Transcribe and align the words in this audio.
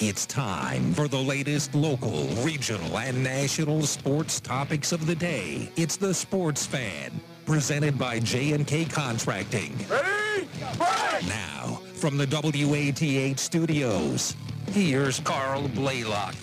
It's 0.00 0.26
time 0.26 0.92
for 0.92 1.08
the 1.08 1.18
latest 1.18 1.74
local, 1.74 2.26
regional, 2.44 2.98
and 2.98 3.20
national 3.24 3.82
sports 3.82 4.38
topics 4.38 4.92
of 4.92 5.08
the 5.08 5.14
day. 5.16 5.72
It's 5.74 5.96
the 5.96 6.14
Sports 6.14 6.64
Fan, 6.64 7.20
presented 7.46 7.98
by 7.98 8.20
J&K 8.20 8.84
Contracting. 8.84 9.76
Ready? 9.90 10.46
Break! 10.76 11.26
Now, 11.26 11.80
from 11.94 12.16
the 12.16 12.28
WATH 12.28 13.40
studios, 13.40 14.36
here's 14.70 15.18
Carl 15.18 15.66
Blaylock. 15.66 16.36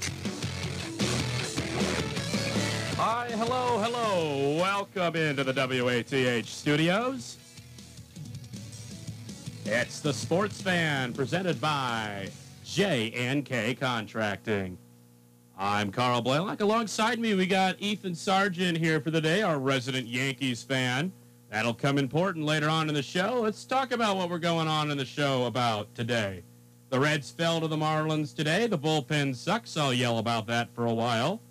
Hi, 2.97 3.29
hello, 3.31 3.79
hello. 3.79 4.57
Welcome 4.61 5.15
into 5.15 5.45
the 5.45 5.53
WATH 5.53 6.49
studios. 6.49 7.37
It's 9.63 10.01
the 10.01 10.11
Sports 10.11 10.61
Fan 10.61 11.13
presented 11.13 11.61
by 11.61 12.29
J&K 12.65 13.75
Contracting. 13.75 14.79
I'm 15.55 15.91
Carl 15.91 16.23
Blaylock. 16.23 16.61
Alongside 16.61 17.19
me, 17.19 17.35
we 17.35 17.45
got 17.45 17.75
Ethan 17.79 18.15
Sargent 18.15 18.75
here 18.75 18.99
for 18.99 19.11
the 19.11 19.21
day, 19.21 19.43
our 19.43 19.59
resident 19.59 20.07
Yankees 20.07 20.63
fan. 20.63 21.13
That'll 21.51 21.75
come 21.75 21.99
important 21.99 22.43
later 22.43 22.67
on 22.67 22.89
in 22.89 22.95
the 22.95 23.03
show. 23.03 23.41
Let's 23.43 23.65
talk 23.65 23.91
about 23.91 24.17
what 24.17 24.31
we're 24.31 24.39
going 24.39 24.67
on 24.67 24.89
in 24.89 24.97
the 24.97 25.05
show 25.05 25.45
about 25.45 25.93
today. 25.93 26.43
The 26.89 26.99
Reds 26.99 27.29
fell 27.29 27.61
to 27.61 27.67
the 27.67 27.77
Marlins 27.77 28.35
today. 28.35 28.65
The 28.65 28.79
bullpen 28.79 29.35
sucks. 29.35 29.77
I'll 29.77 29.93
yell 29.93 30.17
about 30.17 30.47
that 30.47 30.73
for 30.73 30.87
a 30.87 30.93
while. 30.93 31.41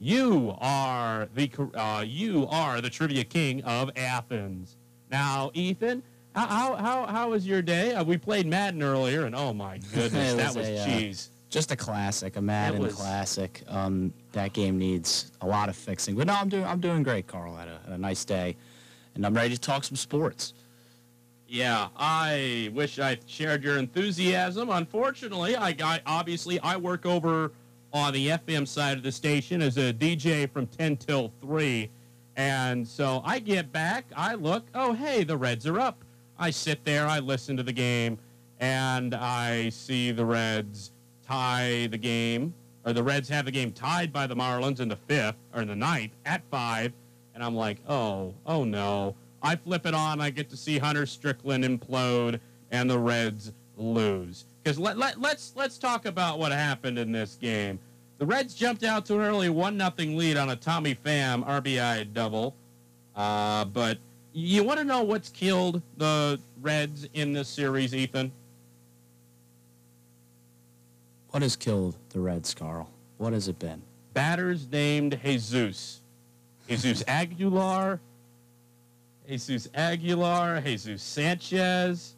you 0.00 0.54
are 0.60 1.28
the 1.34 1.50
uh, 1.74 2.04
you 2.06 2.46
are 2.48 2.80
the 2.80 2.90
trivia 2.90 3.24
king 3.24 3.62
of 3.64 3.90
Athens. 3.96 4.76
Now, 5.10 5.50
Ethan, 5.54 6.02
how 6.34 6.76
how 6.76 7.06
how 7.06 7.30
was 7.30 7.46
your 7.46 7.62
day? 7.62 7.94
Uh, 7.94 8.04
we 8.04 8.16
played 8.16 8.46
Madden 8.46 8.82
earlier, 8.82 9.26
and 9.26 9.34
oh 9.34 9.52
my 9.52 9.78
goodness, 9.94 10.34
that 10.34 10.54
was, 10.54 10.68
a, 10.68 10.78
uh, 10.78 10.84
cheese. 10.86 11.30
just 11.50 11.72
a 11.72 11.76
classic, 11.76 12.36
a 12.36 12.42
Madden 12.42 12.80
was- 12.82 12.94
classic. 12.94 13.62
Um, 13.68 14.12
that 14.32 14.52
game 14.52 14.78
needs 14.78 15.32
a 15.40 15.46
lot 15.46 15.68
of 15.68 15.76
fixing, 15.76 16.14
but 16.14 16.26
no, 16.26 16.34
I'm 16.34 16.48
doing 16.48 16.64
I'm 16.64 16.80
doing 16.80 17.02
great, 17.02 17.26
Carl. 17.26 17.54
I 17.56 17.60
had 17.60 17.68
a, 17.68 17.80
had 17.84 17.92
a 17.94 17.98
nice 17.98 18.24
day, 18.24 18.56
and 19.14 19.26
I'm 19.26 19.34
ready 19.34 19.54
to 19.54 19.60
talk 19.60 19.84
some 19.84 19.96
sports. 19.96 20.54
Yeah, 21.50 21.88
I 21.96 22.70
wish 22.74 22.98
I 22.98 23.18
shared 23.26 23.64
your 23.64 23.78
enthusiasm. 23.78 24.68
Unfortunately, 24.68 25.56
I 25.56 25.72
got 25.72 26.02
obviously 26.04 26.60
I 26.60 26.76
work 26.76 27.06
over 27.06 27.52
on 27.92 28.12
the 28.12 28.28
FM 28.28 28.66
side 28.66 28.96
of 28.96 29.02
the 29.02 29.12
station 29.12 29.62
as 29.62 29.76
a 29.76 29.92
DJ 29.92 30.50
from 30.50 30.66
10 30.66 30.96
till 30.96 31.32
3. 31.40 31.90
And 32.36 32.86
so 32.86 33.22
I 33.24 33.38
get 33.38 33.72
back, 33.72 34.04
I 34.16 34.34
look, 34.34 34.64
oh, 34.74 34.92
hey, 34.92 35.24
the 35.24 35.36
Reds 35.36 35.66
are 35.66 35.80
up. 35.80 36.04
I 36.38 36.50
sit 36.50 36.84
there, 36.84 37.06
I 37.06 37.18
listen 37.18 37.56
to 37.56 37.64
the 37.64 37.72
game, 37.72 38.18
and 38.60 39.14
I 39.14 39.70
see 39.70 40.12
the 40.12 40.24
Reds 40.24 40.92
tie 41.26 41.88
the 41.90 41.98
game, 41.98 42.54
or 42.86 42.92
the 42.92 43.02
Reds 43.02 43.28
have 43.28 43.44
the 43.44 43.50
game 43.50 43.72
tied 43.72 44.12
by 44.12 44.26
the 44.26 44.36
Marlins 44.36 44.78
in 44.78 44.88
the 44.88 44.96
fifth, 44.96 45.36
or 45.52 45.62
in 45.62 45.68
the 45.68 45.76
ninth, 45.76 46.12
at 46.24 46.42
five. 46.50 46.92
And 47.34 47.42
I'm 47.42 47.56
like, 47.56 47.78
oh, 47.88 48.34
oh 48.46 48.64
no. 48.64 49.16
I 49.42 49.56
flip 49.56 49.86
it 49.86 49.94
on, 49.94 50.20
I 50.20 50.30
get 50.30 50.48
to 50.50 50.56
see 50.56 50.78
Hunter 50.78 51.06
Strickland 51.06 51.64
implode, 51.64 52.40
and 52.70 52.88
the 52.88 52.98
Reds 52.98 53.52
lose. 53.76 54.44
Because 54.62 54.78
let, 54.78 54.98
let, 54.98 55.20
let's 55.20 55.52
let's 55.56 55.78
talk 55.78 56.06
about 56.06 56.38
what 56.38 56.52
happened 56.52 56.98
in 56.98 57.12
this 57.12 57.36
game. 57.40 57.78
The 58.18 58.26
Reds 58.26 58.54
jumped 58.54 58.82
out 58.82 59.06
to 59.06 59.14
an 59.14 59.20
early 59.20 59.48
one 59.48 59.76
nothing 59.76 60.16
lead 60.16 60.36
on 60.36 60.50
a 60.50 60.56
Tommy 60.56 60.94
Pham 60.94 61.46
RBI 61.46 62.12
double, 62.12 62.54
uh, 63.14 63.64
but 63.66 63.98
you 64.32 64.64
want 64.64 64.78
to 64.78 64.84
know 64.84 65.02
what's 65.02 65.28
killed 65.28 65.82
the 65.96 66.40
Reds 66.60 67.08
in 67.14 67.32
this 67.32 67.48
series, 67.48 67.94
Ethan? 67.94 68.32
What 71.30 71.42
has 71.42 71.56
killed 71.56 71.96
the 72.10 72.20
Reds, 72.20 72.54
Carl? 72.54 72.90
What 73.18 73.32
has 73.32 73.48
it 73.48 73.58
been? 73.58 73.82
Batters 74.14 74.66
named 74.70 75.18
Jesus, 75.22 76.00
Jesus 76.68 77.04
Aguilar, 77.06 78.00
Jesus 79.28 79.68
Aguilar, 79.74 80.60
Jesus 80.62 81.02
Sanchez. 81.02 82.14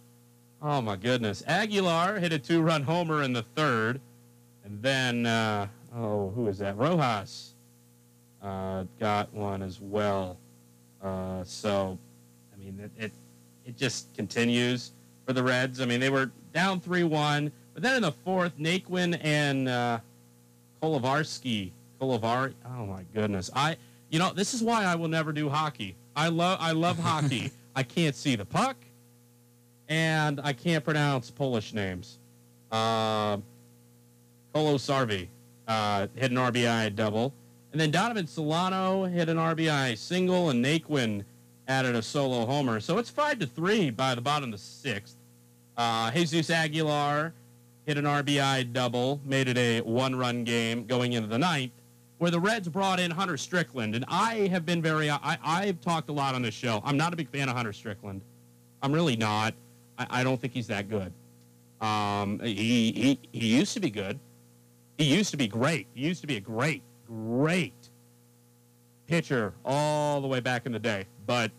Oh 0.63 0.81
my 0.81 0.97
goodness! 0.97 1.43
Aguilar 1.47 2.19
hit 2.19 2.33
a 2.33 2.39
two-run 2.39 2.83
homer 2.83 3.23
in 3.23 3.33
the 3.33 3.43
third, 3.43 4.01
and 4.65 4.83
then. 4.83 5.27
Uh, 5.27 5.69
oh, 5.95 6.31
who 6.31 6.49
is 6.49 6.59
that? 6.59 6.77
Rojas 6.77 7.55
uh, 8.43 8.85
got 8.99 9.33
one 9.33 9.63
as 9.63 9.81
well. 9.81 10.39
Uh, 11.03 11.43
so, 11.45 11.99
I 12.53 12.63
mean, 12.63 12.79
it, 12.79 13.05
it 13.05 13.13
it 13.65 13.77
just 13.77 14.13
continues 14.15 14.93
for 15.27 15.33
the 15.33 15.43
Reds. 15.43 15.81
I 15.81 15.87
mean, 15.87 16.01
they 16.01 16.11
were 16.11 16.31
down 16.53 16.81
three 16.81 17.05
one, 17.05 17.53
but 17.75 17.83
then 17.83 17.97
in 17.97 18.03
the 18.03 18.13
fourth, 18.13 18.59
Naquin 18.59 19.19
and 19.23 19.69
uh, 19.69 20.01
Kolovarsky, 20.83 21.71
Kolovar. 22.01 22.53
Oh 22.67 22.87
my 22.87 23.05
goodness! 23.15 23.51
I 23.55 23.77
you 24.11 24.19
know 24.19 24.33
this 24.33 24.55
is 24.55 24.63
why 24.63 24.85
I 24.85 24.95
will 24.95 25.09
never 25.09 25.33
do 25.33 25.49
hockey. 25.49 25.97
I 26.15 26.29
love 26.29 26.59
I 26.61 26.73
love 26.73 26.99
hockey. 26.99 27.51
I 27.77 27.83
can't 27.83 28.17
see 28.17 28.35
the 28.35 28.45
puck, 28.45 28.77
and 29.91 30.41
I 30.43 30.53
can't 30.53 30.85
pronounce 30.85 31.31
Polish 31.31 31.75
names. 31.75 32.19
Uh, 32.71 33.39
Sarvi 34.55 35.27
uh, 35.67 36.07
hit 36.15 36.31
an 36.31 36.37
RBI 36.37 36.95
double. 36.95 37.35
And 37.73 37.81
then 37.81 37.91
Donovan 37.91 38.27
Solano 38.27 39.05
hit 39.05 39.29
an 39.29 39.37
RBI 39.37 39.99
single, 39.99 40.51
and 40.51 40.65
Naquin 40.65 41.25
added 41.69 41.95
a 41.95 42.03
solo 42.03 42.47
homer. 42.47 42.81
So 42.81 42.99
it's 42.99 43.11
five 43.11 43.39
to 43.41 43.47
three 43.47 43.91
by 43.91 44.15
the 44.15 44.21
bottom 44.21 44.53
of 44.53 44.59
the 44.59 44.65
sixth. 44.65 45.17
Uh, 45.77 46.11
Jesus 46.13 46.51
Aguilar 46.51 47.33
hit 47.87 47.97
an 47.97 48.05
RBI 48.05 48.73
double, 48.73 49.21
made 49.25 49.49
it 49.49 49.59
a 49.59 49.81
one-run 49.81 50.45
game 50.45 50.85
going 50.85 51.13
into 51.13 51.29
the 51.29 51.39
ninth, 51.39 51.73
where 52.19 52.31
the 52.31 52.41
Reds 52.41 52.69
brought 52.69 53.01
in 53.01 53.11
Hunter 53.11 53.37
Strickland. 53.37 53.95
And 53.95 54.05
I 54.09 54.49
have 54.49 54.67
been 54.67 54.83
very, 54.83 55.11
I, 55.11 55.39
I've 55.43 55.81
talked 55.81 56.11
a 56.11 56.13
lot 56.13 56.35
on 56.35 56.43
this 56.43 56.55
show. 56.55 56.81
I'm 56.85 56.97
not 56.97 57.13
a 57.13 57.17
big 57.17 57.29
fan 57.29 57.49
of 57.49 57.57
Hunter 57.57 57.73
Strickland. 57.73 58.21
I'm 58.83 58.93
really 58.93 59.17
not. 59.17 59.55
I, 60.01 60.21
I 60.21 60.25
don't 60.25 60.41
think 60.41 60.55
he's 60.55 60.67
that 60.69 60.89
good. 60.89 61.13
Um, 61.81 62.41
he, 62.41 62.93
he 62.93 63.21
he 63.33 63.57
used 63.57 63.75
to 63.75 63.81
be 63.81 63.91
good. 63.91 64.19
He 64.99 65.05
used 65.05 65.31
to 65.31 65.37
be 65.37 65.47
great. 65.47 65.87
He 65.95 66.07
used 66.07 66.21
to 66.23 66.27
be 66.27 66.37
a 66.37 66.41
great, 66.41 66.83
great 67.07 67.91
pitcher 69.07 69.55
all 69.65 70.21
the 70.21 70.27
way 70.27 70.41
back 70.41 70.67
in 70.67 70.73
the 70.73 70.79
day. 70.79 71.07
But 71.27 71.53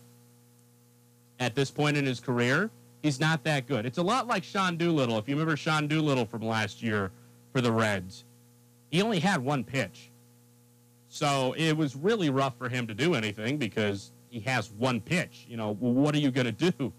at 1.40 1.54
this 1.54 1.70
point 1.70 1.96
in 1.96 2.04
his 2.04 2.20
career, 2.20 2.70
he's 3.02 3.18
not 3.18 3.42
that 3.44 3.66
good. 3.66 3.86
It's 3.86 3.98
a 3.98 4.02
lot 4.02 4.26
like 4.26 4.44
Sean 4.44 4.76
Doolittle. 4.76 5.18
If 5.18 5.28
you 5.28 5.34
remember 5.34 5.56
Sean 5.56 5.88
Doolittle 5.88 6.26
from 6.26 6.42
last 6.42 6.82
year 6.82 7.10
for 7.52 7.60
the 7.60 7.72
Reds, 7.72 8.24
he 8.90 9.02
only 9.02 9.18
had 9.18 9.42
one 9.42 9.64
pitch. 9.64 10.10
So 11.08 11.54
it 11.58 11.76
was 11.76 11.94
really 11.96 12.30
rough 12.30 12.56
for 12.56 12.68
him 12.68 12.86
to 12.86 12.94
do 12.94 13.14
anything 13.14 13.58
because 13.58 14.12
he 14.30 14.40
has 14.40 14.70
one 14.70 15.00
pitch. 15.00 15.46
You 15.48 15.56
know, 15.56 15.74
what 15.74 16.14
are 16.14 16.18
you 16.18 16.30
going 16.30 16.52
to 16.54 16.70
do? 16.70 16.92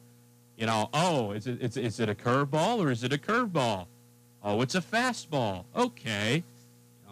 You 0.57 0.67
know, 0.67 0.89
oh, 0.93 1.31
is 1.31 1.47
it, 1.47 1.61
is, 1.61 1.77
is 1.77 1.99
it 1.99 2.09
a 2.09 2.15
curveball 2.15 2.79
or 2.79 2.91
is 2.91 3.03
it 3.03 3.11
a 3.11 3.17
curveball? 3.17 3.87
Oh, 4.43 4.61
it's 4.61 4.75
a 4.75 4.81
fastball. 4.81 5.65
Okay. 5.75 6.43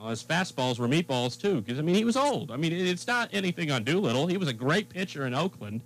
You 0.01 0.09
his 0.09 0.23
fastballs 0.23 0.79
were 0.79 0.87
meatballs 0.87 1.39
too, 1.39 1.61
because 1.61 1.79
I 1.79 1.81
mean 1.81 1.95
he 1.95 2.03
was 2.03 2.17
old. 2.17 2.51
I 2.51 2.57
mean 2.57 2.73
it's 2.73 3.07
not 3.07 3.29
anything 3.31 3.71
on 3.71 3.83
Doolittle. 3.83 4.27
He 4.27 4.37
was 4.37 4.47
a 4.47 4.53
great 4.53 4.89
pitcher 4.89 5.25
in 5.25 5.33
Oakland, 5.33 5.81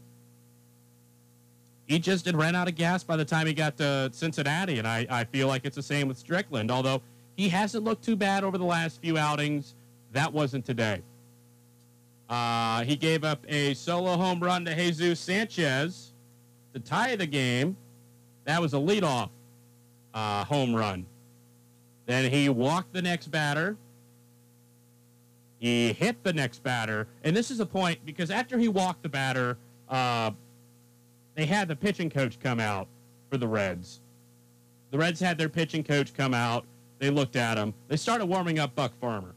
he 1.88 2.00
just 2.00 2.26
had 2.26 2.36
ran 2.36 2.56
out 2.56 2.68
of 2.68 2.76
gas 2.76 3.04
by 3.04 3.16
the 3.16 3.26
time 3.26 3.46
he 3.46 3.54
got 3.54 3.78
to 3.78 4.10
Cincinnati, 4.12 4.80
and 4.80 4.88
I, 4.88 5.06
I 5.10 5.24
feel 5.26 5.48
like 5.48 5.66
it's 5.66 5.76
the 5.76 5.84
same 5.84 6.08
with 6.08 6.18
Strickland. 6.18 6.72
Although 6.72 7.02
he 7.38 7.50
hasn't 7.50 7.84
looked 7.84 8.04
too 8.04 8.16
bad 8.16 8.44
over 8.44 8.58
the 8.58 8.66
last 8.66 9.02
few 9.02 9.18
outings, 9.18 9.76
that 10.12 10.34
wasn't 10.34 10.66
today. 10.66 11.02
Uh, 12.28 12.84
he 12.84 12.96
gave 12.96 13.24
up 13.24 13.46
a 13.48 13.76
solo 13.76 14.18
home 14.18 14.40
run 14.40 14.66
to 14.66 14.74
Jesus 14.74 15.20
Sanchez 15.20 16.14
to 16.76 16.80
tie 16.82 17.16
the 17.16 17.26
game. 17.26 17.76
That 18.44 18.62
was 18.62 18.74
a 18.74 18.78
leadoff 18.78 19.30
uh, 20.14 20.44
home 20.44 20.76
run. 20.76 21.06
Then 22.06 22.30
he 22.30 22.50
walked 22.50 22.94
the 22.94 23.02
next 23.02 23.28
batter. 23.32 23.78
He 25.58 25.94
hit 25.94 26.22
the 26.24 26.34
next 26.34 26.62
batter, 26.62 27.08
and 27.24 27.36
this 27.36 27.50
is 27.50 27.60
a 27.60 27.66
point 27.66 28.06
because 28.06 28.30
after 28.30 28.60
he 28.60 28.68
walked 28.68 29.02
the 29.02 29.10
batter, 29.10 29.58
uh, 29.90 30.32
they 31.34 31.46
had 31.46 31.68
the 31.68 31.76
pitching 31.76 32.10
coach 32.10 32.40
come 32.40 32.60
out 32.60 32.88
for 33.32 33.38
the 33.38 33.48
Reds. 33.48 34.02
The 34.92 34.98
Reds 34.98 35.20
had 35.20 35.38
their 35.38 35.50
pitching 35.50 35.84
coach 35.84 36.14
come 36.14 36.34
out. 36.34 36.66
They 37.00 37.10
looked 37.10 37.36
at 37.36 37.58
him. 37.58 37.74
They 37.88 37.98
started 37.98 38.26
warming 38.26 38.60
up 38.60 38.76
Buck 38.76 38.92
Farmer. 39.00 39.34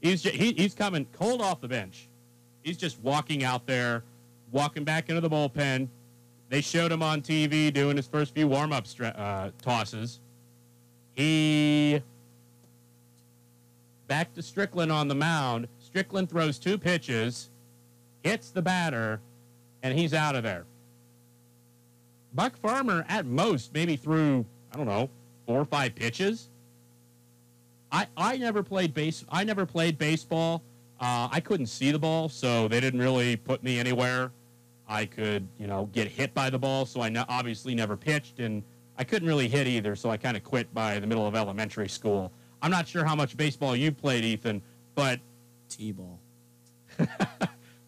He's 0.00 0.22
just, 0.22 0.34
he, 0.36 0.52
he's 0.52 0.74
coming 0.74 1.06
cold 1.12 1.40
off 1.40 1.60
the 1.60 1.68
bench. 1.68 2.08
He's 2.62 2.76
just 2.76 3.00
walking 3.02 3.44
out 3.44 3.66
there, 3.66 4.04
walking 4.52 4.84
back 4.84 5.08
into 5.08 5.20
the 5.20 5.30
bullpen. 5.30 5.88
They 6.48 6.60
showed 6.60 6.92
him 6.92 7.02
on 7.02 7.22
TV 7.22 7.72
doing 7.72 7.96
his 7.96 8.06
first 8.06 8.34
few 8.34 8.48
warm 8.48 8.72
up 8.72 8.86
uh, 9.00 9.50
tosses. 9.62 10.20
He 11.14 12.02
back 14.06 14.32
to 14.34 14.42
Strickland 14.42 14.92
on 14.92 15.08
the 15.08 15.14
mound. 15.14 15.68
Strickland 15.78 16.28
throws 16.28 16.58
two 16.58 16.78
pitches, 16.78 17.50
hits 18.22 18.50
the 18.50 18.62
batter, 18.62 19.20
and 19.82 19.98
he's 19.98 20.12
out 20.14 20.34
of 20.34 20.42
there. 20.42 20.66
Buck 22.34 22.56
Farmer, 22.56 23.04
at 23.08 23.26
most, 23.26 23.72
maybe 23.72 23.96
threw, 23.96 24.44
I 24.72 24.76
don't 24.76 24.86
know, 24.86 25.08
four 25.46 25.60
or 25.60 25.64
five 25.64 25.94
pitches. 25.94 26.50
I, 27.92 28.08
I 28.16 28.36
never 28.38 28.64
played 28.64 28.92
base. 28.92 29.24
I 29.28 29.44
never 29.44 29.66
played 29.66 29.98
baseball. 29.98 30.62
Uh, 31.00 31.28
I 31.30 31.40
couldn't 31.40 31.66
see 31.66 31.92
the 31.92 31.98
ball, 31.98 32.28
so 32.28 32.66
they 32.66 32.80
didn't 32.80 33.00
really 33.00 33.36
put 33.36 33.62
me 33.62 33.78
anywhere. 33.78 34.32
I 34.88 35.06
could, 35.06 35.46
you 35.58 35.66
know, 35.66 35.88
get 35.92 36.08
hit 36.08 36.34
by 36.34 36.50
the 36.50 36.58
ball, 36.58 36.86
so 36.86 37.00
I 37.00 37.08
no, 37.08 37.24
obviously 37.28 37.74
never 37.74 37.96
pitched, 37.96 38.38
and 38.40 38.62
I 38.98 39.04
couldn't 39.04 39.26
really 39.26 39.48
hit 39.48 39.66
either, 39.66 39.96
so 39.96 40.10
I 40.10 40.16
kind 40.16 40.36
of 40.36 40.44
quit 40.44 40.72
by 40.74 40.98
the 40.98 41.06
middle 41.06 41.26
of 41.26 41.34
elementary 41.34 41.88
school. 41.88 42.30
I'm 42.62 42.70
not 42.70 42.86
sure 42.86 43.04
how 43.04 43.14
much 43.14 43.36
baseball 43.36 43.74
you 43.74 43.92
played, 43.92 44.24
Ethan, 44.24 44.62
but 44.94 45.20
t-ball. 45.68 46.18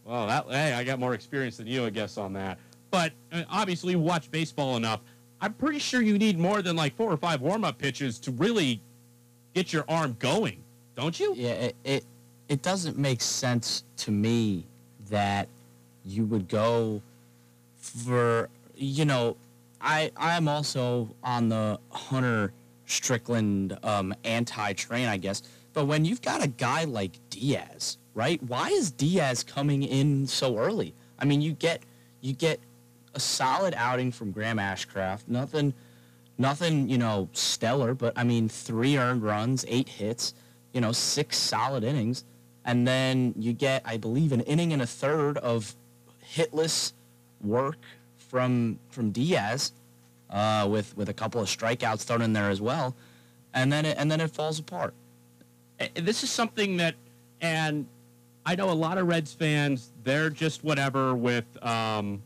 well, 0.05 0.27
that 0.27 0.47
hey, 0.51 0.73
I 0.73 0.85
got 0.85 0.99
more 0.99 1.15
experience 1.15 1.59
than 1.59 1.67
you, 1.67 1.85
I 1.85 1.91
guess, 1.91 2.19
on 2.19 2.33
that. 2.33 2.59
But 2.91 3.13
uh, 3.33 3.45
obviously, 3.49 3.93
you 3.93 4.01
watch 4.01 4.31
baseball 4.31 4.77
enough. 4.77 5.01
I'm 5.41 5.53
pretty 5.53 5.79
sure 5.79 6.01
you 6.01 6.19
need 6.19 6.39
more 6.39 6.63
than 6.63 6.77
like 6.77 6.97
four 6.97 7.13
or 7.13 7.17
five 7.17 7.41
warm-up 7.41 7.79
pitches 7.79 8.19
to 8.21 8.31
really 8.33 8.81
get 9.55 9.73
your 9.73 9.85
arm 9.89 10.17
going, 10.19 10.63
don't 10.95 11.19
you? 11.21 11.35
Yeah, 11.37 11.51
it, 11.51 11.77
it 11.85 12.05
it 12.49 12.63
doesn't 12.63 12.97
make 12.97 13.21
sense 13.21 13.85
to 13.99 14.11
me 14.11 14.67
that 15.11 15.49
you 16.07 16.25
would 16.27 16.49
go 16.49 17.03
for 17.77 18.49
you 18.75 19.05
know 19.05 19.37
I 19.81 20.11
I'm 20.17 20.49
also 20.49 21.15
on 21.23 21.49
the 21.49 21.79
Hunter 21.91 22.53
Strickland 22.87 23.77
um, 23.83 24.15
anti 24.25 24.73
train, 24.73 25.09
I 25.09 25.17
guess. 25.17 25.43
But 25.73 25.87
when 25.87 26.05
you've 26.05 26.23
got 26.23 26.43
a 26.43 26.49
guy 26.49 26.85
like 26.85 27.13
Diaz, 27.31 27.99
right? 28.15 28.43
Why 28.43 28.69
is 28.69 28.91
Diaz 28.91 29.43
coming 29.43 29.83
in 29.83 30.27
so 30.27 30.57
early? 30.57 30.95
I 31.19 31.25
mean, 31.25 31.43
you 31.43 31.53
get 31.53 31.83
you 32.21 32.33
get 32.33 32.61
a 33.15 33.21
solid 33.21 33.75
outing 33.77 34.13
from 34.13 34.31
Graham 34.31 34.59
Ashcraft. 34.59 35.29
Nothing, 35.29 35.75
nothing, 36.39 36.89
you 36.89 36.99
know, 36.99 37.29
stellar. 37.33 37.95
But 37.95 38.15
I 38.17 38.25
mean, 38.25 38.49
three 38.49 38.97
earned 38.97 39.23
runs, 39.23 39.65
eight 39.69 39.89
hits, 39.89 40.35
you 40.73 40.81
know, 40.81 40.93
six 40.93 41.37
solid 41.37 41.85
innings, 41.85 42.25
and 42.65 42.87
then 42.87 43.35
you 43.37 43.53
get, 43.53 43.83
I 43.85 43.97
believe, 43.97 44.33
an 44.33 44.41
inning 44.43 44.73
and 44.73 44.83
a 44.83 44.87
third 44.87 45.39
of 45.39 45.75
hitless 46.35 46.93
work 47.43 47.79
from 48.17 48.79
from 48.91 49.11
Diaz, 49.11 49.73
uh, 50.31 50.67
with 50.71 50.97
with 50.97 51.09
a 51.09 51.15
couple 51.15 51.41
of 51.41 51.49
strikeouts 51.49 52.05
thrown 52.05 52.23
in 52.23 52.33
there 52.33 52.51
as 52.51 52.61
well, 52.61 52.97
and 53.55 53.73
then 53.73 53.85
it, 53.85 53.97
and 53.99 54.11
then 54.11 54.21
it 54.21 54.31
falls 54.31 54.59
apart. 54.59 54.95
This 55.95 56.23
is 56.23 56.31
something 56.31 56.79
that, 56.79 56.95
and 57.41 57.87
I 58.45 58.55
know 58.55 58.71
a 58.71 58.73
lot 58.73 58.99
of 58.99 59.07
Reds 59.07 59.33
fans. 59.33 59.93
They're 60.05 60.31
just 60.31 60.65
whatever 60.65 61.15
with. 61.15 61.45
Um, 61.65 62.23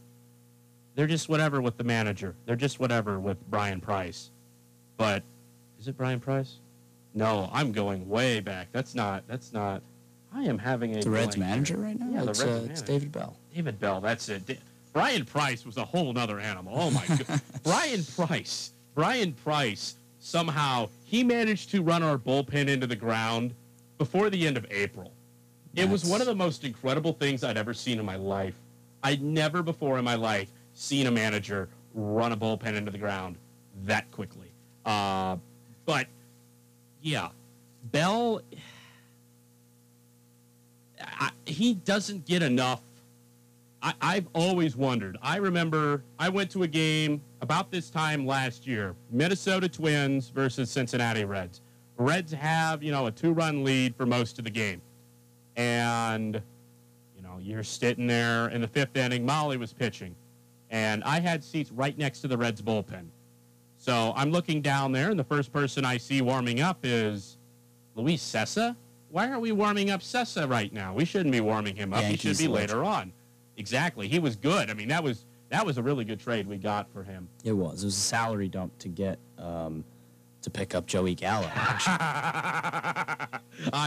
they're 0.95 1.07
just 1.07 1.29
whatever 1.29 1.61
with 1.61 1.77
the 1.77 1.85
manager. 1.85 2.35
They're 2.47 2.57
just 2.57 2.79
whatever 2.81 3.19
with 3.19 3.39
Bryan 3.49 3.81
Price. 3.81 4.31
But 4.97 5.23
is 5.79 5.89
it 5.89 5.97
Bryan 5.97 6.21
Price? 6.21 6.57
No, 7.15 7.49
I'm 7.53 7.73
going 7.73 8.09
way 8.09 8.41
back. 8.41 8.69
That's 8.73 8.95
not. 8.95 9.25
That's 9.27 9.53
not. 9.53 9.83
I 10.33 10.45
am 10.45 10.59
having 10.59 10.97
a 10.97 11.01
the 11.01 11.11
Reds 11.11 11.37
manager 11.37 11.77
right 11.77 11.99
now. 11.99 12.09
Yeah, 12.11 12.29
it's, 12.29 12.39
the 12.41 12.47
Reds 12.47 12.69
uh, 12.69 12.71
it's 12.71 12.83
David 12.83 13.13
Bell. 13.13 13.37
David 13.55 13.81
Bell. 13.81 14.01
That's 14.01 14.29
it. 14.29 14.59
Bryan 14.93 15.25
Price 15.25 15.65
was 15.65 15.77
a 15.77 15.85
whole 15.85 16.17
other 16.19 16.41
animal. 16.41 16.75
Oh 16.77 16.91
my 16.91 17.07
god. 17.07 17.41
Bryan 17.63 18.05
Price. 18.05 18.73
Bryan 18.95 19.33
Price 19.33 19.95
somehow 20.19 20.89
he 21.05 21.25
managed 21.25 21.71
to 21.71 21.83
run 21.83 22.03
our 22.03 22.19
bullpen 22.19 22.69
into 22.69 22.87
the 22.87 22.97
ground 22.97 23.55
before 23.99 24.31
the 24.31 24.47
end 24.47 24.57
of 24.57 24.67
April. 24.71 25.13
It 25.75 25.89
was 25.89 26.05
one 26.05 26.21
of 26.21 26.27
the 26.27 26.35
most 26.35 26.65
incredible 26.65 27.13
things 27.13 27.45
I'd 27.45 27.57
ever 27.57 27.73
seen 27.73 28.01
in 28.01 28.05
my 28.05 28.17
life. 28.17 28.55
I'd 29.03 29.23
never 29.23 29.63
before 29.63 29.99
in 29.99 30.05
my 30.05 30.17
life 30.17 30.51
seen 30.75 31.07
a 31.07 31.11
manager 31.11 31.69
run 31.95 32.33
a 32.33 32.37
bullpen 32.37 32.75
into 32.75 32.91
the 32.91 32.99
ground 32.99 33.37
that 33.85 34.11
quickly. 34.11 34.51
Uh, 34.85 35.37
but 35.87 36.07
yeah, 37.03 37.29
Bell, 37.85 38.43
I, 41.01 41.31
he 41.47 41.75
doesn't 41.75 42.27
get 42.27 42.43
enough. 42.43 42.83
I, 43.83 43.95
I've 44.01 44.29
always 44.35 44.77
wondered. 44.77 45.17
I 45.23 45.37
remember 45.37 46.05
I 46.19 46.29
went 46.29 46.51
to 46.51 46.65
a 46.65 46.69
game 46.69 47.23
about 47.41 47.71
this 47.71 47.91
time 47.91 48.27
last 48.27 48.67
year, 48.67 48.95
Minnesota 49.11 49.69
Twins 49.69 50.29
versus 50.29 50.71
Cincinnati 50.71 51.25
Reds. 51.25 51.63
Reds 51.97 52.33
have, 52.33 52.83
you 52.83 52.93
know, 52.93 53.07
a 53.07 53.11
two-run 53.11 53.65
lead 53.65 53.95
for 53.97 54.07
most 54.07 54.39
of 54.39 54.45
the 54.45 54.51
game. 54.51 54.81
And, 55.57 56.41
you 57.17 57.23
know, 57.23 57.39
you're 57.41 57.63
sitting 57.63 58.07
there 58.07 58.49
in 58.49 58.61
the 58.61 58.69
fifth 58.69 58.97
inning. 58.97 59.27
Mahle 59.27 59.59
was 59.59 59.73
pitching. 59.73 60.15
And 60.71 61.03
I 61.05 61.21
had 61.21 61.43
seats 61.43 61.73
right 61.73 61.97
next 61.99 62.21
to 62.21 62.29
the 62.29 62.39
Reds 62.39 62.63
bullpen. 62.63 63.07
So 63.77 64.13
I'm 64.15 64.31
looking 64.31 64.61
down 64.61 64.93
there, 64.93 65.11
and 65.11 65.19
the 65.19 65.25
first 65.25 65.53
person 65.53 65.85
I 65.87 65.97
see 65.97 66.21
warming 66.21 66.61
up 66.61 66.81
is 66.83 67.39
Luis 67.95 68.23
Cessa. 68.23 68.77
Why 69.11 69.29
aren't 69.29 69.41
we 69.41 69.53
warming 69.53 69.91
up 69.91 70.01
Sessa 70.01 70.49
right 70.49 70.73
now? 70.73 70.95
We 70.95 71.05
shouldn't 71.05 71.33
be 71.33 71.41
warming 71.41 71.77
him 71.77 71.93
up. 71.93 72.03
Yankees 72.03 72.23
he 72.23 72.29
should 72.29 72.39
be 72.39 72.49
later 72.49 72.85
on. 72.85 73.13
Exactly. 73.61 74.09
He 74.09 74.19
was 74.19 74.37
good. 74.37 74.71
I 74.71 74.75
mean, 74.75 74.89
that 74.89 75.05
was 75.05 75.27
that 75.51 75.67
was 75.67 75.77
a 75.77 75.83
really 75.83 76.07
good 76.07 76.19
trade 76.19 76.47
we 76.47 76.57
got 76.57 76.91
for 76.91 77.03
him. 77.03 77.29
It 77.45 77.53
was. 77.53 77.83
It 77.83 77.87
was 77.87 77.97
a 77.97 78.01
salary 78.01 78.49
dump 78.49 78.79
to 78.79 78.89
get 78.89 79.19
um, 79.37 79.85
to 80.41 80.49
pick 80.49 80.75
up 80.75 80.87
Joey 80.87 81.15
Gallo. 81.15 81.51
I 81.55 83.29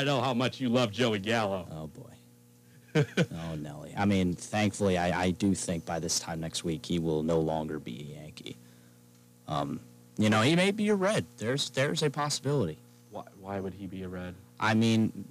know 0.06 0.22
how 0.22 0.36
much 0.36 0.62
you 0.62 0.70
love 0.70 0.92
Joey 0.92 1.18
Gallo. 1.18 1.68
oh 1.72 1.88
boy. 1.88 2.12
oh 3.34 3.56
Nelly. 3.56 3.96
I 3.98 4.06
mean, 4.06 4.36
thankfully, 4.36 5.00
I, 5.00 5.24
I 5.24 5.32
do 5.32 5.56
think 5.56 5.88
by 5.88 5.98
this 5.98 6.20
time 6.20 6.39
next 6.39 6.63
week 6.63 6.86
he 6.86 7.00
will 7.00 7.24
no 7.24 7.39
longer 7.39 7.80
be 7.80 8.12
a 8.12 8.22
Yankee. 8.22 8.58
Um, 9.48 9.80
you 10.20 10.30
know, 10.30 10.42
he 10.42 10.56
may 10.56 10.70
be 10.70 10.89
a 10.89 10.96
Red. 10.96 11.25
There's 11.38 11.72
there's 11.72 12.03
a 12.03 12.12
possibility. 12.12 12.77
Why, 13.10 13.24
why 13.42 13.60
would 13.60 13.74
he 13.74 13.88
be 13.88 14.03
a 14.03 14.08
red? 14.08 14.36
I 14.60 14.75
mean, 14.75 15.25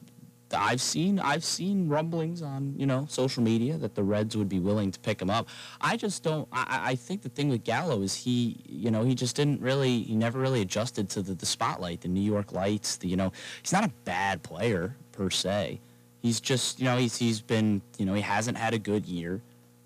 I've 0.58 0.80
seen 0.80 1.18
I've 1.18 1.44
seen 1.44 1.88
rumblings 1.88 2.42
on 2.42 2.74
you 2.76 2.86
know 2.86 3.06
social 3.08 3.42
media 3.42 3.76
that 3.78 3.94
the 3.94 4.02
Reds 4.02 4.36
would 4.36 4.48
be 4.48 4.58
willing 4.58 4.90
to 4.90 5.00
pick 5.00 5.20
him 5.20 5.30
up. 5.30 5.48
I 5.80 5.96
just 5.96 6.22
don't. 6.22 6.48
I, 6.52 6.80
I 6.90 6.94
think 6.94 7.22
the 7.22 7.28
thing 7.28 7.48
with 7.48 7.64
Gallo 7.64 8.02
is 8.02 8.14
he 8.14 8.60
you 8.68 8.90
know 8.90 9.04
he 9.04 9.14
just 9.14 9.36
didn't 9.36 9.60
really 9.60 10.02
he 10.02 10.14
never 10.14 10.38
really 10.38 10.60
adjusted 10.60 11.08
to 11.10 11.22
the, 11.22 11.34
the 11.34 11.46
spotlight, 11.46 12.00
the 12.00 12.08
New 12.08 12.20
York 12.20 12.52
lights. 12.52 12.96
The 12.96 13.08
you 13.08 13.16
know 13.16 13.32
he's 13.62 13.72
not 13.72 13.84
a 13.84 13.92
bad 14.04 14.42
player 14.42 14.96
per 15.12 15.30
se. 15.30 15.80
He's 16.20 16.40
just 16.40 16.78
you 16.78 16.84
know 16.86 16.96
he's 16.96 17.16
he's 17.16 17.40
been 17.40 17.82
you 17.98 18.06
know 18.06 18.14
he 18.14 18.22
hasn't 18.22 18.58
had 18.58 18.74
a 18.74 18.78
good 18.78 19.06
year. 19.06 19.40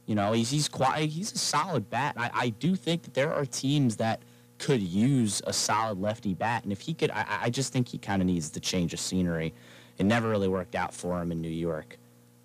You 0.07 0.15
know 0.15 0.33
he's 0.33 0.51
he's 0.51 0.69
quite 0.69 1.09
he's 1.09 1.33
a 1.33 1.39
solid 1.39 1.91
bat. 1.91 2.15
I, 2.17 2.31
I 2.35 2.49
do 2.51 2.77
think 2.77 3.03
that 3.03 3.15
there 3.15 3.33
are 3.33 3.45
teams 3.45 3.97
that 3.97 4.21
could 4.59 4.81
use 4.81 5.43
a 5.47 5.53
solid 5.53 6.01
lefty 6.01 6.35
bat, 6.35 6.63
and 6.63 6.73
if 6.73 6.81
he 6.81 6.95
could, 6.95 7.11
I, 7.11 7.27
I 7.43 7.51
just 7.51 7.73
think 7.73 7.89
he 7.89 7.99
kind 7.99 8.23
of 8.23 8.27
needs 8.27 8.49
to 8.51 8.61
change 8.61 8.95
of 8.95 9.01
scenery 9.01 9.53
it 9.99 10.05
never 10.05 10.29
really 10.29 10.49
worked 10.49 10.75
out 10.75 10.95
for 10.95 11.21
him 11.21 11.33
in 11.33 11.41
New 11.41 11.49
York. 11.49 11.99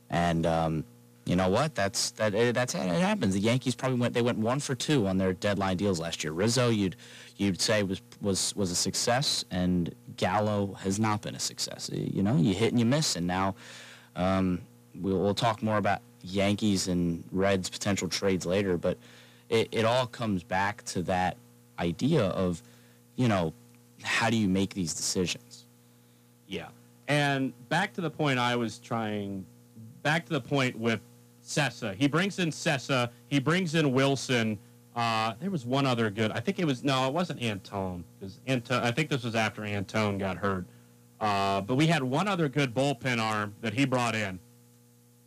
And 0.09 0.45
um, 0.45 0.83
you 1.25 1.35
know 1.35 1.49
what? 1.49 1.75
That's 1.75 2.11
that. 2.11 2.33
That's 2.53 2.75
it 2.75 2.79
happens. 2.79 3.33
The 3.33 3.39
Yankees 3.39 3.75
probably 3.75 3.99
went. 3.99 4.13
They 4.13 4.21
went 4.21 4.37
one 4.39 4.59
for 4.59 4.75
two 4.75 5.07
on 5.07 5.17
their 5.17 5.33
deadline 5.33 5.77
deals 5.77 5.99
last 5.99 6.23
year. 6.23 6.33
Rizzo, 6.33 6.69
you'd 6.69 6.95
you'd 7.37 7.61
say 7.61 7.83
was 7.83 8.01
was 8.21 8.55
was 8.55 8.71
a 8.71 8.75
success, 8.75 9.45
and 9.51 9.93
Gallo 10.17 10.73
has 10.81 10.99
not 10.99 11.21
been 11.21 11.35
a 11.35 11.39
success. 11.39 11.89
You 11.93 12.23
know, 12.23 12.35
you 12.35 12.53
hit 12.53 12.71
and 12.71 12.79
you 12.79 12.85
miss, 12.85 13.15
and 13.15 13.27
now 13.27 13.55
um, 14.15 14.61
we'll, 14.99 15.19
we'll 15.19 15.35
talk 15.35 15.61
more 15.61 15.77
about 15.77 16.01
Yankees 16.23 16.87
and 16.87 17.23
Reds 17.31 17.69
potential 17.69 18.09
trades 18.09 18.45
later. 18.45 18.77
But 18.77 18.97
it, 19.49 19.69
it 19.71 19.85
all 19.85 20.07
comes 20.07 20.43
back 20.43 20.83
to 20.85 21.03
that 21.03 21.37
idea 21.79 22.23
of, 22.23 22.61
you 23.15 23.27
know, 23.27 23.53
how 24.01 24.29
do 24.29 24.37
you 24.37 24.47
make 24.47 24.73
these 24.73 24.93
decisions? 24.93 25.65
Yeah. 26.47 26.67
And 27.11 27.51
back 27.67 27.91
to 27.95 28.01
the 28.01 28.09
point 28.09 28.39
I 28.39 28.55
was 28.55 28.79
trying, 28.79 29.45
back 30.01 30.25
to 30.27 30.31
the 30.31 30.39
point 30.39 30.79
with 30.79 31.01
Cessa. 31.45 31.93
He 31.93 32.07
brings 32.07 32.39
in 32.39 32.51
Cessa. 32.51 33.09
He 33.27 33.37
brings 33.37 33.75
in 33.75 33.91
Wilson. 33.91 34.57
Uh, 34.95 35.33
there 35.41 35.51
was 35.51 35.65
one 35.65 35.85
other 35.85 36.09
good. 36.09 36.31
I 36.31 36.39
think 36.39 36.57
it 36.57 36.63
was 36.63 36.85
no, 36.85 37.05
it 37.07 37.13
wasn't 37.13 37.41
Antone 37.41 38.05
because 38.17 38.39
Antone. 38.47 38.81
I 38.81 38.91
think 38.91 39.09
this 39.09 39.25
was 39.25 39.35
after 39.35 39.65
Antone 39.65 40.19
got 40.19 40.37
hurt. 40.37 40.63
Uh, 41.19 41.59
but 41.59 41.75
we 41.75 41.85
had 41.85 42.01
one 42.01 42.29
other 42.29 42.47
good 42.47 42.73
bullpen 42.73 43.19
arm 43.19 43.55
that 43.59 43.73
he 43.73 43.83
brought 43.83 44.15
in, 44.15 44.39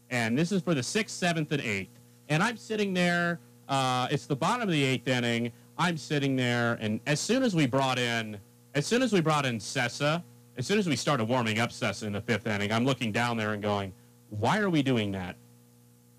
and 0.09 0.39
this 0.39 0.53
is 0.53 0.63
for 0.63 0.73
the 0.73 0.83
sixth, 0.83 1.15
seventh, 1.15 1.53
and 1.53 1.61
eighth. 1.61 2.01
And 2.31 2.43
I'm 2.43 2.57
sitting 2.57 2.95
there. 2.95 3.41
Uh, 3.69 4.09
it's 4.11 4.25
the 4.25 4.37
bottom 4.37 4.63
of 4.63 4.73
the 4.73 4.83
eighth 4.83 5.07
inning. 5.07 5.53
I'm 5.77 5.99
sitting 5.99 6.35
there, 6.35 6.79
and 6.81 6.99
as 7.07 7.21
soon 7.21 7.43
as 7.43 7.55
we 7.55 7.67
brought 7.67 7.99
in, 7.99 8.39
as 8.75 8.87
soon 8.87 9.03
as 9.03 9.13
we 9.13 9.21
brought 9.21 9.45
in 9.45 9.59
Cessa, 9.59 10.23
as 10.57 10.67
soon 10.67 10.79
as 10.79 10.89
we 10.89 10.97
started 10.97 11.25
warming 11.25 11.59
up 11.59 11.71
Cessa 11.71 12.07
in 12.07 12.13
the 12.13 12.21
fifth 12.21 12.47
inning, 12.47 12.73
I'm 12.73 12.85
looking 12.85 13.13
down 13.13 13.37
there 13.37 13.53
and 13.53 13.63
going, 13.63 13.93
"Why 14.31 14.59
are 14.59 14.71
we 14.71 14.83
doing 14.83 15.13
that? 15.13 15.37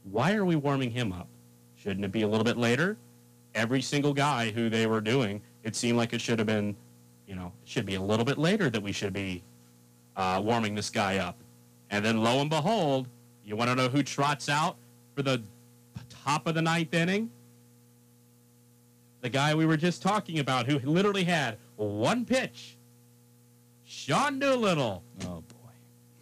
Why 0.03 0.33
are 0.33 0.45
we 0.45 0.55
warming 0.55 0.91
him 0.91 1.13
up? 1.13 1.27
Shouldn't 1.75 2.05
it 2.05 2.11
be 2.11 2.23
a 2.23 2.27
little 2.27 2.43
bit 2.43 2.57
later?" 2.57 2.97
Every 3.53 3.81
single 3.81 4.13
guy 4.13 4.51
who 4.51 4.69
they 4.69 4.85
were 4.85 5.01
doing, 5.01 5.41
it 5.63 5.75
seemed 5.75 5.97
like 5.97 6.11
it 6.13 6.19
should 6.19 6.39
have 6.39 6.45
been, 6.45 6.75
you 7.25 7.35
know, 7.35 7.53
should 7.63 7.85
be 7.85 7.95
a 7.95 8.01
little 8.01 8.25
bit 8.25 8.37
later 8.37 8.69
that 8.69 8.83
we 8.83 8.91
should 8.91 9.13
be 9.13 9.43
uh, 10.17 10.41
warming 10.43 10.75
this 10.75 10.89
guy 10.89 11.17
up. 11.17 11.37
And 11.89 12.03
then 12.03 12.21
lo 12.21 12.41
and 12.41 12.49
behold, 12.49 13.07
you 13.45 13.55
want 13.55 13.69
to 13.69 13.75
know 13.75 13.87
who 13.87 14.03
trots 14.03 14.49
out 14.49 14.75
for 15.15 15.21
the 15.21 15.41
top 16.09 16.47
of 16.47 16.55
the 16.55 16.61
ninth 16.61 16.93
inning? 16.93 17.29
The 19.21 19.29
guy 19.29 19.55
we 19.55 19.65
were 19.65 19.77
just 19.77 20.01
talking 20.01 20.39
about 20.39 20.67
who 20.67 20.79
literally 20.79 21.23
had 21.23 21.57
one 21.77 22.25
pitch, 22.25 22.74
Sean 23.95 24.39
Doolittle. 24.39 25.03
Oh 25.23 25.41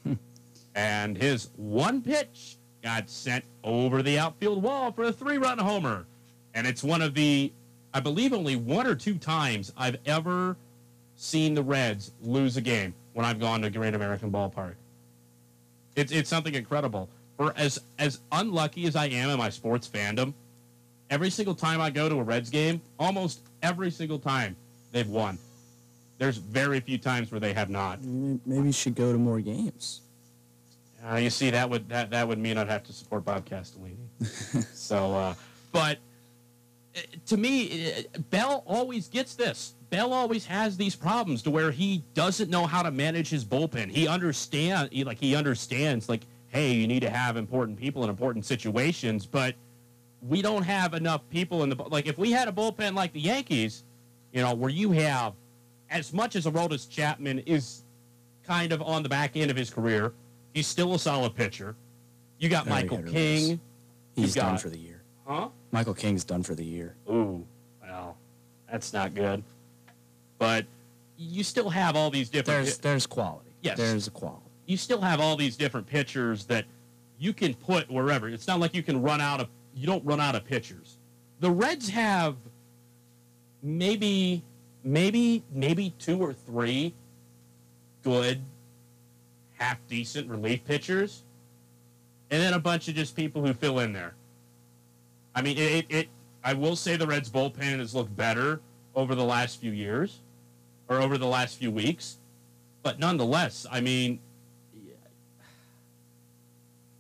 boy. 0.06 0.18
and 0.76 1.18
his 1.18 1.50
one 1.58 2.04
pitch 2.04 2.58
got 2.84 3.10
sent 3.10 3.44
over 3.64 4.04
the 4.04 4.20
outfield 4.20 4.62
wall 4.62 4.92
for 4.92 5.06
a 5.06 5.12
three 5.12 5.40
run 5.40 5.58
homer. 5.58 6.06
And 6.54 6.68
it's 6.68 6.84
one 6.84 7.02
of 7.02 7.16
the, 7.16 7.52
I 7.92 8.00
believe, 8.00 8.32
only 8.32 8.56
one 8.56 8.86
or 8.86 8.94
two 8.94 9.16
times 9.16 9.74
I've 9.76 9.98
ever 10.06 10.56
seen 11.16 11.56
the 11.56 11.64
Reds 11.64 12.12
lose 12.22 12.58
a 12.58 12.62
game 12.62 12.94
when 13.14 13.26
I've 13.26 13.40
gone 13.40 13.64
to 13.64 13.72
Great 13.72 13.96
American 13.96 14.32
Ballpark. 14.32 14.76
It's, 15.96 16.12
it's 16.12 16.30
something 16.30 16.54
incredible. 16.54 17.10
For 17.38 17.54
as, 17.58 17.82
as 17.98 18.20
unlucky 18.32 18.86
as 18.86 18.96
I 18.96 19.08
am 19.08 19.32
in 19.32 19.38
my 19.40 19.50
sports 19.50 19.90
fandom, 19.92 20.34
every 21.10 21.32
single 21.32 21.56
time 21.56 21.82
I 21.82 21.90
go 21.90 22.08
to 22.08 22.20
a 22.20 22.24
Reds 22.24 22.52
game, 22.52 22.82
almost 23.00 23.42
every 23.64 23.90
single 23.90 24.20
time, 24.20 24.56
they've 24.92 25.10
won. 25.10 25.40
There's 26.18 26.38
very 26.38 26.80
few 26.80 26.98
times 26.98 27.32
where 27.32 27.40
they 27.40 27.54
have 27.54 27.70
not. 27.70 28.04
Maybe 28.04 28.68
you 28.68 28.72
should 28.72 28.96
go 28.96 29.12
to 29.12 29.18
more 29.18 29.40
games. 29.40 30.02
Uh, 31.06 31.18
you 31.18 31.30
see, 31.30 31.50
that 31.50 31.70
would 31.70 31.90
that, 31.90 32.12
that 32.12 32.28
would 32.28 32.40
mean 32.40 32.58
I'd 32.58 32.70
have 32.70 32.84
to 32.84 32.94
support 32.94 33.26
Bob 33.26 33.46
Castellini. 33.46 33.98
so, 34.74 35.14
uh, 35.14 35.34
but 35.72 35.98
uh, 36.96 37.00
to 37.26 37.38
me, 37.38 37.92
uh, 37.92 38.20
Bell 38.30 38.64
always 38.66 39.10
gets 39.10 39.36
this. 39.36 39.74
Bell 39.90 40.14
always 40.14 40.46
has 40.46 40.78
these 40.78 40.96
problems 40.96 41.42
to 41.44 41.52
where 41.52 41.72
he 41.72 42.04
doesn't 42.14 42.50
know 42.50 42.66
how 42.66 42.82
to 42.82 42.90
manage 42.90 43.30
his 43.30 43.44
bullpen. 43.44 43.92
He 43.92 44.08
understand, 44.08 44.90
he, 44.92 45.04
like 45.04 45.20
he 45.20 45.36
understands, 45.36 46.08
like, 46.08 46.22
hey, 46.48 46.72
you 46.74 46.88
need 46.88 47.02
to 47.02 47.10
have 47.10 47.36
important 47.36 47.78
people 47.78 48.04
in 48.04 48.10
important 48.10 48.46
situations, 48.46 49.26
but 49.26 49.56
we 50.22 50.42
don't 50.42 50.64
have 50.64 50.94
enough 50.94 51.22
people 51.30 51.64
in 51.64 51.70
the 51.70 51.76
like. 51.76 52.08
If 52.08 52.18
we 52.18 52.32
had 52.32 52.48
a 52.48 52.52
bullpen 52.52 52.96
like 52.96 53.12
the 53.12 53.20
Yankees, 53.20 53.84
you 54.32 54.42
know, 54.42 54.54
where 54.54 54.70
you 54.70 54.92
have 54.94 55.34
as 55.94 56.12
much 56.12 56.36
as 56.36 56.46
Aroldis 56.46 56.90
Chapman 56.90 57.40
is 57.40 57.84
kind 58.46 58.72
of 58.74 58.82
on 58.82 59.04
the 59.04 59.10
back 59.10 59.38
end 59.38 59.50
of 59.52 59.56
his 59.56 59.70
career, 59.70 60.12
he's 60.54 60.68
still 60.68 60.96
a 60.96 61.00
solid 61.00 61.36
pitcher. 61.36 61.76
You 62.40 62.50
got 62.50 62.68
Michael 62.68 62.98
King. 63.04 63.60
He's 64.16 64.36
You 64.36 64.42
done 64.42 64.58
for 64.58 64.70
the 64.70 64.78
year. 64.78 65.02
Huh? 65.26 65.50
Michael 65.72 65.94
King's 65.94 66.24
done 66.26 66.44
for 66.44 66.56
the 66.56 66.66
year. 66.66 66.96
Ooh, 67.10 67.46
well, 67.82 68.18
that's 68.70 68.92
not 68.92 69.14
good. 69.14 69.44
But 70.40 70.66
you 71.18 71.44
still 71.44 71.70
have 71.70 71.96
all 71.96 72.10
these 72.10 72.30
different. 72.30 72.66
There's 72.66 72.78
there's 72.80 73.06
quality. 73.06 73.52
Yes. 73.62 73.78
There's 73.78 74.08
a 74.08 74.12
quality. 74.12 74.42
you 74.66 74.76
still 74.76 75.00
have 75.00 75.22
all 75.22 75.38
these 75.38 75.56
different 75.56 75.88
pitchers 75.88 76.46
that 76.46 76.66
you 77.20 77.32
can 77.32 77.54
put 77.54 77.90
wherever. 77.90 78.28
It's 78.28 78.48
not 78.48 78.60
like 78.60 78.74
you 78.76 78.84
can 78.84 79.02
run 79.02 79.22
out 79.22 79.40
of. 79.40 79.48
You 79.76 79.88
don't 79.88 80.04
run 80.04 80.20
out 80.20 80.36
of 80.36 80.44
pitchers. 80.44 80.98
The 81.40 81.50
Reds 81.50 81.88
have 81.90 82.36
maybe, 83.62 84.44
maybe, 84.84 85.44
maybe 85.52 85.94
two 86.00 86.20
or 86.20 86.34
three 86.34 86.94
good, 88.04 88.42
half 89.54 89.78
decent 89.88 90.30
relief 90.30 90.64
pitchers, 90.66 91.24
and 92.30 92.42
then 92.42 92.54
a 92.54 92.60
bunch 92.60 92.88
of 92.88 92.96
just 92.96 93.16
people 93.16 93.46
who 93.46 93.54
fill 93.54 93.80
in 93.80 93.94
there. 93.94 94.16
I 95.36 95.42
mean, 95.42 95.58
it. 95.58 95.86
it, 95.90 96.08
I 96.46 96.54
will 96.54 96.76
say 96.76 96.98
the 96.98 97.08
Reds 97.08 97.30
bullpen 97.30 97.80
has 97.80 97.96
looked 97.96 98.14
better 98.18 98.60
over 98.96 99.16
the 99.16 99.24
last 99.24 99.62
few 99.62 99.72
years, 99.72 100.20
or 100.90 101.02
over 101.02 101.18
the 101.18 101.28
last 101.28 101.58
few 101.58 101.72
weeks, 101.72 102.18
but 102.82 103.00
nonetheless, 103.00 103.66
I 103.72 103.80
mean, 103.80 104.20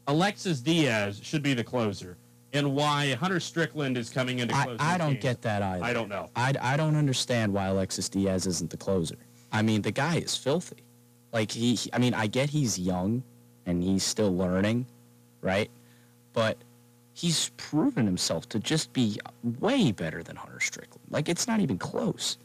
Alexis 0.07 0.59
Diaz 0.61 1.19
should 1.21 1.43
be 1.43 1.53
the 1.53 1.63
closer, 1.63 2.17
and 2.53 2.75
why 2.75 3.13
Hunter 3.13 3.39
Strickland 3.39 3.97
is 3.97 4.09
coming 4.09 4.39
into 4.39 4.55
I, 4.55 4.63
closing 4.63 4.81
I 4.81 4.97
don't 4.97 5.19
get 5.19 5.41
that 5.41 5.61
either. 5.61 5.83
I 5.83 5.91
don't 5.93 6.09
know. 6.09 6.29
I, 6.35 6.53
I 6.61 6.77
don't 6.77 6.95
understand 6.95 7.51
why 7.51 7.65
Alexis 7.65 8.07
Diaz 8.09 8.45
isn't 8.47 8.69
the 8.69 8.77
closer. 8.77 9.17
I 9.51 9.61
mean, 9.61 9.81
the 9.81 9.91
guy 9.91 10.17
is 10.17 10.37
filthy. 10.37 10.83
Like 11.31 11.51
he, 11.51 11.75
he- 11.75 11.89
I 11.93 11.97
mean, 11.97 12.13
I 12.13 12.27
get 12.27 12.49
he's 12.49 12.77
young 12.79 13.23
and 13.65 13.83
he's 13.83 14.03
still 14.03 14.35
learning, 14.35 14.85
right? 15.41 15.69
But 16.33 16.57
he's 17.13 17.49
proven 17.57 18.05
himself 18.05 18.47
to 18.49 18.59
just 18.59 18.93
be 18.93 19.19
way 19.59 19.91
better 19.91 20.21
than 20.23 20.35
Hunter 20.35 20.59
Strickland. 20.59 21.05
Like 21.09 21.29
it's 21.29 21.47
not 21.47 21.59
even 21.59 21.77
close. 21.77 22.37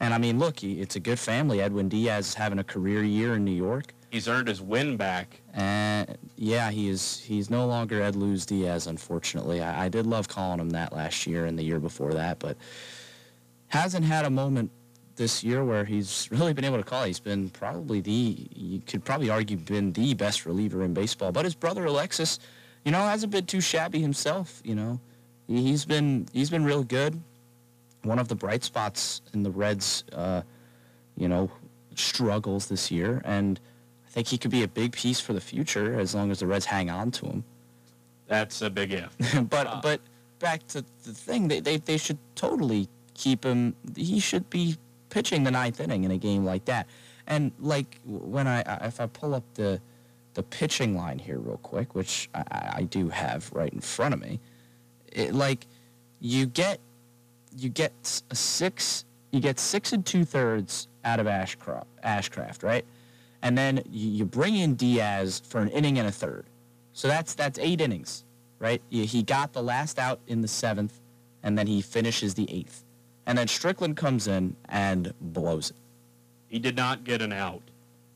And 0.00 0.14
I 0.14 0.18
mean, 0.18 0.38
look, 0.38 0.60
he, 0.60 0.80
it's 0.80 0.96
a 0.96 1.00
good 1.00 1.18
family. 1.18 1.60
Edwin 1.60 1.88
Diaz 1.88 2.28
is 2.28 2.34
having 2.34 2.58
a 2.58 2.64
career 2.64 3.02
year 3.04 3.34
in 3.34 3.44
New 3.44 3.50
York. 3.54 3.92
He's 4.10 4.26
earned 4.28 4.48
his 4.48 4.60
win 4.60 4.96
back. 4.96 5.40
And 5.54 6.16
yeah, 6.36 6.70
he 6.70 6.88
is. 6.88 7.20
He's 7.20 7.50
no 7.50 7.66
longer 7.66 8.02
Ed 8.02 8.16
Luz 8.16 8.44
Diaz, 8.46 8.86
unfortunately. 8.86 9.62
I, 9.62 9.84
I 9.84 9.88
did 9.88 10.06
love 10.06 10.26
calling 10.26 10.58
him 10.58 10.70
that 10.70 10.92
last 10.92 11.26
year 11.26 11.44
and 11.46 11.58
the 11.58 11.62
year 11.62 11.78
before 11.78 12.12
that, 12.14 12.38
but 12.38 12.56
hasn't 13.68 14.04
had 14.04 14.24
a 14.24 14.30
moment 14.30 14.70
this 15.16 15.44
year 15.44 15.64
where 15.64 15.84
he's 15.84 16.28
really 16.30 16.52
been 16.54 16.64
able 16.64 16.78
to 16.78 16.82
call. 16.82 17.04
He's 17.04 17.20
been 17.20 17.50
probably 17.50 18.00
the 18.00 18.48
you 18.54 18.80
could 18.80 19.04
probably 19.04 19.30
argue 19.30 19.56
been 19.58 19.92
the 19.92 20.14
best 20.14 20.46
reliever 20.46 20.82
in 20.82 20.94
baseball. 20.94 21.30
But 21.30 21.44
his 21.44 21.54
brother 21.54 21.84
Alexis, 21.84 22.38
you 22.84 22.90
know, 22.92 22.98
hasn't 23.00 23.30
been 23.30 23.46
too 23.46 23.60
shabby 23.60 24.00
himself. 24.00 24.60
You 24.64 24.74
know, 24.74 25.00
He- 25.46 25.62
he's 25.62 25.84
been 25.84 26.26
he's 26.32 26.48
been 26.50 26.64
real 26.64 26.82
good. 26.82 27.20
One 28.02 28.18
of 28.18 28.28
the 28.28 28.34
bright 28.34 28.64
spots 28.64 29.20
in 29.34 29.42
the 29.42 29.50
Reds, 29.50 30.04
uh, 30.12 30.42
you 31.16 31.28
know, 31.28 31.50
struggles 31.94 32.66
this 32.66 32.90
year, 32.90 33.20
and 33.24 33.60
I 34.06 34.10
think 34.10 34.28
he 34.28 34.38
could 34.38 34.50
be 34.50 34.62
a 34.62 34.68
big 34.68 34.92
piece 34.92 35.20
for 35.20 35.32
the 35.34 35.40
future 35.40 35.98
as 35.98 36.14
long 36.14 36.30
as 36.30 36.40
the 36.40 36.46
Reds 36.46 36.64
hang 36.64 36.90
on 36.90 37.10
to 37.12 37.26
him. 37.26 37.44
That's 38.26 38.62
a 38.62 38.70
big 38.70 38.92
if. 38.92 39.16
but 39.50 39.66
Ah. 39.66 39.80
but 39.82 40.00
back 40.38 40.66
to 40.68 40.84
the 41.04 41.12
thing, 41.12 41.48
they, 41.48 41.60
they 41.60 41.76
they 41.76 41.96
should 41.98 42.18
totally 42.34 42.88
keep 43.14 43.44
him. 43.44 43.74
He 43.96 44.20
should 44.20 44.48
be 44.48 44.76
pitching 45.10 45.44
the 45.44 45.50
ninth 45.50 45.80
inning 45.80 46.04
in 46.04 46.10
a 46.12 46.16
game 46.18 46.44
like 46.44 46.64
that. 46.66 46.86
And 47.26 47.52
like 47.60 47.98
when 48.06 48.46
I 48.46 48.60
if 48.86 49.00
I 49.00 49.06
pull 49.06 49.34
up 49.34 49.44
the 49.54 49.80
the 50.34 50.42
pitching 50.44 50.96
line 50.96 51.18
here 51.18 51.38
real 51.38 51.58
quick, 51.58 51.94
which 51.94 52.30
I, 52.34 52.44
I 52.50 52.72
I 52.76 52.82
do 52.84 53.08
have 53.08 53.52
right 53.52 53.72
in 53.72 53.80
front 53.80 54.14
of 54.14 54.20
me, 54.20 54.40
it, 55.12 55.34
like 55.34 55.66
you 56.20 56.46
get 56.46 56.80
you 57.56 57.68
get 57.68 58.22
a 58.30 58.34
six 58.34 59.04
you 59.32 59.40
get 59.40 59.58
six 59.60 59.92
and 59.92 60.04
two 60.04 60.24
thirds 60.24 60.88
out 61.04 61.20
of 61.20 61.26
Ashcroft, 61.28 61.86
Ashcraft, 62.04 62.62
right? 62.64 62.84
And 63.42 63.56
then 63.56 63.80
you, 63.90 64.24
bring 64.24 64.56
in 64.56 64.74
Diaz 64.74 65.40
for 65.48 65.60
an 65.60 65.68
inning 65.68 65.98
and 65.98 66.08
a 66.08 66.12
third. 66.12 66.46
So 66.92 67.06
that's 67.08 67.34
that's 67.34 67.58
eight 67.58 67.80
innings, 67.80 68.24
right? 68.58 68.82
He 68.90 69.06
he 69.06 69.22
got 69.22 69.52
the 69.52 69.62
last 69.62 69.98
out 69.98 70.20
in 70.26 70.40
the 70.40 70.48
seventh, 70.48 71.00
and 71.42 71.56
then 71.56 71.66
he 71.66 71.80
finishes 71.80 72.34
the 72.34 72.50
eighth, 72.50 72.84
and 73.26 73.38
then 73.38 73.46
Strickland 73.48 73.96
comes 73.96 74.26
in 74.26 74.56
and 74.68 75.14
blows 75.20 75.70
it. 75.70 75.76
He 76.48 76.58
did 76.58 76.76
not 76.76 77.04
get 77.04 77.22
an 77.22 77.32
out. 77.32 77.62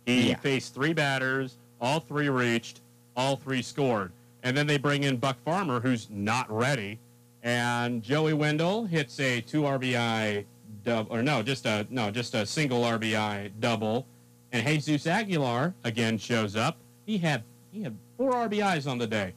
He 0.04 0.30
Yeah. 0.30 0.36
faced 0.38 0.74
three 0.74 0.92
batters, 0.92 1.56
all 1.80 2.00
three 2.00 2.28
reached, 2.28 2.80
all 3.16 3.36
three 3.36 3.62
scored. 3.62 4.10
And 4.42 4.54
then 4.54 4.66
they 4.66 4.76
bring 4.76 5.04
in 5.04 5.16
Buck 5.16 5.38
Farmer, 5.44 5.80
who's 5.80 6.08
not 6.10 6.50
ready. 6.50 6.98
And 7.44 8.02
Joey 8.02 8.32
Wendle 8.32 8.86
hits 8.86 9.20
a 9.20 9.42
two 9.42 9.62
RBI 9.62 10.46
double, 10.82 11.14
or 11.14 11.22
no, 11.22 11.42
just 11.42 11.66
a 11.66 11.86
no, 11.90 12.10
just 12.10 12.34
a 12.34 12.46
single 12.46 12.82
RBI 12.82 13.52
double. 13.60 14.06
And 14.50 14.66
Jesus 14.66 15.06
Aguilar 15.06 15.74
again 15.84 16.16
shows 16.16 16.56
up. 16.56 16.78
He 17.04 17.18
had 17.18 17.44
he 17.70 17.82
had 17.82 17.96
four 18.16 18.32
RBIs 18.32 18.90
on 18.90 18.96
the 18.96 19.06
day. 19.06 19.34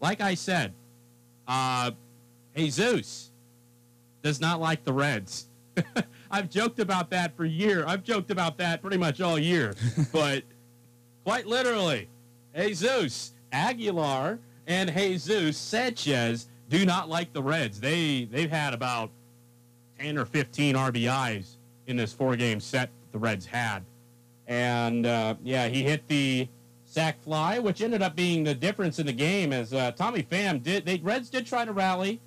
Like 0.00 0.22
I 0.22 0.32
said, 0.34 0.72
uh, 1.46 1.90
Jesus 2.56 3.30
does 4.22 4.40
not 4.40 4.58
like 4.58 4.84
the 4.84 4.92
Reds. 4.92 5.48
I've 6.30 6.48
joked 6.48 6.78
about 6.78 7.10
that 7.10 7.36
for 7.36 7.44
years. 7.44 7.84
I've 7.86 8.04
joked 8.04 8.30
about 8.30 8.56
that 8.58 8.80
pretty 8.80 8.96
much 8.96 9.20
all 9.20 9.38
year. 9.38 9.74
but 10.12 10.44
quite 11.24 11.46
literally, 11.46 12.08
Jesus 12.56 13.34
Aguilar 13.52 14.38
and 14.66 14.90
Jesus 14.90 15.58
Sanchez 15.58 16.48
do 16.78 16.84
not 16.84 17.08
like 17.08 17.32
the 17.32 17.42
Reds. 17.42 17.78
They 17.80 18.24
they've 18.24 18.50
had 18.50 18.74
about 18.74 19.10
10 20.00 20.18
or 20.18 20.24
15 20.24 20.74
RBIs 20.74 21.56
in 21.86 21.96
this 21.96 22.12
four-game 22.12 22.58
set 22.58 22.90
the 23.12 23.18
Reds 23.18 23.46
had. 23.46 23.84
And 24.48 25.06
uh, 25.06 25.36
yeah, 25.44 25.68
he 25.68 25.84
hit 25.84 26.06
the 26.08 26.48
sac 26.84 27.22
fly, 27.22 27.60
which 27.60 27.80
ended 27.80 28.02
up 28.02 28.16
being 28.16 28.42
the 28.42 28.54
difference 28.54 28.98
in 28.98 29.06
the 29.06 29.12
game. 29.12 29.52
As 29.52 29.72
uh, 29.72 29.92
Tommy 29.92 30.24
Pham 30.24 30.62
did, 30.62 30.84
the 30.84 30.98
Reds 31.00 31.30
did 31.30 31.46
try 31.46 31.64
to 31.64 31.72
rally. 31.72 32.20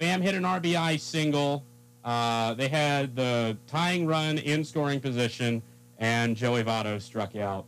Pham 0.00 0.20
hit 0.20 0.34
an 0.34 0.42
RBI 0.42 0.98
single. 0.98 1.64
Uh, 2.02 2.52
they 2.54 2.68
had 2.68 3.14
the 3.14 3.56
tying 3.68 4.06
run 4.06 4.38
in 4.38 4.64
scoring 4.64 5.00
position, 5.00 5.62
and 5.98 6.36
Joey 6.36 6.64
Votto 6.64 7.00
struck 7.00 7.36
out. 7.36 7.64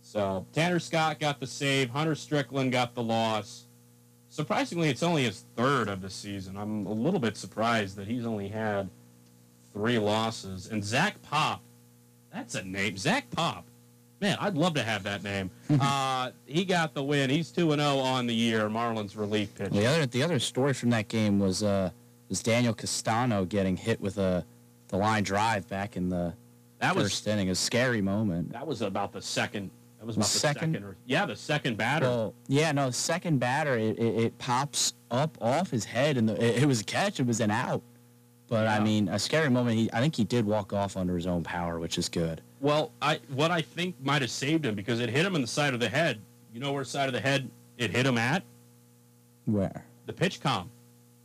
So 0.00 0.46
Tanner 0.52 0.80
Scott 0.80 1.20
got 1.20 1.40
the 1.40 1.46
save. 1.46 1.90
Hunter 1.90 2.14
Strickland 2.14 2.72
got 2.72 2.94
the 2.94 3.02
loss. 3.02 3.66
Surprisingly, 4.32 4.88
it's 4.88 5.02
only 5.02 5.24
his 5.24 5.44
third 5.56 5.88
of 5.88 6.00
the 6.00 6.08
season. 6.08 6.56
I'm 6.56 6.86
a 6.86 6.92
little 6.92 7.20
bit 7.20 7.36
surprised 7.36 7.96
that 7.96 8.08
he's 8.08 8.24
only 8.24 8.48
had 8.48 8.88
three 9.74 9.98
losses. 9.98 10.68
And 10.68 10.82
Zach 10.82 11.20
Pop, 11.20 11.60
that's 12.32 12.54
a 12.54 12.62
name. 12.62 12.96
Zach 12.96 13.28
Pop. 13.30 13.66
Man, 14.22 14.38
I'd 14.40 14.54
love 14.54 14.72
to 14.76 14.82
have 14.82 15.02
that 15.02 15.22
name. 15.22 15.50
uh, 15.78 16.30
he 16.46 16.64
got 16.64 16.94
the 16.94 17.02
win. 17.02 17.28
He's 17.28 17.50
2 17.50 17.72
0 17.72 17.98
on 17.98 18.26
the 18.26 18.34
year, 18.34 18.70
Marlins 18.70 19.18
relief 19.18 19.54
pitcher. 19.54 19.68
The 19.68 19.84
other 19.84 20.06
the 20.06 20.22
other 20.22 20.38
story 20.38 20.72
from 20.72 20.88
that 20.90 21.08
game 21.08 21.38
was 21.38 21.62
uh, 21.62 21.90
was 22.30 22.42
Daniel 22.42 22.72
Castano 22.72 23.44
getting 23.44 23.76
hit 23.76 24.00
with 24.00 24.16
a 24.16 24.46
the 24.88 24.96
line 24.96 25.24
drive 25.24 25.68
back 25.68 25.98
in 25.98 26.08
the 26.08 26.32
that 26.78 26.96
was 26.96 27.04
first 27.04 27.26
inning. 27.26 27.50
A 27.50 27.54
scary 27.54 28.00
moment. 28.00 28.52
that 28.52 28.66
was 28.66 28.80
about 28.80 29.12
the 29.12 29.20
second. 29.20 29.70
That 30.02 30.06
was 30.06 30.16
about 30.16 30.24
the 30.30 30.38
second? 30.38 30.72
second. 30.74 30.84
or, 30.84 30.96
yeah, 31.06 31.26
the 31.26 31.36
second 31.36 31.76
batter. 31.76 32.06
Well, 32.06 32.34
yeah, 32.48 32.72
no, 32.72 32.90
second 32.90 33.38
batter, 33.38 33.78
it, 33.78 33.96
it, 34.00 34.20
it 34.20 34.38
pops 34.38 34.94
up 35.12 35.38
off 35.40 35.70
his 35.70 35.84
head, 35.84 36.16
and 36.16 36.28
the, 36.28 36.44
it, 36.44 36.64
it 36.64 36.66
was 36.66 36.80
a 36.80 36.84
catch. 36.84 37.20
It 37.20 37.26
was 37.28 37.38
an 37.40 37.52
out. 37.52 37.82
But 38.48 38.66
I 38.66 38.80
mean, 38.80 39.06
a 39.08 39.16
scary 39.16 39.48
moment. 39.48 39.76
He, 39.78 39.88
I 39.92 40.00
think 40.00 40.16
he 40.16 40.24
did 40.24 40.44
walk 40.44 40.72
off 40.72 40.96
under 40.96 41.14
his 41.14 41.28
own 41.28 41.44
power, 41.44 41.78
which 41.78 41.98
is 41.98 42.08
good. 42.08 42.42
Well, 42.60 42.90
I 43.00 43.20
what 43.32 43.52
I 43.52 43.62
think 43.62 43.94
might 44.02 44.22
have 44.22 44.30
saved 44.32 44.66
him 44.66 44.74
because 44.74 44.98
it 44.98 45.08
hit 45.08 45.24
him 45.24 45.36
in 45.36 45.40
the 45.40 45.46
side 45.46 45.72
of 45.72 45.78
the 45.78 45.88
head. 45.88 46.20
You 46.52 46.58
know 46.58 46.72
where 46.72 46.82
side 46.82 47.06
of 47.06 47.12
the 47.12 47.20
head 47.20 47.48
it 47.78 47.92
hit 47.92 48.04
him 48.04 48.18
at? 48.18 48.42
Where? 49.44 49.84
The 50.06 50.12
PitchCom. 50.12 50.66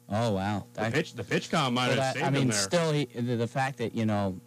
Oh 0.08 0.34
wow, 0.34 0.66
The 0.76 0.82
That- 0.82 0.94
pitch 0.94 1.16
the 1.16 1.24
PitchCom 1.24 1.74
might 1.74 1.88
well, 1.88 1.90
have 1.90 1.98
that- 1.98 2.14
saved 2.14 2.26
I 2.28 2.30
mean, 2.30 2.44
him 2.44 2.50
there. 2.50 2.58
still, 2.60 2.92
he, 2.94 3.06
the, 3.06 3.36
the 3.38 3.48
fact 3.48 3.80
that 3.80 3.96
you 3.96 4.06
know, 4.06 4.40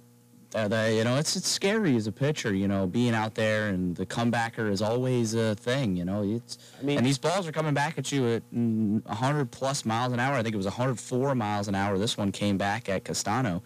uh, 0.55 0.67
the, 0.69 0.93
you 0.93 1.05
know, 1.05 1.17
it's 1.17 1.37
it's 1.37 1.49
scary 1.49 1.95
as 1.97 2.07
a 2.07 2.13
pitcher. 2.13 2.53
You 2.55 2.67
know, 2.67 2.87
being 2.87 3.15
out 3.15 3.35
there 3.35 3.69
and 3.69 3.95
the 3.95 4.05
comebacker 4.05 4.71
is 4.71 4.83
always 4.83 5.35
a 5.35 5.55
thing. 5.55 5.97
You 5.97 6.05
know, 6.05 6.23
it's 6.25 6.59
I 6.81 6.83
mean- 6.83 6.99
and 6.99 7.07
these 7.07 7.19
balls 7.19 7.47
are 7.47 7.53
coming 7.53 7.75
back 7.75 7.99
at 7.99 8.11
you 8.11 8.27
at 8.29 8.43
mm, 8.53 9.05
100 9.07 9.51
plus 9.51 9.85
miles 9.85 10.13
an 10.13 10.21
hour. 10.21 10.35
I 10.35 10.43
think 10.43 10.55
it 10.55 10.59
was 10.59 10.67
104 10.67 11.35
miles 11.35 11.69
an 11.69 11.75
hour. 11.75 11.99
This 11.99 12.17
one 12.17 12.33
came 12.33 12.59
back 12.59 12.89
at 12.89 13.05
Castano, 13.05 13.63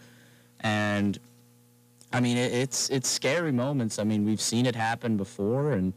and 0.59 1.17
I 2.13 2.19
mean, 2.19 2.37
it, 2.37 2.53
it's 2.53 2.89
it's 2.89 3.09
scary 3.09 3.51
moments. 3.51 3.97
I 3.97 4.03
mean, 4.03 4.23
we've 4.23 4.41
seen 4.41 4.65
it 4.65 4.75
happen 4.75 5.17
before, 5.17 5.71
and 5.71 5.91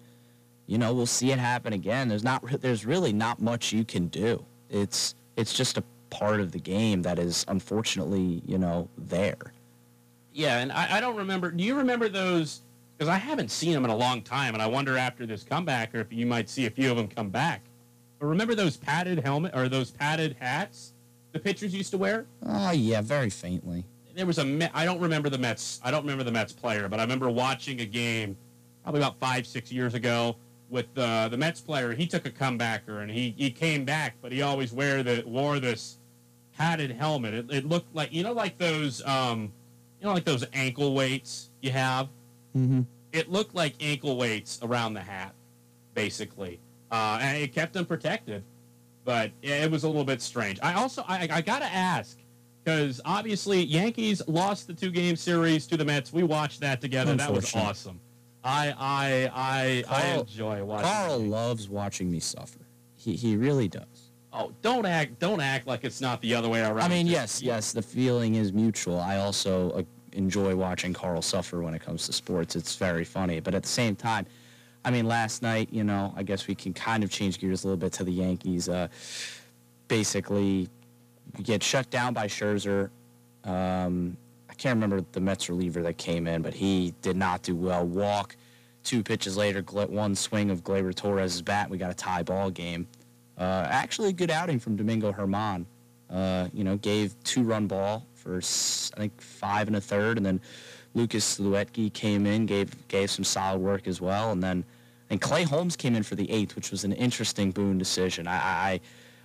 you 0.67 0.79
know, 0.79 0.95
we'll 0.95 1.07
see 1.07 1.33
it 1.33 1.39
happen 1.39 1.75
again. 1.75 2.09
There's 2.09 2.25
not 2.25 2.43
there's 2.61 2.87
really 2.87 3.13
not 3.13 3.43
much 3.43 3.73
you 3.73 3.85
can 3.85 4.09
do. 4.09 4.45
It's 4.71 5.15
it's 5.37 5.53
just 5.53 5.77
a 5.77 5.85
part 6.11 6.41
of 6.41 6.53
the 6.53 6.59
game 6.59 7.03
that 7.03 7.19
is 7.19 7.45
unfortunately, 7.49 8.43
you 8.47 8.57
know, 8.57 8.89
there. 8.97 9.53
Yeah, 10.39 10.59
and 10.59 10.71
I, 10.71 10.99
I 10.99 11.01
don't 11.01 11.17
remember. 11.17 11.51
Do 11.51 11.65
you 11.65 11.75
remember 11.75 12.09
those? 12.09 12.61
Because 12.97 13.09
I 13.09 13.17
haven't 13.17 13.51
seen 13.51 13.73
them 13.73 13.85
in 13.85 13.91
a 13.91 13.97
long 13.97 14.23
time, 14.23 14.55
and 14.55 14.63
I 14.63 14.69
wonder 14.69 14.97
after 14.97 15.27
this 15.27 15.43
comeback, 15.43 15.93
or 15.97 15.99
if 15.99 16.13
you 16.13 16.27
might 16.27 16.49
see 16.49 16.67
a 16.67 16.71
few 16.71 16.93
of 16.93 16.97
them 16.97 17.09
come 17.09 17.29
back. 17.29 17.63
But 18.21 18.27
remember 18.27 18.55
those 18.55 18.77
padded 18.77 19.19
helmet 19.19 19.53
or 19.53 19.69
those 19.69 19.91
padded 19.91 20.37
hats 20.39 20.93
the 21.33 21.41
pitchers 21.41 21.75
used 21.75 21.91
to 21.91 21.99
wear? 21.99 22.27
Oh 22.47 22.71
yeah, 22.71 23.01
very 23.01 23.31
faintly. 23.31 23.85
There 24.15 24.27
was 24.27 24.39
a 24.39 24.71
I 24.73 24.85
don't 24.85 25.01
remember 25.01 25.29
the 25.29 25.39
Mets. 25.39 25.81
I 25.83 25.91
don't 25.91 26.03
remember 26.03 26.23
the 26.23 26.31
Mets 26.31 26.53
player, 26.53 26.89
but 26.89 27.01
I 27.01 27.03
remember 27.03 27.29
watching 27.29 27.81
a 27.81 27.87
game 27.87 28.37
probably 28.85 29.01
about 29.01 29.19
five 29.19 29.45
six 29.45 29.73
years 29.73 29.95
ago 29.95 30.37
with 30.71 30.87
uh, 30.97 31.29
the 31.29 31.37
Mets 31.37 31.61
player. 31.61 31.95
He 31.95 32.07
took 32.07 32.27
a 32.27 32.31
comebacker 32.31 33.03
and 33.03 33.11
he, 33.11 33.35
he 33.37 33.51
came 33.51 33.85
back, 33.85 34.15
but 34.23 34.31
he 34.31 34.43
always 34.43 34.73
wear 34.73 35.03
the 35.03 35.25
wore 35.27 35.59
this 35.59 35.99
padded 36.57 36.93
helmet. 36.93 37.35
It, 37.35 37.51
it 37.51 37.69
looked 37.69 37.93
like 37.93 38.13
you 38.13 38.23
know 38.23 38.33
like 38.33 38.57
those 38.59 39.05
um, 39.05 39.53
you 40.01 40.07
know 40.07 40.15
like 40.15 40.25
those 40.25 40.45
ankle 40.53 40.95
weights 40.95 41.51
you 41.61 41.71
have. 41.71 42.09
Mm-hmm. 42.57 42.83
It 43.13 43.31
looked 43.31 43.55
like 43.55 43.75
ankle 43.81 44.17
weights 44.17 44.59
around 44.63 44.95
the 44.95 45.01
hat, 45.01 45.35
basically, 45.95 46.61
uh, 46.91 47.19
and 47.21 47.39
it 47.39 47.53
kept 47.53 47.73
them 47.73 47.87
protected. 47.87 48.43
But 49.05 49.33
it 49.43 49.71
was 49.71 49.85
a 49.85 49.87
little 49.87 50.05
bit 50.05 50.21
strange. 50.21 50.59
I 50.63 50.75
also 50.75 51.03
I, 51.09 51.29
I 51.31 51.41
gotta 51.41 51.65
ask 51.65 52.19
because 52.63 53.01
obviously 53.05 53.63
Yankees 53.63 54.21
lost 54.29 54.67
the 54.67 54.75
two 54.75 54.91
game 54.91 55.17
series 55.17 55.67
to 55.69 55.77
the 55.77 55.85
Mets. 55.85 56.13
We 56.13 56.23
watched 56.23 56.61
that 56.61 56.81
together. 56.81 57.15
That 57.15 57.33
was 57.33 57.55
awesome. 57.55 58.01
I 58.45 58.75
I 58.79 59.31
I 59.35 59.85
I 59.89 60.19
enjoy 60.19 60.65
watching. 60.65 60.91
Carl 60.91 61.19
loves 61.19 61.69
watching 61.69 62.11
me 62.11 62.21
suffer. 62.21 62.61
He 62.97 63.17
he 63.17 63.37
really 63.37 63.69
does. 63.69 63.98
Oh, 64.33 64.53
don't 64.63 64.85
act 64.85 65.19
don't 65.19 65.41
act 65.41 65.67
like 65.67 65.85
it's 65.85 66.01
not 66.01 66.21
the 66.21 66.35
other 66.35 66.49
way 66.49 66.61
around. 66.61 66.81
I 66.81 66.89
mean, 66.89 67.07
yes, 67.07 67.41
yes, 67.41 67.73
the 67.73 67.83
feeling 67.83 68.35
is 68.35 68.53
mutual. 68.53 69.01
I 69.01 69.17
also 69.17 69.71
uh, 69.71 69.83
enjoy 70.13 70.55
watching 70.55 70.93
Carl 70.93 71.23
suffer 71.23 71.63
when 71.63 71.75
it 71.75 71.81
comes 71.81 72.07
to 72.07 72.13
sports. 72.13 72.55
It's 72.55 72.77
very 72.77 73.05
funny, 73.05 73.41
but 73.41 73.55
at 73.55 73.63
the 73.63 73.69
same 73.69 73.97
time, 73.97 74.27
I 74.85 74.91
mean, 74.91 75.07
last 75.07 75.43
night, 75.43 75.69
you 75.73 75.83
know, 75.83 76.13
I 76.17 76.23
guess 76.23 76.47
we 76.47 76.55
can 76.55 76.75
kind 76.75 77.03
of 77.03 77.11
change 77.11 77.39
gears 77.39 77.65
a 77.65 77.69
little 77.69 77.79
bit 77.79 77.93
to 77.95 78.05
the 78.05 78.13
Yankees. 78.13 78.69
Uh, 78.69 78.89
basically, 79.89 80.69
we 81.37 81.45
get 81.45 81.63
shut 81.63 81.89
down 81.91 82.13
by 82.13 82.27
Scherzer. 82.27 82.91
Um, 83.45 84.17
I 84.51 84.55
can't 84.55 84.77
remember 84.77 85.05
the 85.13 85.21
Mets 85.21 85.49
reliever 85.49 85.83
that 85.83 85.97
came 85.97 86.27
in, 86.27 86.43
but 86.43 86.55
he 86.55 86.95
did 87.03 87.17
not 87.17 87.43
do 87.43 87.55
well. 87.55 87.85
Walk. 87.87 88.37
Two 88.85 89.03
pitches 89.03 89.37
later, 89.37 89.61
one 89.63 90.15
swing 90.15 90.51
of 90.51 90.65
Gleyber 90.65 90.95
Torres' 90.95 91.43
bat. 91.43 91.69
We 91.69 91.77
got 91.77 91.91
a 91.91 91.95
tie 91.95 92.23
ball 92.23 92.51
game. 92.51 92.87
Uh, 93.39 93.67
actually, 93.71 94.09
a 94.09 94.13
good 94.13 94.31
outing 94.31 94.59
from 94.59 94.77
Domingo 94.77 95.13
German. 95.13 95.67
Uh, 96.11 96.49
you 96.53 96.65
know, 96.65 96.77
gave 96.79 97.15
two 97.23 97.43
run 97.43 97.67
ball 97.67 98.07
for 98.15 98.39
I 98.39 99.01
think 99.01 99.21
five 99.21 99.69
and 99.69 99.77
a 99.77 99.81
third, 99.81 100.17
and 100.17 100.27
then 100.27 100.41
Lucas 100.95 101.39
Luetge 101.39 101.93
came 101.93 102.27
in, 102.27 102.47
gave 102.47 102.89
gave 102.89 103.11
some 103.11 103.25
solid 103.25 103.59
work 103.59 103.87
as 103.87 104.01
well, 104.01 104.33
and 104.33 104.43
then 104.43 104.65
and 105.11 105.21
Clay 105.21 105.45
Holmes 105.45 105.77
came 105.77 105.95
in 105.95 106.03
for 106.03 106.15
the 106.15 106.31
eighth, 106.31 106.57
which 106.57 106.71
was 106.71 106.85
an 106.85 106.93
interesting 106.93 107.51
Boone 107.53 107.79
decision. 107.79 108.27
I 108.27 108.37
I, 108.37 108.81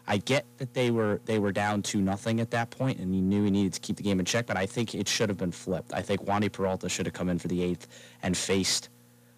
I 0.08 0.18
get 0.18 0.46
that 0.58 0.74
they 0.74 0.92
were 0.92 1.22
they 1.26 1.40
were 1.40 1.52
down 1.52 1.82
two 1.82 2.02
nothing 2.02 2.40
at 2.40 2.52
that 2.52 2.70
point, 2.70 3.00
and 3.00 3.14
he 3.14 3.22
knew 3.22 3.46
he 3.46 3.52
needed 3.52 3.74
to 3.74 3.80
keep 3.80 3.96
the 3.96 4.04
game 4.04 4.20
in 4.20 4.26
check, 4.26 4.46
but 4.46 4.58
I 4.58 4.66
think 4.66 4.94
it 4.94 5.08
should 5.08 5.30
have 5.30 5.38
been 5.38 5.52
flipped. 5.52 5.94
I 5.94 6.02
think 6.02 6.26
Wandy 6.26 6.52
Peralta 6.52 6.90
should 6.90 7.06
have 7.06 7.14
come 7.14 7.30
in 7.30 7.40
for 7.40 7.48
the 7.48 7.64
eighth 7.64 7.88
and 8.22 8.38
faced. 8.38 8.90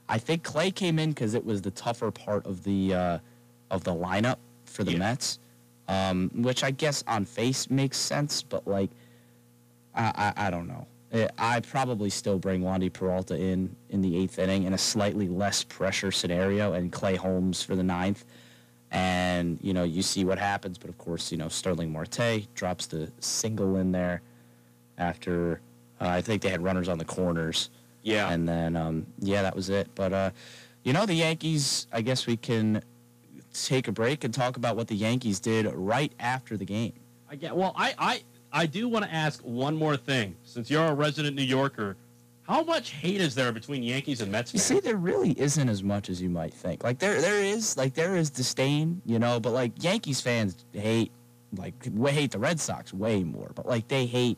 I 0.09 0.17
think 0.17 0.43
Clay 0.43 0.71
came 0.71 0.99
in 0.99 1.09
because 1.09 1.33
it 1.33 1.45
was 1.45 1.61
the 1.61 1.71
tougher 1.71 2.11
part 2.11 2.45
of 2.45 2.63
the 2.63 2.93
uh, 2.93 3.19
of 3.69 3.83
the 3.83 3.93
lineup 3.93 4.37
for 4.75 4.83
the 4.83 4.91
Yeah. 4.91 4.99
Mets, 4.99 5.39
um, 5.87 6.29
which 6.35 6.63
I 6.63 6.71
guess 6.71 7.03
on 7.07 7.25
face 7.25 7.69
makes 7.69 7.97
sense, 7.97 8.43
but 8.43 8.67
like 8.67 8.89
I, 9.95 10.33
I, 10.35 10.47
I 10.47 10.49
don't 10.51 10.67
know. 10.67 10.85
Eh, 11.11 11.27
I 11.37 11.59
probably 11.61 12.09
still 12.09 12.37
bring 12.37 12.61
Wandy 12.61 12.91
Peralta 12.91 13.35
in 13.37 13.75
in 13.89 14.01
the 14.01 14.17
eighth 14.17 14.37
inning 14.39 14.63
in 14.63 14.73
a 14.73 14.77
slightly 14.77 15.27
less 15.27 15.63
pressure 15.63 16.11
scenario, 16.11 16.73
and 16.73 16.91
Clay 16.91 17.15
Holmes 17.15 17.63
for 17.63 17.75
the 17.75 17.83
ninth. 17.83 18.25
And 18.91 19.57
you 19.61 19.73
know 19.73 19.83
you 19.83 20.01
see 20.01 20.25
what 20.25 20.37
happens, 20.37 20.77
but 20.77 20.89
of 20.89 20.97
course 20.97 21.31
you 21.31 21.37
know 21.37 21.49
Starling 21.49 21.91
Marte 21.91 22.47
drops 22.55 22.85
the 22.87 23.11
single 23.19 23.77
in 23.77 23.91
there 23.91 24.21
after 24.97 25.61
uh, 26.01 26.07
I 26.07 26.21
think 26.21 26.41
they 26.41 26.49
had 26.49 26.61
runners 26.61 26.89
on 26.89 26.97
the 26.97 27.05
corners. 27.05 27.69
yeah. 28.03 28.29
And 28.29 28.47
then, 28.47 28.75
um, 28.75 29.05
yeah, 29.19 29.41
that 29.43 29.55
was 29.55 29.69
it. 29.69 29.87
But, 29.95 30.11
uh, 30.13 30.31
you 30.83 30.91
know, 30.93 31.05
the 31.05 31.13
Yankees, 31.15 31.87
I 31.91 32.01
guess 32.01 32.27
we 32.27 32.35
can 32.35 32.83
take 33.63 33.87
a 33.87 33.91
break 33.91 34.23
and 34.23 34.33
talk 34.33 34.57
about 34.57 34.75
what 34.75 34.87
the 34.87 34.95
Yankees 34.95 35.39
did 35.39 35.65
right 35.73 36.13
after 36.19 36.57
the 36.57 36.65
game. 36.65 36.93
I 37.29 37.35
get. 37.35 37.55
Well, 37.55 37.73
I 37.75 37.93
I 37.97 38.23
I 38.51 38.65
do 38.65 38.87
want 38.87 39.05
to 39.05 39.13
ask 39.13 39.41
one 39.41 39.75
more 39.75 39.97
thing. 39.97 40.35
Since 40.43 40.69
you're 40.69 40.85
a 40.85 40.93
resident 40.93 41.35
New 41.35 41.43
Yorker, 41.43 41.97
how 42.43 42.63
much 42.63 42.91
hate 42.91 43.21
is 43.21 43.33
there 43.33 43.51
between 43.51 43.81
Yankees 43.81 44.21
and 44.21 44.31
Mets 44.31 44.51
Fans? 44.51 44.69
You 44.69 44.75
see, 44.75 44.79
there 44.79 44.97
really 44.97 45.31
isn't 45.39 45.67
as 45.67 45.83
much 45.83 46.09
as 46.09 46.21
you 46.21 46.29
might 46.29 46.53
think. 46.53 46.83
Like, 46.83 46.99
there, 46.99 47.19
there 47.19 47.43
is, 47.43 47.75
like, 47.75 47.95
there 47.95 48.15
is 48.15 48.29
disdain, 48.29 49.01
you 49.05 49.17
know, 49.17 49.39
but, 49.39 49.51
like, 49.51 49.83
Yankees 49.83 50.21
fans 50.21 50.63
hate, 50.71 51.11
like, 51.57 51.73
we 51.91 52.11
hate 52.11 52.31
the 52.31 52.37
Red 52.37 52.59
Sox 52.59 52.93
way 52.93 53.23
more. 53.23 53.51
But, 53.55 53.65
like, 53.65 53.87
they 53.87 54.05
hate, 54.05 54.37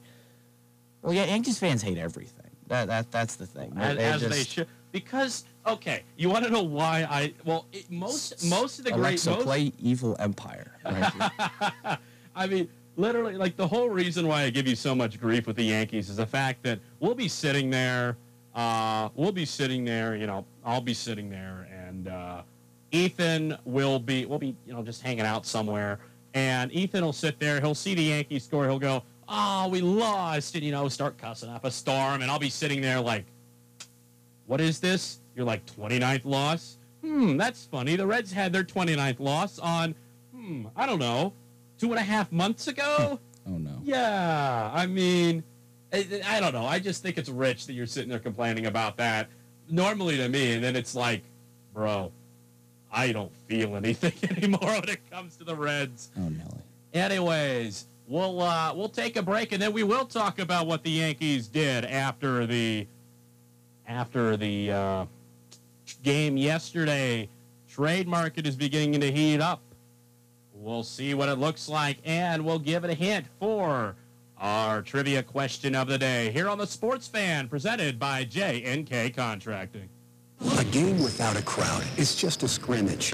well, 1.02 1.14
yeah, 1.14 1.26
Yankees 1.26 1.60
fans 1.60 1.82
hate 1.82 1.98
everything. 1.98 2.50
That, 2.68 2.88
that, 2.88 3.12
that's 3.12 3.36
the 3.36 3.46
thing. 3.46 3.74
as, 3.76 3.98
as 3.98 4.30
they 4.30 4.44
should. 4.44 4.68
Because 4.94 5.44
okay, 5.68 6.04
you 6.16 6.30
want 6.30 6.46
to 6.46 6.52
know 6.52 6.64
why 6.64 7.08
I? 7.10 7.34
Well, 7.46 7.66
it, 7.72 7.90
most 7.92 8.46
most 8.50 8.80
of 8.80 8.86
the 8.86 8.92
great 8.92 9.00
Alexa, 9.00 9.32
most, 9.32 9.44
play 9.44 9.72
Evil 9.80 10.16
Empire. 10.20 10.72
Right. 10.86 12.00
I 12.36 12.48
mean, 12.48 12.70
literally, 12.96 13.36
like 13.36 13.56
the 13.56 13.68
whole 13.68 13.90
reason 13.90 14.28
why 14.28 14.44
I 14.44 14.50
give 14.50 14.68
you 14.68 14.76
so 14.76 14.94
much 14.94 15.20
grief 15.20 15.48
with 15.48 15.56
the 15.56 15.64
Yankees 15.64 16.10
is 16.10 16.18
the 16.18 16.26
fact 16.26 16.64
that 16.64 16.80
we'll 17.00 17.16
be 17.16 17.28
sitting 17.28 17.70
there, 17.70 18.18
uh, 18.56 19.10
we'll 19.16 19.32
be 19.32 19.46
sitting 19.46 19.86
there, 19.86 20.16
you 20.16 20.28
know, 20.28 20.46
I'll 20.66 20.82
be 20.82 20.94
sitting 20.94 21.30
there, 21.30 21.68
and 21.72 22.08
uh, 22.08 22.42
Ethan 22.92 23.58
will 23.66 24.00
be, 24.00 24.26
we'll 24.26 24.40
be, 24.40 24.56
you 24.66 24.74
know, 24.74 24.84
just 24.84 25.02
hanging 25.02 25.26
out 25.26 25.46
somewhere, 25.46 26.00
and 26.34 26.72
Ethan 26.74 27.04
will 27.04 27.14
sit 27.14 27.40
there, 27.40 27.62
he'll 27.62 27.76
see 27.76 27.96
the 27.96 28.04
Yankees 28.04 28.44
score, 28.44 28.66
he'll 28.66 28.80
go, 28.80 29.04
oh, 29.30 29.68
we 29.70 29.82
lost, 29.82 30.56
and 30.56 30.64
you 30.64 30.72
know, 30.72 30.88
start 30.90 31.18
cussing 31.18 31.50
up 31.50 31.66
a 31.66 31.72
storm, 31.72 32.22
and 32.22 32.32
I'll 32.32 32.40
be 32.40 32.50
sitting 32.50 32.82
there 32.82 33.00
like, 33.00 33.26
what 34.46 34.62
is 34.62 34.80
this? 34.80 35.20
You're 35.38 35.46
like 35.46 35.64
29th 35.68 36.26
loss? 36.26 36.78
Hmm, 37.02 37.38
that's 37.38 37.66
funny. 37.66 37.96
The 37.96 38.08
Reds 38.08 38.32
had 38.32 38.52
their 38.52 38.64
29th 38.64 39.20
loss 39.20 39.60
on, 39.60 39.94
hmm, 40.36 40.66
I 40.76 40.88
don't 40.88 40.98
know, 40.98 41.32
two 41.78 41.92
and 41.92 42.00
a 42.00 42.04
half 42.04 42.32
months 42.34 42.68
ago. 42.68 43.20
Oh 43.50 43.58
no. 43.58 43.80
Yeah, 43.82 44.70
I 44.74 44.88
mean, 44.88 45.42
I, 45.94 46.06
I 46.28 46.42
don't 46.42 46.54
know. 46.54 46.66
I 46.66 46.80
just 46.80 47.02
think 47.02 47.18
it's 47.18 47.30
rich 47.30 47.66
that 47.68 47.72
you're 47.72 47.86
sitting 47.86 48.10
there 48.10 48.20
complaining 48.20 48.66
about 48.66 48.98
that. 48.98 49.30
Normally 49.70 50.18
to 50.18 50.28
me, 50.28 50.52
and 50.52 50.62
then 50.62 50.76
it's 50.76 50.94
like, 50.94 51.24
bro, 51.74 52.12
I 52.92 53.14
don't 53.14 53.32
feel 53.48 53.78
anything 53.78 54.12
anymore 54.36 54.60
when 54.82 54.90
it 54.90 55.00
comes 55.10 55.38
to 55.38 55.46
the 55.46 55.56
Reds. 55.56 56.10
Oh 56.18 56.24
Nelly. 56.28 56.62
Anyways, 56.94 57.86
we'll 58.06 58.42
uh, 58.42 58.74
we'll 58.76 58.90
take 58.90 59.16
a 59.16 59.22
break 59.24 59.54
and 59.54 59.62
then 59.62 59.72
we 59.72 59.84
will 59.84 60.06
talk 60.06 60.40
about 60.40 60.68
what 60.68 60.84
the 60.84 60.92
Yankees 60.92 61.48
did 61.48 61.86
after 61.86 62.46
the 62.46 62.86
after 63.88 64.36
the 64.36 64.72
uh, 64.74 65.06
game 66.08 66.38
yesterday. 66.38 67.28
Trade 67.68 68.08
market 68.08 68.48
is 68.48 68.56
beginning 68.56 69.02
to 69.02 69.12
heat 69.12 69.42
up. 69.42 69.62
We'll 70.54 70.86
see 70.86 71.14
what 71.14 71.28
it 71.28 71.36
looks 71.36 71.68
like, 71.68 71.98
and 72.06 72.46
we'll 72.46 72.60
give 72.60 72.86
it 72.86 72.90
a 72.90 72.94
hint 72.94 73.26
for 73.42 73.94
our 74.38 74.82
trivia 74.82 75.22
question 75.22 75.76
of 75.76 75.90
the 75.90 75.98
day 75.98 76.32
here 76.32 76.48
on 76.48 76.60
the 76.60 76.66
Sports 76.66 77.10
Fan, 77.10 77.50
presented 77.50 78.00
by 78.00 78.24
J&K 78.24 79.10
Contracting. 79.10 79.90
A 80.58 80.64
game 80.64 81.04
without 81.04 81.38
a 81.38 81.42
crowd 81.42 81.84
is 81.98 82.16
just 82.16 82.42
a 82.42 82.48
scrimmage. 82.48 83.14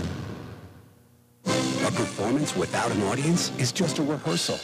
A 1.48 1.92
performance 1.96 2.56
without 2.56 2.92
an 2.92 3.02
audience 3.06 3.52
is 3.58 3.72
just 3.72 3.98
a 3.98 4.04
rehearsal. 4.04 4.60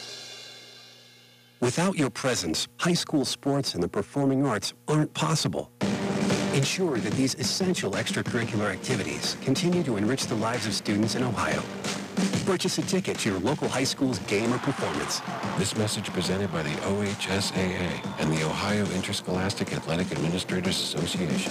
Without 1.61 1.97
your 1.97 2.11
presence, 2.11 2.67
high 2.77 2.93
school 2.93 3.25
sports 3.25 3.73
and 3.73 3.81
the 3.81 3.89
performing 3.89 4.45
arts 4.45 4.75
aren't 4.87 5.15
possible. 5.15 5.71
Ensure 6.59 6.97
that 6.97 7.13
these 7.13 7.35
essential 7.35 7.93
extracurricular 7.93 8.69
activities 8.69 9.37
continue 9.41 9.81
to 9.81 9.95
enrich 9.95 10.27
the 10.27 10.35
lives 10.35 10.67
of 10.67 10.73
students 10.73 11.15
in 11.15 11.23
Ohio. 11.23 11.63
Purchase 12.45 12.77
a 12.77 12.81
ticket 12.81 13.17
to 13.19 13.29
your 13.29 13.39
local 13.39 13.69
high 13.69 13.85
school's 13.85 14.19
game 14.27 14.53
or 14.53 14.57
performance. 14.57 15.21
This 15.57 15.77
message 15.77 16.11
presented 16.11 16.51
by 16.51 16.63
the 16.63 16.75
OHSAA 16.81 18.19
and 18.19 18.29
the 18.33 18.45
Ohio 18.45 18.85
Interscholastic 18.87 19.71
Athletic 19.71 20.11
Administrators 20.11 20.77
Association. 20.81 21.49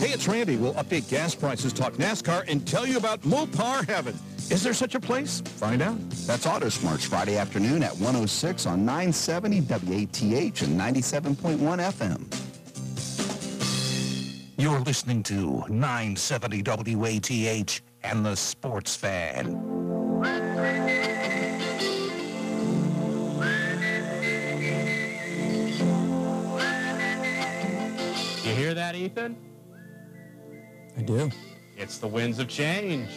Hey, 0.00 0.08
it's 0.08 0.26
Randy. 0.26 0.56
We'll 0.56 0.74
update 0.74 1.08
gas 1.08 1.36
prices, 1.36 1.72
talk 1.72 1.92
NASCAR, 1.92 2.46
and 2.48 2.66
tell 2.66 2.84
you 2.84 2.96
about 2.96 3.20
Mopar 3.20 3.88
Heaven. 3.88 4.18
Is 4.50 4.64
there 4.64 4.74
such 4.74 4.96
a 4.96 5.00
place? 5.00 5.40
Find 5.40 5.80
out. 5.80 6.00
That's 6.26 6.48
Auto 6.48 6.68
Smarts 6.68 7.04
Friday 7.04 7.36
afternoon 7.36 7.84
at 7.84 7.92
106 7.92 8.66
on 8.66 8.84
970 8.84 9.60
WATH 9.60 10.62
and 10.62 10.80
97.1 10.80 11.58
FM. 11.58 12.53
You're 14.64 14.80
listening 14.80 15.22
to 15.24 15.62
970 15.68 16.62
WATH 16.62 17.82
and 18.02 18.24
the 18.24 18.34
Sports 18.34 18.96
Fan. 18.96 19.60
You 28.42 28.54
hear 28.54 28.72
that, 28.72 28.94
Ethan? 28.94 29.36
I 30.96 31.02
do. 31.02 31.30
It's 31.76 31.98
the 31.98 32.08
winds 32.08 32.38
of 32.38 32.48
change. 32.48 33.10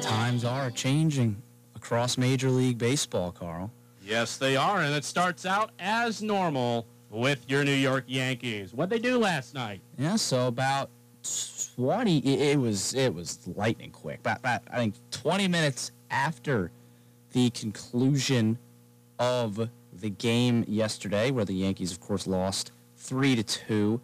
Times 0.00 0.44
are 0.44 0.70
changing 0.70 1.42
across 1.74 2.16
Major 2.16 2.50
League 2.50 2.78
Baseball, 2.78 3.32
Carl. 3.32 3.72
Yes, 4.12 4.36
they 4.36 4.56
are, 4.56 4.82
and 4.82 4.94
it 4.94 5.06
starts 5.06 5.46
out 5.46 5.70
as 5.78 6.20
normal 6.20 6.86
with 7.08 7.48
your 7.48 7.64
New 7.64 7.72
York 7.72 8.04
Yankees. 8.06 8.74
What 8.74 8.90
they 8.90 8.98
do 8.98 9.16
last 9.16 9.54
night? 9.54 9.80
Yeah, 9.96 10.16
so 10.16 10.48
about 10.48 10.90
20 11.76 12.18
it, 12.18 12.40
it 12.52 12.60
was 12.60 12.92
it 12.92 13.14
was 13.14 13.38
lightning 13.56 13.90
quick. 13.90 14.20
About, 14.20 14.40
about 14.40 14.60
I 14.70 14.76
think 14.76 14.96
20 15.12 15.48
minutes 15.48 15.92
after 16.10 16.70
the 17.32 17.48
conclusion 17.50 18.58
of 19.18 19.70
the 19.94 20.10
game 20.10 20.66
yesterday 20.68 21.30
where 21.30 21.46
the 21.46 21.54
Yankees 21.54 21.90
of 21.90 22.00
course 22.00 22.26
lost 22.26 22.70
3 22.98 23.36
to 23.36 23.42
2 23.42 24.00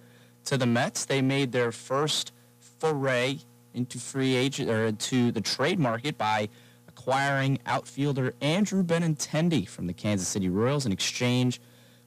to 0.47 0.57
the 0.57 0.67
Mets, 0.67 1.05
they 1.05 1.21
made 1.21 1.53
their 1.53 1.71
first 1.71 2.33
foray 2.79 3.41
into 3.75 3.99
free 3.99 4.35
agent 4.35 4.71
or 4.71 4.87
into 4.87 5.31
the 5.33 5.43
trade 5.43 5.79
market 5.79 6.17
by 6.17 6.49
acquiring 7.09 7.59
outfielder 7.65 8.35
Andrew 8.43 8.85
Benintendi 8.85 9.67
from 9.67 9.87
the 9.87 9.95
Kansas 9.95 10.29
City 10.29 10.51
Royals 10.51 10.85
in 10.85 10.93
exchange 10.93 11.59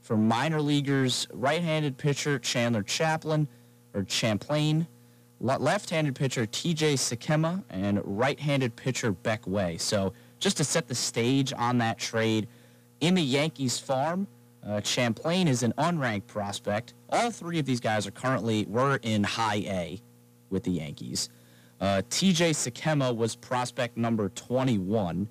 for 0.04 0.16
minor 0.16 0.62
leaguers 0.62 1.28
right-handed 1.34 1.98
pitcher 1.98 2.38
Chandler 2.38 2.84
Chaplin 2.84 3.48
or 3.96 4.04
Champlin, 4.04 4.86
left-handed 5.40 6.14
pitcher 6.14 6.46
T.J. 6.46 6.94
Sikkema, 6.94 7.64
and 7.72 8.00
right-handed 8.04 8.76
pitcher 8.76 9.12
Beck 9.12 9.48
Way. 9.48 9.80
So 9.80 10.14
just 10.38 10.58
to 10.58 10.64
set 10.64 10.88
the 10.88 10.94
stage 10.94 11.52
on 11.52 11.80
that 11.80 11.98
trade, 11.98 12.48
in 13.00 13.16
the 13.16 13.24
Yankees 13.24 13.80
farm, 13.80 14.28
uh, 14.64 14.82
Champlin 14.82 15.48
is 15.48 15.64
an 15.64 15.74
unranked 15.80 16.28
prospect. 16.28 16.94
All 17.10 17.32
three 17.32 17.58
of 17.58 17.66
these 17.66 17.80
guys 17.80 18.06
are 18.06 18.12
currently 18.12 18.66
were 18.66 19.00
in 19.02 19.24
High 19.24 19.64
A 19.66 20.02
with 20.52 20.62
the 20.62 20.72
Yankees. 20.72 21.28
Uh, 21.82 22.04
T.J. 22.12 22.52
Sikkema 22.52 23.14
was 23.16 23.36
prospect 23.36 23.98
number 23.98 24.30
21, 24.30 25.28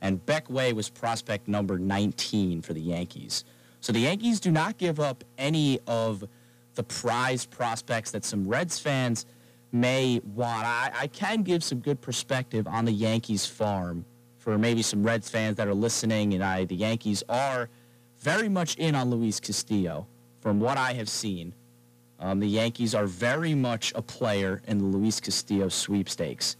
and 0.00 0.24
Beck 0.24 0.48
Way 0.48 0.72
was 0.72 0.88
prospect 0.88 1.48
number 1.48 1.78
19 1.78 2.62
for 2.62 2.72
the 2.72 2.80
Yankees. 2.80 3.44
So 3.80 3.92
the 3.92 3.98
Yankees 3.98 4.38
do 4.38 4.52
not 4.52 4.78
give 4.78 5.00
up 5.00 5.24
any 5.36 5.80
of 5.88 6.22
the 6.76 6.84
prize 6.84 7.44
prospects 7.44 8.12
that 8.12 8.24
some 8.24 8.46
Reds 8.46 8.78
fans 8.78 9.26
may 9.72 10.20
want. 10.34 10.64
I, 10.64 10.92
I 10.94 11.06
can 11.08 11.42
give 11.42 11.64
some 11.64 11.80
good 11.80 12.00
perspective 12.00 12.68
on 12.68 12.84
the 12.84 12.92
Yankees 12.92 13.44
farm 13.44 14.04
for 14.38 14.56
maybe 14.58 14.82
some 14.82 15.02
Reds 15.02 15.28
fans 15.28 15.56
that 15.56 15.66
are 15.66 15.74
listening, 15.74 16.34
and 16.34 16.44
I 16.44 16.66
the 16.66 16.76
Yankees 16.76 17.24
are 17.28 17.68
very 18.20 18.48
much 18.48 18.76
in 18.76 18.94
on 18.94 19.10
Luis 19.10 19.40
Castillo 19.40 20.06
from 20.40 20.60
what 20.60 20.78
I 20.78 20.92
have 20.92 21.08
seen. 21.08 21.52
Um, 22.20 22.38
the 22.38 22.46
Yankees 22.46 22.94
are 22.94 23.06
very 23.06 23.54
much 23.54 23.92
a 23.96 24.02
player 24.02 24.60
in 24.66 24.78
the 24.78 24.84
Luis 24.84 25.20
Castillo 25.20 25.68
sweepstakes. 25.68 26.56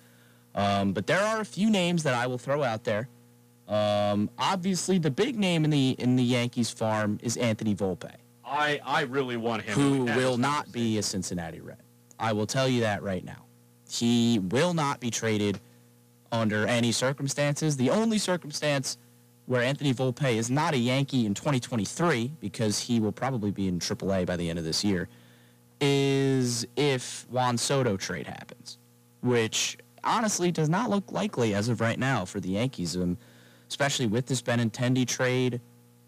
Um, 0.55 0.93
but 0.93 1.07
there 1.07 1.21
are 1.21 1.41
a 1.41 1.45
few 1.45 1.71
names 1.71 2.03
that 2.03 2.15
I 2.15 2.27
will 2.27 2.39
throw 2.39 2.63
out 2.63 2.85
there. 2.85 3.09
Um, 3.69 4.31
obviously, 4.39 4.99
the 4.99 5.11
big 5.11 5.39
name 5.39 5.65
in 5.65 5.71
the 5.71 5.91
in 5.91 6.17
the 6.17 6.25
Yankees 6.25 6.71
farm 6.71 7.21
is 7.23 7.37
Anthony 7.37 7.75
Volpe, 7.75 8.11
I, 8.45 8.81
I 8.85 9.03
really 9.03 9.37
want 9.37 9.63
him. 9.63 9.75
who 9.75 10.07
to 10.07 10.17
will 10.17 10.37
not 10.37 10.73
be 10.73 10.99
a 10.99 11.03
Cincinnati 11.03 11.61
Red. 11.61 11.79
I 12.19 12.33
will 12.33 12.47
tell 12.47 12.69
you 12.69 12.81
that 12.81 13.03
right 13.03 13.25
now. 13.25 13.47
He 13.89 14.41
will 14.41 14.75
not 14.75 14.99
be 14.99 15.11
traded 15.11 15.61
under 16.33 16.67
any 16.67 16.91
circumstances. 16.91 17.77
The 17.77 17.91
only 17.91 18.19
circumstance 18.19 18.99
where 19.47 19.63
Anthony 19.63 19.95
Volpe 19.95 20.35
is 20.35 20.51
not 20.51 20.75
a 20.75 20.79
Yankee 20.79 21.27
in 21.27 21.35
2023, 21.35 22.33
because 22.41 22.79
he 22.81 23.01
will 23.01 23.13
probably 23.13 23.51
be 23.51 23.69
in 23.69 23.79
AAA 23.79 24.27
by 24.27 24.37
the 24.37 24.49
end 24.51 24.59
of 24.59 24.65
this 24.65 24.85
year, 24.85 25.09
is 25.81 26.67
if 26.77 27.27
Juan 27.31 27.57
Soto 27.59 27.97
trade 27.97 28.27
happens, 28.27 28.79
which 29.23 29.79
honestly 30.05 30.51
does 30.51 30.69
not 30.69 30.91
look 30.91 31.13
likely 31.13 31.55
as 31.55 31.69
of 31.69 31.81
right 31.81 31.99
now 31.99 32.25
for 32.25 32.41
the 32.41 32.51
Yankees, 32.51 32.97
especially 33.69 34.07
with 34.07 34.27
this 34.27 34.43
Benintendi 34.43 35.07
trade. 35.07 35.61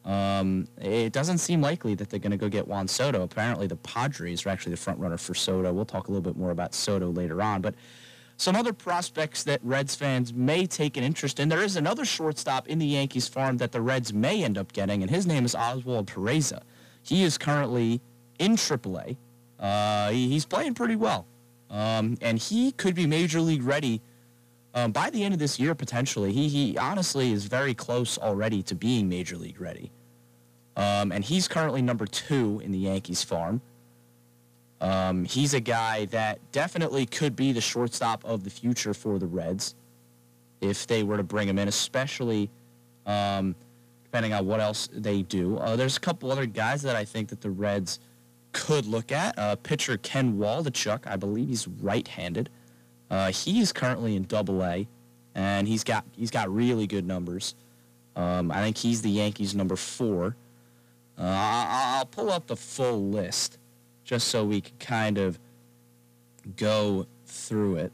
Um, 0.05 0.67
it 0.81 1.13
doesn't 1.13 1.39
seem 1.39 1.61
likely 1.61 1.95
that 1.95 2.11
they're 2.11 2.19
going 2.19 2.33
to 2.33 2.37
go 2.37 2.49
get 2.49 2.67
Juan 2.67 2.89
Soto. 2.89 3.23
Apparently, 3.23 3.67
the 3.67 3.77
Padres 3.77 4.45
are 4.45 4.49
actually 4.49 4.73
the 4.73 4.79
front 4.79 4.99
runner 4.99 5.17
for 5.17 5.35
Soto. 5.35 5.73
We'll 5.73 5.85
talk 5.85 6.09
a 6.09 6.11
little 6.11 6.23
bit 6.23 6.37
more 6.37 6.51
about 6.51 6.75
Soto 6.75 7.11
later 7.11 7.41
on, 7.41 7.63
but 7.63 7.75
some 8.37 8.57
other 8.57 8.73
prospects 8.73 9.45
that 9.45 9.61
Reds 9.63 9.95
fans 9.95 10.35
may 10.35 10.67
take 10.67 10.97
an 10.97 11.05
interest 11.05 11.39
in. 11.39 11.49
There 11.49 11.63
is 11.63 11.77
another 11.77 12.05
shortstop 12.05 12.67
in 12.67 12.81
the 12.81 12.87
Yankees 12.87 13.29
farm 13.29 13.59
that 13.59 13.71
the 13.71 13.81
Reds 13.81 14.13
may 14.13 14.43
end 14.43 14.59
up 14.59 14.73
getting, 14.73 15.03
and 15.03 15.11
his 15.11 15.27
name 15.27 15.45
is 15.45 15.55
Oswald 15.55 16.09
Peraza. 16.09 16.63
He 17.05 17.23
is 17.23 17.39
currently 17.39 18.01
in 18.41 18.57
AAA. 18.57 19.17
Uh, 19.63 20.11
he, 20.11 20.29
he's 20.29 20.45
playing 20.45 20.75
pretty 20.75 20.97
well, 20.97 21.25
um, 21.71 22.19
and 22.21 22.39
he 22.39 22.73
could 22.73 22.97
be 22.97 23.07
major 23.07 23.41
league 23.41 23.63
ready 23.63 24.03
um, 24.75 24.91
by 24.91 25.09
the 25.09 25.23
end 25.23 25.33
of 25.33 25.39
this 25.39 25.61
year 25.61 25.75
potentially. 25.75 26.33
He 26.33 26.49
he 26.49 26.77
honestly 26.77 27.33
is 27.33 27.45
very 27.45 27.73
close 27.73 28.19
already 28.19 28.63
to 28.65 28.75
being 28.75 29.09
major 29.09 29.37
league 29.37 29.61
ready, 29.61 29.93
um, 30.77 31.13
and 31.13 31.25
he's 31.25 31.47
currently 31.47 31.81
number 31.81 32.07
two 32.07 32.61
in 32.65 32.73
the 32.73 32.79
Yankees 32.79 33.23
farm. 33.23 33.63
Um, 34.81 35.25
he's 35.25 35.55
a 35.55 35.61
guy 35.61 36.07
that 36.07 36.41
definitely 36.51 37.07
could 37.07 37.37
be 37.37 37.53
the 37.53 37.61
shortstop 37.61 38.25
of 38.25 38.43
the 38.43 38.51
future 38.51 38.93
for 38.93 39.21
the 39.21 39.29
Reds 39.29 39.77
if 40.61 40.89
they 40.89 41.05
were 41.05 41.17
to 41.17 41.23
bring 41.23 41.49
him 41.49 41.57
in, 41.57 41.69
especially 41.69 42.51
um, 43.07 43.55
depending 44.03 44.33
on 44.33 44.45
what 44.45 44.59
else 44.59 44.89
they 44.93 45.23
do. 45.23 45.57
Uh, 45.59 45.77
there's 45.77 45.97
a 45.97 46.01
couple 46.01 46.33
other 46.33 46.47
guys 46.47 46.83
that 46.83 46.97
I 46.97 47.05
think 47.05 47.29
that 47.29 47.41
the 47.41 47.51
Reds 47.51 48.01
could 48.53 48.87
look 48.87 49.13
at. 49.13 49.39
Uh, 49.39 49.57
pitcher 49.57 49.97
Ken 49.97 50.39
Waldichuk, 50.39 51.07
I 51.07 51.17
believe 51.17 51.49
he's 51.49 51.67
right-handed. 51.67 52.49
Uh, 53.11 53.31
he's 53.31 53.73
currently 53.73 54.17
in 54.17 54.25
Double 54.25 54.65
A, 54.65 54.89
and 55.35 55.69
he's 55.69 55.85
got 55.85 56.05
he's 56.17 56.31
got 56.31 56.53
really 56.53 56.87
good 56.87 57.07
numbers. 57.07 57.55
Um, 58.17 58.51
I 58.51 58.61
think 58.61 58.77
he's 58.77 59.03
the 59.03 59.11
Yankees' 59.11 59.55
number 59.55 59.77
four. 59.77 60.37
Uh, 61.19 61.23
I'll, 61.25 62.07
pull 62.07 62.31
up 62.31 62.47
the 62.47 62.57
full 62.57 63.11
list 63.11 63.59
just 64.05 64.29
so 64.29 64.45
we 64.45 64.61
can 64.61 64.77
kind 64.79 65.19
of 65.19 65.39
go 66.57 67.07
through 67.27 67.77
it. 67.77 67.93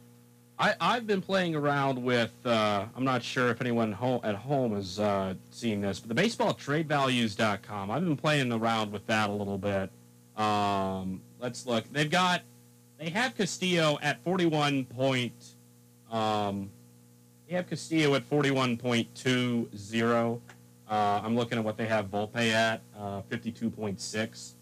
I, 0.59 0.75
I've 0.81 1.07
been 1.07 1.21
playing 1.21 1.55
around 1.55 2.03
with, 2.03 2.33
uh, 2.45 2.87
I'm 2.97 3.05
not 3.05 3.23
sure 3.23 3.51
if 3.51 3.61
anyone 3.61 3.93
ho- 3.93 4.21
at 4.25 4.35
home 4.35 4.75
has 4.75 4.99
uh, 4.99 5.35
seen 5.51 5.81
this, 5.81 6.01
but 6.01 6.15
the 6.15 6.21
baseballtradevalues.com. 6.21 7.91
I've 7.91 8.05
been 8.05 8.17
playing 8.17 8.53
around 8.53 8.91
with 8.91 9.07
that 9.07 9.31
a 9.31 9.33
little 9.33 9.59
bit. 9.59 9.91
Um, 10.39 11.21
let's 11.41 11.67
look. 11.67 11.85
They've 11.93 12.11
got, 12.11 12.43
they 12.99 13.11
have 13.11 13.37
Castillo 13.37 13.99
at 14.01 14.23
41 14.25 14.87
point, 14.87 15.35
um, 16.11 16.71
they 17.49 17.55
have 17.57 17.69
Castillo 17.69 18.15
at 18.15 18.29
41.20. 18.31 20.41
Uh, 20.91 21.21
I'm 21.23 21.37
looking 21.37 21.59
at 21.59 21.65
what 21.65 21.77
they 21.77 21.87
have 21.87 22.07
Volpe 22.11 22.51
at, 22.53 22.81
uh, 22.99 23.21
52.6. 23.31 24.53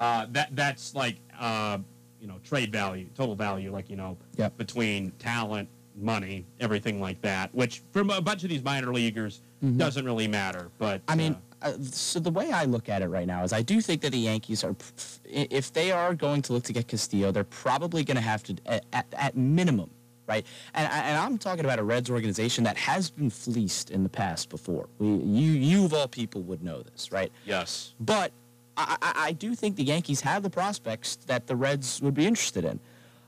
Uh, 0.00 0.26
that 0.32 0.54
that's 0.56 0.94
like 0.94 1.16
uh, 1.38 1.78
you 2.20 2.26
know 2.26 2.34
trade 2.42 2.72
value, 2.72 3.06
total 3.14 3.34
value, 3.34 3.70
like 3.70 3.88
you 3.88 3.96
know 3.96 4.16
Yep. 4.36 4.56
between 4.58 5.12
talent, 5.18 5.68
money, 5.96 6.44
everything 6.58 7.00
like 7.00 7.20
that. 7.22 7.54
Which 7.54 7.82
from 7.92 8.10
a 8.10 8.20
bunch 8.20 8.42
of 8.42 8.50
these 8.50 8.64
minor 8.64 8.92
leaguers 8.92 9.40
doesn't 9.76 10.04
really 10.04 10.26
matter. 10.28 10.70
But 10.78 11.00
Mm-hmm. 11.02 11.10
I 11.10 11.14
mean, 11.14 11.36
uh, 11.64 11.72
so 11.80 12.20
the 12.20 12.30
way 12.30 12.52
I 12.52 12.64
look 12.64 12.88
at 12.88 13.02
it 13.02 13.08
right 13.08 13.26
now 13.26 13.42
is 13.42 13.52
I 13.52 13.62
do 13.62 13.80
think 13.80 14.02
that 14.02 14.12
the 14.12 14.18
Yankees 14.18 14.62
are, 14.62 14.76
if 15.24 15.72
they 15.72 15.90
are 15.90 16.14
going 16.14 16.42
to 16.42 16.52
look 16.52 16.64
to 16.64 16.72
get 16.72 16.88
Castillo, 16.88 17.32
they're 17.32 17.44
probably 17.44 18.04
going 18.04 18.16
to 18.16 18.20
have 18.22 18.42
to, 18.44 18.56
at, 18.66 18.84
at, 18.92 19.06
at 19.14 19.36
minimum, 19.36 19.90
right? 20.26 20.44
And, 20.74 20.86
and 20.92 21.18
I'm 21.18 21.38
talking 21.38 21.64
about 21.64 21.78
a 21.78 21.82
Reds 21.82 22.10
organization 22.10 22.64
that 22.64 22.76
has 22.76 23.10
been 23.10 23.30
fleeced 23.30 23.90
in 23.90 24.02
the 24.02 24.10
past 24.10 24.50
before. 24.50 24.88
We, 24.98 25.08
you, 25.08 25.52
you 25.52 25.84
of 25.86 25.94
all 25.94 26.06
people 26.06 26.42
would 26.42 26.62
know 26.62 26.82
this, 26.82 27.10
right? 27.10 27.32
yes, 27.46 27.94
But 27.98 28.30
I, 28.76 28.96
I, 29.00 29.12
I 29.28 29.32
do 29.32 29.54
think 29.54 29.76
the 29.76 29.84
Yankees 29.84 30.20
have 30.20 30.42
the 30.42 30.50
prospects 30.50 31.16
that 31.26 31.46
the 31.46 31.56
Reds 31.56 32.02
would 32.02 32.14
be 32.14 32.26
interested 32.26 32.64
in. 32.64 32.78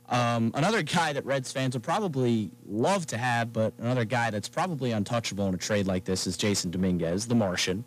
Um, 0.09 0.53
another 0.55 0.83
guy 0.83 1.13
that 1.15 1.25
Reds 1.25 1.51
fans 1.51 1.75
would 1.75 1.83
probably 1.83 2.51
love 2.69 3.07
to 3.07 3.17
have, 3.19 3.53
but 3.53 3.73
another 3.79 4.05
guy 4.05 4.31
that's 4.31 4.49
probably 4.49 4.93
untouchable 4.93 5.49
in 5.49 5.55
a 5.55 5.59
trade 5.59 5.87
like 5.87 6.05
this 6.05 6.27
is 6.27 6.37
Jasson 6.37 6.71
Dominguez, 6.71 7.27
the 7.27 7.35
Martian, 7.35 7.85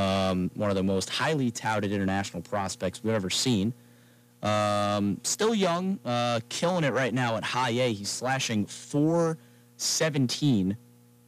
um, 0.00 0.50
one 0.54 0.70
of 0.70 0.76
the 0.76 0.82
most 0.82 1.10
highly 1.10 1.50
touted 1.50 1.92
international 1.92 2.42
prospects 2.42 3.04
we've 3.04 3.14
ever 3.14 3.30
seen. 3.30 3.72
Um, 4.42 5.20
still 5.22 5.54
young, 5.54 5.98
uh, 6.04 6.40
killing 6.48 6.84
it 6.84 6.94
right 6.94 7.12
now 7.12 7.36
at 7.36 7.44
high 7.44 7.70
A. 7.70 7.92
He's 7.92 8.08
slashing 8.08 8.64
417 8.64 10.76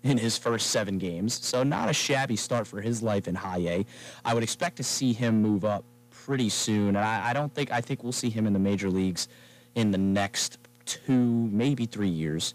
in 0.05 0.19
his 0.19 0.39
first 0.39 0.69
seven 0.69 0.99
games, 0.99 1.45
so 1.45 1.63
not 1.63 1.91
a 1.91 1.93
shabby 1.93 2.37
start 2.37 2.67
for 2.67 2.81
his 2.81 3.03
life 3.03 3.29
in 3.29 3.35
high 3.35 3.59
A. 3.59 3.87
I 4.25 4.35
would 4.35 4.43
expect 4.43 4.77
to 4.79 4.83
see 4.83 5.13
him 5.13 5.43
move 5.43 5.65
up 5.65 5.85
pretty 6.11 6.49
soon, 6.49 6.89
and 6.89 6.99
I, 6.99 7.31
I 7.31 7.33
don't 7.35 7.55
think 7.55 7.71
I 7.71 7.83
think 7.83 8.03
we'll 8.03 8.13
see 8.13 8.31
him 8.31 8.47
in 8.47 8.55
the 8.55 8.59
major 8.59 8.91
leagues 8.91 9.29
in 9.75 9.91
the 9.91 9.99
next 9.99 10.59
two, 10.87 11.49
maybe 11.53 11.85
three 11.85 12.09
years. 12.09 12.55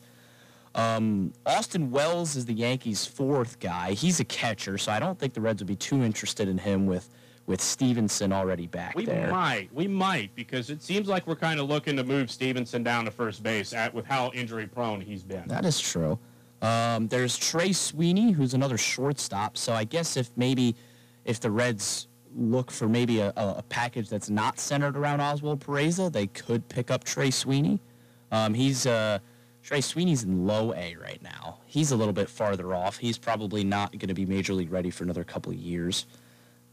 Um, 0.77 1.33
Austin 1.45 1.89
Wells 1.89 2.35
is 2.35 2.45
the 2.45 2.53
Yankees' 2.53 3.05
fourth 3.05 3.59
guy. 3.59 3.93
He's 3.93 4.19
a 4.19 4.23
catcher, 4.25 4.77
so 4.77 4.91
I 4.91 4.99
don't 4.99 5.17
think 5.17 5.33
the 5.33 5.41
Reds 5.41 5.61
would 5.61 5.67
be 5.67 5.75
too 5.75 6.03
interested 6.03 6.47
in 6.47 6.57
him 6.57 6.85
with 6.85 7.09
with 7.47 7.61
Stephenson 7.61 8.33
already 8.33 8.67
back 8.67 8.93
we 8.93 9.05
there. 9.05 9.31
might, 9.31 9.73
we 9.73 9.87
might, 9.87 10.35
because 10.35 10.69
it 10.69 10.83
seems 10.83 11.07
like 11.07 11.25
we're 11.25 11.33
kind 11.33 11.61
of 11.61 11.69
looking 11.69 11.95
to 11.95 12.03
move 12.03 12.29
Stephenson 12.29 12.83
down 12.83 13.05
to 13.05 13.11
first 13.11 13.41
base 13.41 13.71
at 13.71 13.93
with 13.93 14.05
how 14.05 14.29
injury 14.33 14.67
prone 14.67 14.99
he's 14.99 15.23
been. 15.23 15.47
That 15.47 15.63
is 15.63 15.79
true. 15.79 16.19
Um, 16.61 17.07
there's 17.07 17.37
Trey 17.37 17.71
Sweeney, 17.71 18.31
who's 18.31 18.53
another 18.53 18.77
shortstop. 18.77 19.57
So 19.57 19.71
I 19.71 19.85
guess 19.85 20.17
if 20.17 20.29
maybe 20.35 20.75
if 21.23 21.39
the 21.39 21.49
Reds 21.49 22.09
look 22.35 22.69
for 22.69 22.89
maybe 22.89 23.21
a, 23.21 23.29
a, 23.37 23.55
a 23.59 23.63
package 23.69 24.09
that's 24.09 24.29
not 24.29 24.59
centered 24.59 24.97
around 24.97 25.21
Oswald 25.21 25.61
Peraza, 25.61 26.11
they 26.11 26.27
could 26.27 26.67
pick 26.67 26.91
up 26.91 27.05
Trey 27.05 27.31
Sweeney. 27.31 27.79
Um, 28.31 28.53
he's 28.53 28.85
uh, 28.85 29.19
Trey 29.67 29.81
Sweeney's 29.81 30.23
in 30.23 30.47
low 30.47 30.73
A 30.75 30.95
right 30.95 31.21
now. 31.21 31.57
He's 31.65 31.91
a 31.91 31.97
little 31.97 32.13
bit 32.13 32.29
farther 32.29 32.73
off. 32.73 32.99
He's 32.99 33.17
probably 33.17 33.65
not 33.65 33.91
going 33.91 34.07
to 34.07 34.13
be 34.13 34.25
major 34.25 34.53
league 34.53 34.71
ready 34.71 34.89
for 34.89 35.03
another 35.03 35.25
couple 35.25 35.51
of 35.51 35.57
years. 35.57 36.05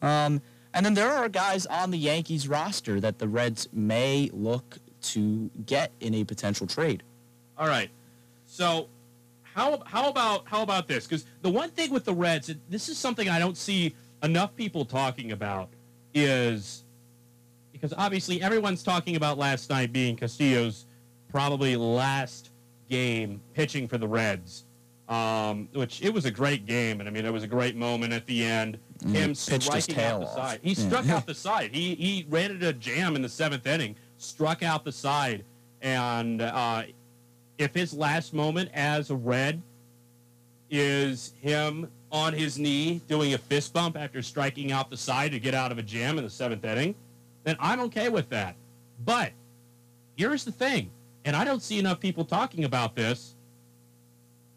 Um, 0.01 0.41
and 0.73 0.87
then 0.87 0.95
there 0.95 1.11
are 1.11 1.29
guys 1.29 1.67
on 1.67 1.91
the 1.91 1.99
Yankees 1.99 2.47
roster 2.47 3.01
that 3.01 3.19
the 3.19 3.27
Reds 3.27 3.69
may 3.73 4.31
look 4.33 4.79
to 5.03 5.51
get 5.67 5.91
in 5.99 6.15
a 6.15 6.23
potential 6.23 6.69
trade. 6.69 7.03
All 7.59 7.67
right. 7.67 7.91
So 8.47 8.89
how 9.43 9.83
how 9.85 10.09
about 10.09 10.45
how 10.47 10.63
about 10.63 10.87
this? 10.87 11.05
Because 11.05 11.27
the 11.43 11.51
one 11.51 11.71
thing 11.71 11.91
with 11.91 12.05
the 12.05 12.15
Reds, 12.15 12.55
this 12.69 12.89
is 12.89 12.97
something 12.97 13.29
I 13.29 13.41
don't 13.41 13.57
see 13.57 13.97
enough 14.23 14.55
people 14.55 14.85
talking 14.85 15.33
about, 15.33 15.69
is 16.15 16.85
because 17.73 17.93
obviously 17.99 18.41
everyone's 18.41 18.85
talking 18.85 19.17
about 19.17 19.37
last 19.37 19.69
night 19.69 19.93
being 19.93 20.15
Castillo's 20.15 20.87
probably 21.29 21.75
last 21.75 22.51
game 22.89 23.41
pitching 23.55 23.89
for 23.89 23.99
the 23.99 24.09
Reds. 24.09 24.65
Um, 25.07 25.69
which 25.75 26.01
it 26.01 26.15
was 26.15 26.25
a 26.25 26.31
great 26.31 26.65
game, 26.65 27.01
and 27.01 27.07
I 27.09 27.13
mean 27.13 27.27
it 27.27 27.33
was 27.33 27.43
a 27.43 27.47
great 27.47 27.77
moment 27.77 28.15
at 28.15 28.25
the 28.25 28.43
end. 28.43 28.79
Him 29.03 29.33
Mm, 29.33 29.49
pitched 29.49 29.49
his 29.51 29.85
striking 29.85 30.01
out 30.03 30.21
the 30.21 30.27
off. 30.27 30.35
side. 30.35 30.61
He 30.63 30.71
Yeah. 30.73 30.87
struck 30.89 31.09
out 31.11 31.27
the 31.27 31.35
side. 31.35 31.75
He 31.75 31.95
he 31.95 32.25
ran 32.31 32.51
it 32.53 32.63
a 32.63 32.73
jam 32.73 33.15
in 33.15 33.21
the 33.21 33.29
seventh 33.29 33.67
inning, 33.67 33.97
struck 34.17 34.63
out 34.63 34.83
the 34.83 34.93
side, 34.93 35.45
and 35.83 36.41
uh, 36.41 36.85
if 37.59 37.75
his 37.75 37.93
last 37.93 38.33
moment 38.33 38.71
as 38.73 39.11
a 39.11 39.15
Red 39.15 39.61
is 40.71 41.33
him 41.41 41.91
on 42.11 42.33
his 42.33 42.59
knee 42.59 43.01
doing 43.07 43.35
a 43.35 43.39
fist 43.39 43.73
bump 43.73 43.97
after 43.99 44.23
striking 44.23 44.73
out 44.73 44.89
the 44.91 44.97
side 44.97 45.33
to 45.33 45.39
get 45.41 45.55
out 45.55 45.71
of 45.71 45.79
a 45.79 45.83
jam 45.83 46.17
in 46.19 46.25
the 46.25 46.31
seventh 46.31 46.65
inning, 46.65 46.95
then 47.45 47.57
I'm 47.61 47.81
okay 47.81 48.09
with 48.09 48.29
that. 48.31 48.57
But 49.05 49.33
here's 50.17 50.45
the 50.45 50.53
thing, 50.53 50.91
and 51.25 51.35
I 51.35 51.45
don't 51.45 51.63
see 51.63 51.79
enough 51.79 52.01
people 52.01 52.25
talking 52.25 52.65
about 52.65 52.95
this. 52.95 53.35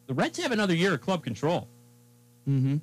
The 0.07 0.13
Reds 0.13 0.39
have 0.39 0.51
another 0.51 0.73
year 0.73 0.93
of 0.93 1.01
club 1.01 1.23
control. 1.23 1.67
Mm-hmm. 2.47 2.77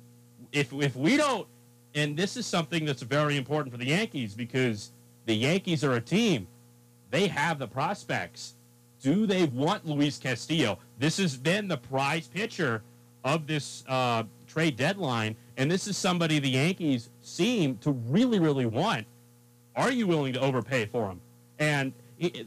If 0.51 0.73
if 0.73 0.95
we 0.95 1.17
don't, 1.17 1.47
and 1.93 2.15
this 2.15 2.37
is 2.37 2.45
something 2.45 2.85
that's 2.85 3.01
very 3.01 3.37
important 3.37 3.71
for 3.71 3.77
the 3.77 3.87
Yankees 3.87 4.33
because 4.33 4.91
the 5.25 5.33
Yankees 5.33 5.83
are 5.83 5.93
a 5.93 6.01
team. 6.01 6.47
They 7.09 7.27
have 7.27 7.59
the 7.59 7.67
prospects. 7.67 8.55
Do 9.01 9.25
they 9.25 9.45
want 9.45 9.85
Luis 9.85 10.17
Castillo? 10.17 10.79
This 10.97 11.17
has 11.17 11.37
been 11.37 11.67
the 11.67 11.77
prize 11.77 12.27
pitcher 12.27 12.83
of 13.23 13.47
this 13.47 13.83
uh, 13.87 14.23
trade 14.47 14.75
deadline, 14.75 15.35
and 15.57 15.69
this 15.69 15.87
is 15.87 15.97
somebody 15.97 16.39
the 16.39 16.49
Yankees 16.49 17.09
seem 17.21 17.77
to 17.79 17.91
really, 17.91 18.39
really 18.39 18.65
want. 18.65 19.05
Are 19.75 19.91
you 19.91 20.07
willing 20.07 20.33
to 20.33 20.39
overpay 20.39 20.85
for 20.85 21.09
him? 21.09 21.21
And 21.59 21.93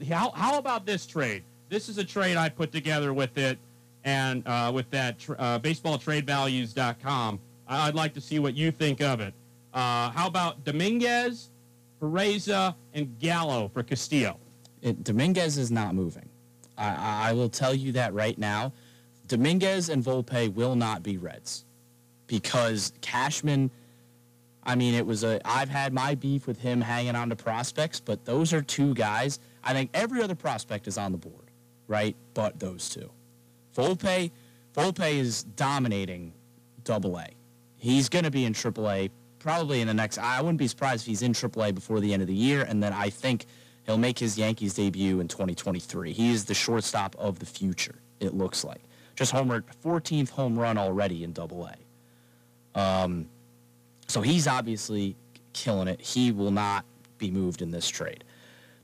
how, 0.09 0.31
how 0.31 0.59
about 0.59 0.87
this 0.87 1.07
trade? 1.07 1.43
This 1.69 1.89
is 1.89 1.99
a 1.99 2.05
trade 2.05 2.37
I 2.37 2.49
put 2.49 2.73
together 2.73 3.13
with 3.13 3.37
it 3.39 3.59
and 4.05 4.43
uh, 4.47 4.71
with 4.75 4.91
that 4.91 5.19
tr- 5.19 5.35
uh, 5.39 5.59
baseballtradevalues.com. 5.59 7.41
I- 7.67 7.89
I'd 7.89 7.95
like 7.95 8.15
to 8.15 8.21
see 8.21 8.39
what 8.39 8.55
you 8.55 8.71
think 8.71 9.01
of 9.01 9.21
it. 9.21 9.35
Uh, 9.75 10.11
how 10.11 10.27
about 10.27 10.65
Dominguez, 10.65 11.51
Peraza, 12.01 12.75
and 12.95 13.19
Gallo 13.19 13.69
for 13.73 13.83
Castillo? 13.83 14.39
It, 14.83 15.05
Dominguez 15.05 15.59
is 15.59 15.71
not 15.71 15.95
moving. 15.95 16.29
I- 16.77 17.31
I 17.31 17.33
will 17.33 17.49
tell 17.51 17.75
you 17.75 17.93
that 17.93 18.15
right 18.15 18.39
now. 18.39 18.73
Dominguez 19.27 19.91
and 19.91 20.03
Volpe 20.03 20.53
will 20.55 20.75
not 20.75 21.03
be 21.03 21.19
Reds 21.19 21.65
because 22.27 22.93
Cashman. 23.03 23.71
I 24.69 24.75
mean, 24.75 24.93
it 24.93 25.07
was 25.07 25.25
a. 25.25 25.41
I've 25.47 25.71
had 25.71 25.95
my 25.95 26.15
beef 26.15 26.47
with 26.47 26.61
him 26.61 26.83
hanging 26.83 27.17
on 27.17 27.31
to 27.31 27.37
prospects, 27.37 28.01
but 28.01 28.27
those 28.27 28.53
are 28.53 28.61
two 28.61 28.93
guys. 28.93 29.41
I 29.65 29.73
think 29.73 29.89
every 29.95 30.23
other 30.23 30.35
prospect 30.35 30.87
is 30.87 30.99
on 30.99 31.11
the 31.11 31.17
board, 31.17 31.51
right? 31.87 32.15
But 32.35 32.61
those 32.61 32.91
two. 32.91 33.11
Volpe, 33.75 34.31
Volpe 34.77 35.15
is 35.15 35.45
dominating 35.45 36.35
Double 36.85 37.19
A. 37.19 37.29
He's 37.79 38.11
going 38.11 38.27
to 38.27 38.31
be 38.31 38.45
in 38.45 38.53
Triple 38.53 38.91
A 38.91 39.09
probably 39.39 39.81
in 39.81 39.89
the 39.89 39.95
next. 39.95 40.19
I 40.19 40.43
wouldn't 40.43 40.59
be 40.59 40.69
surprised 40.69 41.05
if 41.05 41.07
he's 41.07 41.23
in 41.23 41.33
Triple 41.33 41.65
A 41.65 41.73
before 41.73 42.01
the 42.01 42.13
end 42.13 42.21
of 42.21 42.29
the 42.29 42.35
year, 42.35 42.65
and 42.65 42.83
then 42.83 42.93
I 42.93 43.09
think 43.09 43.47
he'll 43.87 43.97
make 43.97 44.19
his 44.19 44.37
Yankees 44.37 44.75
debut 44.75 45.21
in 45.21 45.29
2023. 45.29 46.13
He 46.13 46.31
is 46.31 46.45
the 46.45 46.53
shortstop 46.53 47.17
of 47.19 47.39
the 47.39 47.47
future. 47.47 47.95
It 48.21 48.35
looks 48.35 48.65
like 48.65 48.83
just 49.17 49.33
homered 49.33 49.63
14th 49.83 50.29
home 50.29 50.59
run 50.59 50.77
already 50.77 51.25
in 51.25 51.33
Double 51.33 51.67
A. 51.67 52.79
Um, 52.79 53.31
so 54.09 54.21
he's 54.21 54.47
obviously 54.47 55.17
killing 55.53 55.89
it. 55.89 56.01
He 56.01 56.33
will 56.33 56.51
not 56.51 56.85
be 57.19 57.31
moved 57.31 57.63
in 57.63 57.71
this 57.71 57.89
trade. 57.89 58.25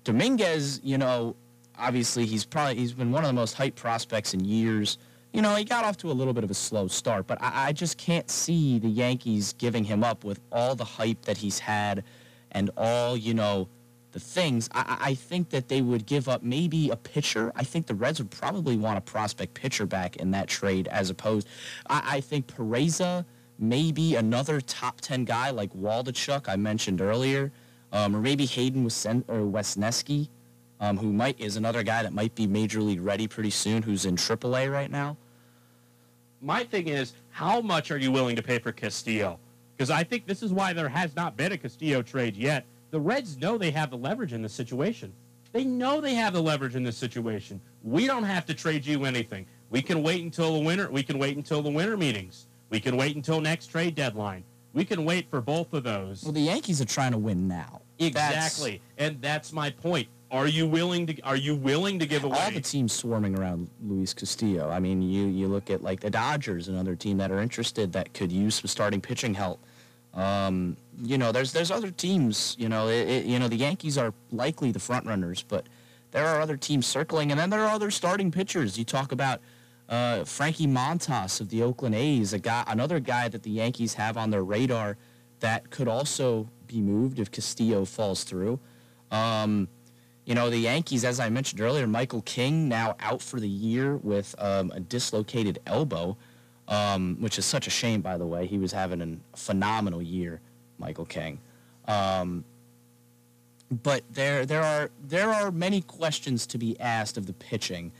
Dominguez, 0.04 0.80
you 0.84 0.98
know, 0.98 1.34
obviously 1.78 2.26
he's 2.26 2.44
probably 2.44 2.76
he's 2.76 2.92
been 2.92 3.10
one 3.10 3.24
of 3.24 3.28
the 3.28 3.34
most 3.34 3.56
hyped 3.56 3.76
prospects 3.76 4.34
in 4.34 4.44
years. 4.44 4.98
You 5.32 5.42
know, 5.42 5.54
he 5.56 5.64
got 5.64 5.84
off 5.84 5.96
to 5.98 6.10
a 6.10 6.12
little 6.12 6.32
bit 6.32 6.44
of 6.44 6.50
a 6.50 6.54
slow 6.54 6.86
start, 6.86 7.26
but 7.26 7.42
I, 7.42 7.68
I 7.68 7.72
just 7.72 7.98
can't 7.98 8.30
see 8.30 8.78
the 8.78 8.88
Yankees 8.88 9.54
giving 9.54 9.82
him 9.82 10.04
up 10.04 10.24
with 10.24 10.40
all 10.52 10.76
the 10.76 10.84
hype 10.84 11.22
that 11.22 11.38
he's 11.38 11.58
had 11.58 12.04
and 12.52 12.70
all, 12.76 13.16
you 13.16 13.34
know, 13.34 13.66
the 14.12 14.20
things. 14.20 14.68
I, 14.72 14.96
I 15.00 15.14
think 15.14 15.50
that 15.50 15.68
they 15.68 15.82
would 15.82 16.06
give 16.06 16.28
up 16.28 16.42
maybe 16.42 16.90
a 16.90 16.96
pitcher. 16.96 17.50
I 17.56 17.64
think 17.64 17.86
the 17.86 17.96
Reds 17.96 18.20
would 18.20 18.30
probably 18.30 18.76
want 18.76 18.96
a 18.96 19.00
prospect 19.00 19.54
pitcher 19.54 19.86
back 19.86 20.16
in 20.16 20.30
that 20.30 20.46
trade 20.46 20.86
as 20.88 21.10
opposed. 21.10 21.48
I, 21.88 22.16
I 22.16 22.20
think 22.20 22.46
Peraza, 22.46 23.24
maybe 23.58 24.16
another 24.16 24.60
top 24.60 25.00
10 25.00 25.24
guy 25.24 25.50
like 25.50 25.72
Waldichuk 25.74 26.48
I 26.48 26.56
mentioned 26.56 27.00
earlier, 27.00 27.52
um, 27.92 28.14
or 28.16 28.20
maybe 28.20 28.46
Hayden 28.46 28.84
Wesen- 28.84 29.24
or 29.28 29.40
Wesneski, 29.40 30.28
um, 30.80 30.96
who 30.98 31.12
might 31.12 31.38
is 31.40 31.56
another 31.56 31.82
guy 31.82 32.02
that 32.02 32.12
might 32.12 32.34
be 32.34 32.46
major 32.46 32.80
league 32.82 33.00
ready 33.00 33.28
pretty 33.28 33.50
soon, 33.50 33.82
who's 33.82 34.04
in 34.04 34.16
AAA 34.16 34.70
right 34.70 34.90
now. 34.90 35.16
My 36.40 36.64
thing 36.64 36.88
is, 36.88 37.14
how 37.30 37.60
much 37.60 37.90
are 37.90 37.96
you 37.96 38.12
willing 38.12 38.36
to 38.36 38.42
pay 38.42 38.58
for 38.58 38.72
Castillo? 38.72 39.38
Because 39.76 39.90
I 39.90 40.04
think 40.04 40.26
this 40.26 40.42
is 40.42 40.52
why 40.52 40.72
there 40.72 40.88
has 40.88 41.16
not 41.16 41.36
been 41.36 41.52
a 41.52 41.58
Castillo 41.58 42.02
trade 42.02 42.36
yet. 42.36 42.64
The 42.90 43.00
Reds 43.00 43.38
know 43.38 43.56
they 43.56 43.70
have 43.70 43.90
the 43.90 43.96
leverage 43.96 44.32
in 44.32 44.42
this 44.42 44.52
situation. 44.52 45.12
They 45.52 45.64
know 45.64 46.00
they 46.00 46.14
have 46.14 46.32
the 46.32 46.42
leverage 46.42 46.76
in 46.76 46.82
this 46.82 46.96
situation. 46.96 47.60
We 47.82 48.06
don't 48.06 48.24
have 48.24 48.44
to 48.46 48.54
trade 48.54 48.84
you 48.84 49.04
anything. 49.04 49.46
We 49.70 49.82
can 49.82 50.02
wait 50.02 50.22
until 50.22 50.52
the 50.52 50.64
winter. 50.64 50.90
We 50.90 51.02
can 51.02 51.18
wait 51.18 51.36
until 51.36 51.62
the 51.62 51.70
winter 51.70 51.96
meetings. 51.96 52.46
We 52.74 52.80
can 52.80 52.96
wait 52.96 53.14
until 53.14 53.40
next 53.40 53.68
trade 53.68 53.94
deadline. 53.94 54.42
We 54.72 54.84
can 54.84 55.04
wait 55.04 55.30
for 55.30 55.40
both 55.40 55.72
of 55.74 55.84
those. 55.84 56.24
Well, 56.24 56.32
the 56.32 56.40
Yankees 56.40 56.80
are 56.80 56.84
trying 56.84 57.12
to 57.12 57.18
win 57.18 57.46
now. 57.46 57.82
exactly, 58.00 58.82
and 58.98 59.22
that's 59.22 59.52
my 59.52 59.70
point. 59.70 60.08
Are 60.32 60.48
you 60.48 60.66
willing 60.66 61.06
to? 61.06 61.20
Are 61.20 61.36
you 61.36 61.54
willing 61.54 62.00
to 62.00 62.06
give 62.06 62.24
away? 62.24 62.36
all 62.36 62.50
the 62.50 62.60
teams 62.60 62.92
swarming 62.92 63.38
around 63.38 63.70
Luis 63.86 64.12
Castillo. 64.12 64.70
I 64.70 64.80
mean, 64.80 65.00
you 65.02 65.26
you 65.26 65.46
look 65.46 65.70
at 65.70 65.84
like 65.84 66.00
the 66.00 66.10
Dodgers, 66.10 66.66
another 66.66 66.96
team 66.96 67.16
that 67.18 67.30
are 67.30 67.40
interested 67.40 67.92
that 67.92 68.12
could 68.12 68.32
use 68.32 68.56
some 68.56 68.66
starting 68.66 69.00
pitching 69.00 69.34
help. 69.34 69.60
Um, 70.12 70.76
you 71.00 71.16
know, 71.16 71.30
there's 71.30 71.52
there's 71.52 71.70
other 71.70 71.92
teams. 71.92 72.56
You 72.58 72.68
know, 72.68 72.88
it, 72.88 73.08
it, 73.08 73.24
you 73.26 73.38
know 73.38 73.46
the 73.46 73.54
Yankees 73.54 73.96
are 73.96 74.12
likely 74.32 74.72
the 74.72 74.80
front 74.80 75.06
runners, 75.06 75.44
but 75.46 75.68
there 76.10 76.26
are 76.26 76.40
other 76.40 76.56
teams 76.56 76.86
circling, 76.88 77.30
and 77.30 77.38
then 77.38 77.50
there 77.50 77.60
are 77.60 77.72
other 77.72 77.92
starting 77.92 78.32
pitchers. 78.32 78.76
You 78.76 78.84
talk 78.84 79.12
about 79.12 79.40
uh, 79.88 80.24
Frankie 80.24 80.66
Montas 80.66 81.40
of 81.40 81.50
the 81.50 81.62
Oakland 81.62 81.94
A's, 81.94 82.32
a 82.32 82.38
guy, 82.38 82.64
another 82.66 83.00
guy 83.00 83.28
that 83.28 83.42
the 83.42 83.50
Yankees 83.50 83.94
have 83.94 84.16
on 84.16 84.30
their 84.30 84.42
radar 84.42 84.96
that 85.40 85.70
could 85.70 85.88
also 85.88 86.48
be 86.66 86.80
moved 86.80 87.18
if 87.18 87.30
Castillo 87.30 87.84
falls 87.84 88.24
through. 88.24 88.58
Um, 89.10 89.68
you 90.24 90.34
know, 90.34 90.48
the 90.48 90.58
Yankees, 90.58 91.04
as 91.04 91.20
I 91.20 91.28
mentioned 91.28 91.60
earlier, 91.60 91.86
Michael 91.86 92.22
King 92.22 92.68
now 92.68 92.96
out 93.00 93.20
for 93.20 93.38
the 93.38 93.48
year 93.48 93.96
with 93.96 94.34
um, 94.38 94.72
a 94.74 94.80
dislocated 94.80 95.58
elbow, 95.66 96.16
um, 96.66 97.18
which 97.20 97.38
is 97.38 97.44
such 97.44 97.66
a 97.66 97.70
shame, 97.70 98.00
by 98.00 98.16
the 98.16 98.26
way. 98.26 98.46
He 98.46 98.56
was 98.56 98.72
having 98.72 99.02
a 99.02 99.36
phenomenal 99.36 100.00
year, 100.00 100.40
Michael 100.78 101.04
King. 101.04 101.40
Um, 101.86 102.44
but 103.82 104.02
there, 104.10 104.46
there 104.46 104.62
are 104.62 104.90
there 105.02 105.30
are 105.30 105.50
many 105.50 105.82
questions 105.82 106.46
to 106.46 106.58
be 106.58 106.78
asked 106.80 107.18
of 107.18 107.26
the 107.26 107.32
pitching 107.34 107.92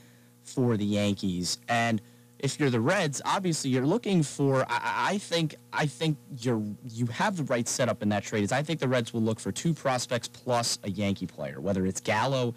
for 0.45 0.77
the 0.77 0.85
Yankees, 0.85 1.57
and 1.67 2.01
if 2.39 2.59
you're 2.59 2.69
the 2.69 2.79
Reds, 2.81 3.21
obviously 3.25 3.69
you're 3.71 3.85
looking 3.85 4.21
for. 4.21 4.65
I, 4.69 5.07
I 5.13 5.17
think 5.17 5.55
I 5.73 5.85
think 5.87 6.17
you're 6.39 6.61
you 6.87 7.07
have 7.07 7.37
the 7.37 7.43
right 7.43 7.67
setup 7.67 8.03
in 8.03 8.09
that 8.09 8.23
trade. 8.23 8.43
Is 8.43 8.51
I 8.51 8.61
think 8.61 8.79
the 8.79 8.87
Reds 8.87 9.13
will 9.13 9.21
look 9.21 9.39
for 9.39 9.51
two 9.51 9.73
prospects 9.73 10.27
plus 10.27 10.77
a 10.83 10.89
Yankee 10.91 11.27
player, 11.27 11.59
whether 11.59 11.85
it's 11.85 11.99
Gallo. 11.99 12.53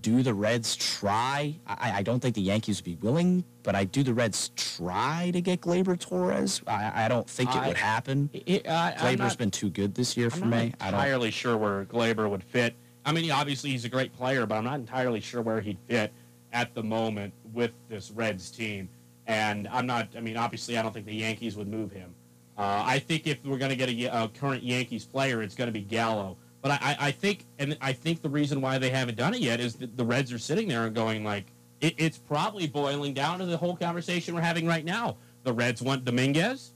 Do 0.00 0.22
the 0.22 0.32
Reds 0.32 0.74
try? 0.74 1.54
I, 1.66 1.98
I 1.98 2.02
don't 2.02 2.18
think 2.18 2.34
the 2.34 2.40
Yankees 2.40 2.78
would 2.78 2.86
be 2.86 3.06
willing, 3.06 3.44
but 3.62 3.74
I 3.74 3.84
do 3.84 4.02
the 4.02 4.14
Reds 4.14 4.50
try 4.56 5.30
to 5.34 5.40
get 5.42 5.60
Gleyber 5.60 6.00
Torres. 6.00 6.62
I, 6.66 7.04
I 7.04 7.08
don't 7.08 7.28
think 7.28 7.54
it 7.54 7.66
would 7.66 7.76
happen. 7.76 8.30
It- 8.32 8.64
Gleyber's 8.64 9.18
not- 9.18 9.36
been 9.38 9.50
too 9.50 9.68
good 9.68 9.94
this 9.94 10.16
year 10.16 10.30
for 10.30 10.44
I'm 10.44 10.50
not 10.50 10.56
me. 10.64 10.74
I 10.80 10.90
don't. 10.90 10.94
entirely 10.98 11.30
sure 11.30 11.58
where 11.58 11.84
Gleyber 11.84 12.28
would 12.30 12.42
fit. 12.42 12.74
I 13.04 13.12
mean, 13.12 13.30
obviously 13.30 13.68
he's 13.68 13.84
a 13.84 13.90
great 13.90 14.14
player, 14.14 14.46
but 14.46 14.54
I'm 14.54 14.64
not 14.64 14.76
entirely 14.80 15.20
sure 15.20 15.42
where 15.42 15.60
he'd 15.60 15.76
fit 15.86 16.10
at 16.52 16.74
the 16.74 16.82
moment 16.82 17.32
with 17.52 17.72
this 17.88 18.10
Reds 18.10 18.50
team. 18.50 18.88
And 19.26 19.68
I'm 19.68 19.86
not. 19.86 20.08
I 20.16 20.20
mean, 20.20 20.36
obviously, 20.36 20.76
I 20.76 20.82
don't 20.82 20.92
think 20.92 21.06
the 21.06 21.14
Yankees 21.14 21.56
would 21.56 21.68
move 21.68 21.92
him. 21.92 22.14
Uh, 22.58 22.82
I 22.84 22.98
think 22.98 23.26
if 23.26 23.44
we're 23.44 23.58
going 23.58 23.70
to 23.70 23.76
get 23.76 23.88
a, 23.88 24.24
a 24.24 24.28
current 24.28 24.62
Yankees 24.62 25.04
player, 25.04 25.42
it's 25.42 25.54
going 25.54 25.68
to 25.68 25.72
be 25.72 25.80
Gallo. 25.80 26.36
But 26.60 26.72
I, 26.72 26.96
I, 27.00 27.10
think, 27.10 27.44
and 27.58 27.76
I 27.80 27.92
think 27.92 28.22
the 28.22 28.28
reason 28.28 28.60
why 28.60 28.78
they 28.78 28.90
haven't 28.90 29.16
done 29.16 29.34
it 29.34 29.40
yet 29.40 29.58
is 29.58 29.74
that 29.76 29.96
the 29.96 30.04
Reds 30.04 30.32
are 30.32 30.38
sitting 30.38 30.68
there 30.68 30.86
and 30.86 30.94
going 30.94 31.24
like, 31.24 31.46
it, 31.80 31.94
it's 31.98 32.18
probably 32.18 32.68
boiling 32.68 33.14
down 33.14 33.40
to 33.40 33.46
the 33.46 33.56
whole 33.56 33.74
conversation 33.74 34.34
we're 34.34 34.42
having 34.42 34.66
right 34.66 34.84
now. 34.84 35.16
The 35.42 35.52
Reds 35.52 35.82
want 35.82 36.04
Dominguez, 36.04 36.72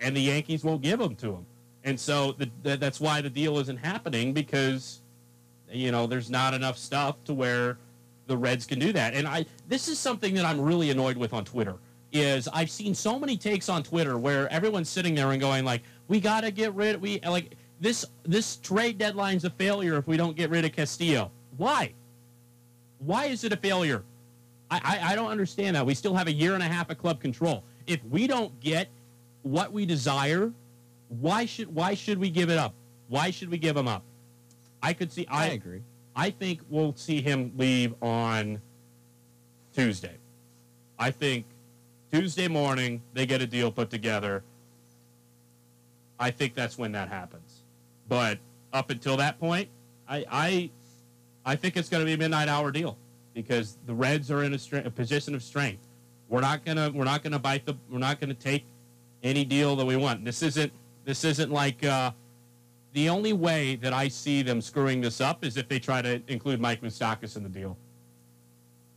and 0.00 0.14
the 0.14 0.20
Yankees 0.20 0.64
won't 0.64 0.82
give 0.82 0.98
them 0.98 1.16
to 1.16 1.32
him. 1.32 1.46
And 1.84 1.98
so 1.98 2.32
the, 2.32 2.50
the, 2.62 2.76
that's 2.76 3.00
why 3.00 3.22
the 3.22 3.30
deal 3.30 3.58
isn't 3.58 3.78
happening 3.78 4.34
because, 4.34 5.00
you 5.70 5.90
know, 5.90 6.06
there's 6.06 6.28
not 6.28 6.52
enough 6.52 6.76
stuff 6.76 7.24
to 7.24 7.32
where 7.32 7.78
the 8.30 8.36
Reds 8.36 8.64
can 8.64 8.78
do 8.78 8.92
that. 8.92 9.12
And 9.12 9.28
I 9.28 9.44
this 9.68 9.88
is 9.88 9.98
something 9.98 10.34
that 10.34 10.46
I'm 10.46 10.60
really 10.60 10.90
annoyed 10.90 11.18
with 11.18 11.34
on 11.34 11.44
Twitter 11.44 11.76
is 12.12 12.48
I've 12.48 12.70
seen 12.70 12.94
so 12.94 13.18
many 13.18 13.36
takes 13.36 13.68
on 13.68 13.82
Twitter 13.82 14.16
where 14.16 14.50
everyone's 14.50 14.88
sitting 14.88 15.14
there 15.14 15.32
and 15.32 15.40
going 15.40 15.64
like, 15.64 15.82
we 16.08 16.20
got 16.20 16.42
to 16.42 16.50
get 16.50 16.72
rid 16.74 16.94
of 16.96 17.02
we 17.02 17.20
like 17.20 17.56
this 17.80 18.06
this 18.22 18.56
trade 18.56 18.98
deadline's 18.98 19.44
a 19.44 19.50
failure 19.50 19.96
if 19.96 20.06
we 20.06 20.16
don't 20.16 20.36
get 20.36 20.48
rid 20.48 20.64
of 20.64 20.72
Castillo. 20.72 21.30
Why? 21.56 21.92
Why 23.00 23.26
is 23.26 23.44
it 23.44 23.52
a 23.52 23.56
failure? 23.56 24.04
I, 24.70 24.80
I, 24.82 25.12
I 25.12 25.14
don't 25.16 25.30
understand 25.30 25.74
that. 25.74 25.84
We 25.84 25.94
still 25.94 26.14
have 26.14 26.28
a 26.28 26.32
year 26.32 26.54
and 26.54 26.62
a 26.62 26.66
half 26.66 26.88
of 26.90 26.98
club 26.98 27.20
control. 27.20 27.64
If 27.88 28.02
we 28.04 28.28
don't 28.28 28.58
get 28.60 28.88
what 29.42 29.72
we 29.72 29.84
desire, 29.86 30.52
why 31.08 31.46
should 31.46 31.74
why 31.74 31.94
should 31.94 32.18
we 32.18 32.30
give 32.30 32.48
it 32.48 32.58
up? 32.58 32.74
Why 33.08 33.32
should 33.32 33.50
we 33.50 33.58
give 33.58 33.76
him 33.76 33.88
up? 33.88 34.04
I 34.82 34.92
could 34.92 35.10
see. 35.10 35.26
I, 35.26 35.46
I 35.46 35.46
agree. 35.48 35.82
I 36.20 36.28
think 36.28 36.60
we'll 36.68 36.94
see 36.96 37.22
him 37.22 37.50
leave 37.56 37.94
on 38.02 38.60
Tuesday. 39.72 40.18
I 40.98 41.10
think 41.10 41.46
Tuesday 42.12 42.46
morning 42.46 43.00
they 43.14 43.24
get 43.24 43.40
a 43.40 43.46
deal 43.46 43.72
put 43.72 43.88
together. 43.88 44.44
I 46.18 46.30
think 46.30 46.54
that's 46.54 46.76
when 46.76 46.92
that 46.92 47.08
happens. 47.08 47.62
But 48.06 48.38
up 48.70 48.90
until 48.90 49.16
that 49.16 49.40
point, 49.40 49.70
I 50.06 50.26
I, 50.30 50.70
I 51.46 51.56
think 51.56 51.78
it's 51.78 51.88
going 51.88 52.02
to 52.02 52.06
be 52.06 52.12
a 52.12 52.18
midnight 52.18 52.48
hour 52.48 52.70
deal 52.70 52.98
because 53.32 53.78
the 53.86 53.94
Reds 53.94 54.30
are 54.30 54.44
in 54.44 54.52
a, 54.52 54.58
a 54.84 54.90
position 54.90 55.34
of 55.34 55.42
strength. 55.42 55.86
We're 56.28 56.42
not 56.42 56.66
gonna 56.66 56.90
we're 56.90 57.04
not 57.04 57.22
gonna 57.22 57.38
bite 57.38 57.64
the 57.64 57.74
we're 57.90 57.96
not 57.96 58.20
gonna 58.20 58.34
take 58.34 58.66
any 59.22 59.46
deal 59.46 59.74
that 59.74 59.86
we 59.86 59.96
want. 59.96 60.26
This 60.26 60.42
isn't 60.42 60.70
this 61.06 61.24
isn't 61.24 61.50
like 61.50 61.82
uh, 61.82 62.10
the 62.92 63.08
only 63.08 63.32
way 63.32 63.76
that 63.76 63.92
I 63.92 64.08
see 64.08 64.42
them 64.42 64.60
screwing 64.60 65.00
this 65.00 65.20
up 65.20 65.44
is 65.44 65.56
if 65.56 65.68
they 65.68 65.78
try 65.78 66.02
to 66.02 66.20
include 66.28 66.60
Mike 66.60 66.80
Moustakas 66.82 67.36
in 67.36 67.42
the 67.42 67.48
deal. 67.48 67.76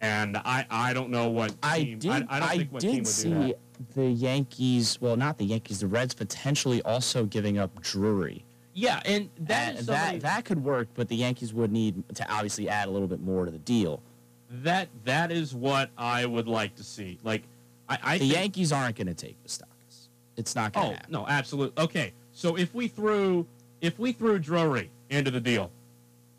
And 0.02 0.36
I, 0.38 0.66
I 0.70 0.94
don't 0.94 1.10
know 1.12 1.30
what 1.30 1.56
I 1.64 1.80
team. 1.84 2.00
did. 2.00 2.12
I, 2.12 2.26
I 2.30 2.40
don't 2.40 2.50
think 2.50 2.72
what 2.74 2.82
team 2.82 2.92
did 2.92 3.00
would 3.00 3.08
see 3.08 3.30
do 3.30 3.40
that. 3.48 3.58
the 3.96 4.06
Yankees. 4.10 5.00
Well, 5.00 5.16
not 5.16 5.38
the 5.38 5.46
Yankees. 5.46 5.80
The 5.80 5.88
Reds 5.88 6.14
potentially 6.14 6.82
also 6.82 7.26
giving 7.26 7.58
up 7.58 7.82
Drury. 7.82 8.44
Yeah, 8.74 9.02
and 9.06 9.30
that 9.42 9.78
And 9.78 9.88
that 9.88 10.20
that 10.22 10.46
could 10.46 10.64
work, 10.64 10.88
but 10.96 11.08
the 11.08 11.16
Yankees 11.16 11.54
would 11.54 11.72
need 11.72 12.04
to 12.16 12.30
obviously 12.34 12.68
add 12.68 12.88
a 12.88 12.92
little 12.92 13.08
bit 13.08 13.22
more 13.22 13.46
to 13.46 13.52
the 13.52 13.60
deal. 13.60 14.02
that 14.50 14.90
that 15.06 15.32
is 15.32 15.54
what 15.56 15.90
I 15.98 16.26
would 16.26 16.48
like 16.48 16.76
to 16.76 16.84
see. 16.84 17.18
Like 17.24 17.44
I, 17.88 17.98
I 18.04 18.18
the 18.18 18.26
Yankees 18.26 18.72
aren't 18.74 18.96
going 18.98 19.08
to 19.08 19.14
take 19.14 19.42
Moustakas. 19.46 20.08
It's 20.36 20.56
not 20.56 20.74
going 20.74 20.88
Oh 20.88 20.90
to 20.90 20.96
happen. 20.96 21.12
no, 21.14 21.28
absolutely. 21.28 21.82
Okay, 21.82 22.14
so 22.34 22.58
if 22.58 22.74
we 22.74 22.88
threw 22.88 23.46
if 23.84 24.00
we 24.00 24.14
threw 24.14 24.40
Drury 24.40 24.90
into 25.12 25.30
the 25.30 25.40
deal, 25.40 25.70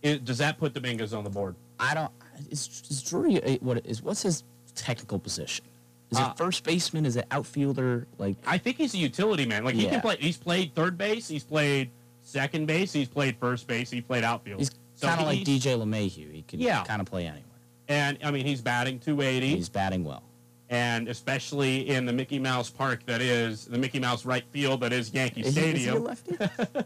it, 0.03 0.25
does 0.25 0.39
that 0.39 0.59
put 0.59 0.73
Dominguez 0.75 1.15
on 1.15 1.23
the 1.23 1.31
board? 1.31 1.55
I 1.79 1.95
don't. 1.95 2.11
Is, 2.51 2.83
is 2.91 3.03
Drury 3.03 3.37
a- 3.45 3.59
what 3.59 3.85
is 3.87 4.03
what's 4.03 4.23
his 4.23 4.43
technical 4.75 5.19
position? 5.21 5.65
Is 6.11 6.19
Uh, 6.19 6.31
it 6.33 6.37
first 6.39 6.65
baseman? 6.65 7.07
Is 7.07 7.17
it 7.17 7.27
outfielder? 7.31 8.07
Like 8.19 8.37
I 8.47 8.59
think 8.59 8.77
he's 8.79 8.95
a 8.95 8.99
utility 8.99 9.47
man. 9.47 9.65
Like 9.65 9.75
he 9.77 9.85
Yeah. 9.85 9.91
can 9.91 10.01
play. 10.01 10.17
He's 10.19 10.37
played 10.37 10.75
third 10.75 10.99
base. 10.99 11.29
He's 11.29 11.45
played 11.45 11.91
second 12.23 12.67
base. 12.67 12.93
He's 12.93 13.09
played 13.09 13.37
first 13.39 13.67
base. 13.67 13.91
He 13.91 14.01
played 14.01 14.25
outfield. 14.25 14.59
he's 14.61 14.71
So 14.97 15.07
kind 15.09 15.21
of 15.21 15.27
like 15.27 15.41
DJ 15.41 15.77
LeMahieu. 15.77 16.33
He 16.33 16.43
can 16.49 16.61
Yeah. 16.61 16.83
kind 16.85 17.01
of 17.01 17.07
play 17.07 17.23
anywhere. 17.27 17.43
And 17.89 18.19
I 18.25 18.31
mean, 18.31 18.47
he's 18.47 18.61
batting 18.63 18.99
280. 18.99 19.55
He's 19.57 19.69
batting 19.69 20.03
well. 20.05 20.23
and 20.71 21.09
especially 21.09 21.89
in 21.91 22.07
the 22.07 22.13
Mickey 22.13 22.39
Mouse 22.39 22.71
Park 22.71 23.05
that 23.07 23.21
is 23.21 23.67
the 23.67 23.77
Mickey 23.77 23.99
Mouse 24.01 24.25
right 24.25 24.45
field 24.51 24.81
that 24.81 24.93
is 24.95 25.13
Yankee 25.13 25.43
Is 25.43 25.55
he, 25.55 25.61
is 25.61 25.67
he 25.67 25.89
a 25.89 25.93
Stadium. 25.93 26.05
lefty? 26.05 26.37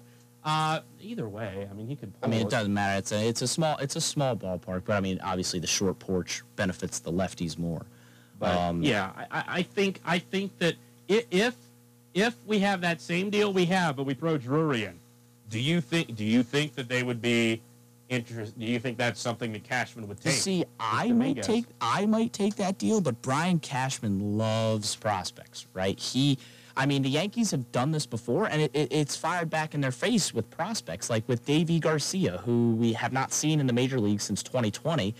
uh, 0.49 0.80
either 1.01 1.28
way, 1.28 1.68
I 1.70 1.74
mean, 1.74 1.86
he 1.86 1.94
could. 1.96 2.12
I 2.22 2.26
mean, 2.26 2.40
it 2.46 2.51
doesn't 2.51 2.72
matter. 2.72 2.99
It's 2.99 3.12
a 3.12 3.28
it's 3.28 3.42
a 3.42 3.49
small 3.49 3.76
it's 3.78 3.96
a 3.96 4.01
small 4.01 4.34
ballpark, 4.36 4.82
but 4.86 4.94
I 4.94 5.01
mean, 5.01 5.20
obviously 5.22 5.59
the 5.61 5.66
short 5.66 5.99
porch 5.99 6.42
benefits 6.57 6.99
the 7.01 7.12
lefties 7.12 7.59
more. 7.59 7.84
But 8.38 8.57
Um, 8.57 8.82
yeah, 8.82 9.11
I, 9.16 9.38
I- 9.40 9.44
I 9.59 9.62
think 9.62 10.01
I 10.05 10.18
think 10.18 10.59
that 10.59 10.74
if 11.09 11.55
if 12.14 12.34
we 12.46 12.61
have 12.61 12.80
that 12.80 13.01
same 13.01 13.28
deal 13.30 13.53
we 13.53 13.66
have, 13.66 13.96
but 13.96 14.05
we 14.05 14.14
throw 14.14 14.38
Drury 14.38 14.84
in, 14.84 14.99
do 15.51 15.59
you 15.61 15.80
think 15.80 16.16
do 16.16 16.24
you 16.24 16.42
think 16.42 16.74
that 16.76 16.88
they 16.88 17.03
would 17.03 17.20
be 17.20 17.61
interest? 18.09 18.59
Do 18.59 18.64
you 18.64 18.78
think 18.78 18.98
that's 18.98 19.20
something 19.20 19.52
that 19.52 19.64
Cashman 19.64 20.09
would 20.09 20.20
take? 20.20 20.32
See, 20.34 20.64
I 20.80 21.12
might 21.12 21.36
take 21.42 21.64
I 21.80 22.06
might 22.06 22.32
take 22.32 22.56
that 22.56 22.78
deal, 22.78 23.00
but 23.00 23.20
Brian 23.22 23.59
Cashman 23.61 24.38
loves 24.38 24.94
prospects, 24.96 25.66
right? 25.74 25.98
He, 25.98 26.38
I 26.76 26.86
mean, 26.86 27.02
the 27.02 27.11
Yankees 27.11 27.50
have 27.50 27.70
done 27.72 27.90
this 27.92 28.06
before, 28.06 28.46
and 28.46 28.62
it, 28.62 28.70
it, 28.74 28.92
it's 28.92 29.16
fired 29.16 29.50
back 29.50 29.74
in 29.74 29.80
their 29.80 29.92
face 29.92 30.32
with 30.32 30.48
prospects, 30.50 31.11
like 31.11 31.26
with 31.28 31.44
Deivi 31.44 31.80
Garcia, 31.80 32.38
who 32.38 32.74
we 32.76 32.92
have 32.94 33.12
not 33.12 33.32
seen 33.32 33.61
in 33.61 33.66
the 33.66 33.72
major 33.72 33.98
league 34.00 34.20
since 34.20 34.42
2020. 34.42 35.14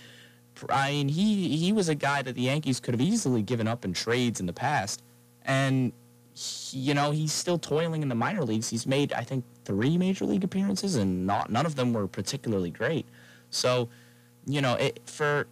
I 0.69 0.91
mean, 0.91 1.07
he 1.09 1.55
he 1.57 1.71
was 1.71 1.87
a 1.89 1.95
guy 1.95 2.21
that 2.21 2.35
the 2.35 2.41
Yankees 2.43 2.79
could 2.79 2.93
have 2.93 3.01
easily 3.01 3.41
given 3.41 3.67
up 3.67 3.85
in 3.85 3.93
trades 3.93 4.39
in 4.39 4.45
the 4.45 4.53
past, 4.53 5.01
and 5.45 5.93
he- 6.33 6.79
you 6.79 6.93
know 6.93 7.11
he's 7.11 7.31
still 7.33 7.57
toiling 7.57 8.01
in 8.01 8.09
the 8.09 8.15
minor 8.15 8.43
leagues. 8.43 8.69
He's 8.69 8.85
made 8.87 9.13
I 9.13 9.23
think 9.23 9.45
three 9.69 9.99
major 9.99 10.25
league 10.25 10.43
appearances, 10.43 10.95
and 10.95 11.27
not 11.27 11.51
none 11.51 11.67
of 11.67 11.75
them 11.75 11.93
were 11.93 12.07
particularly 12.07 12.71
great. 12.71 13.05
So, 13.51 13.87
you 14.47 14.61
know, 14.61 14.73
it, 14.73 14.99
for 15.05 15.45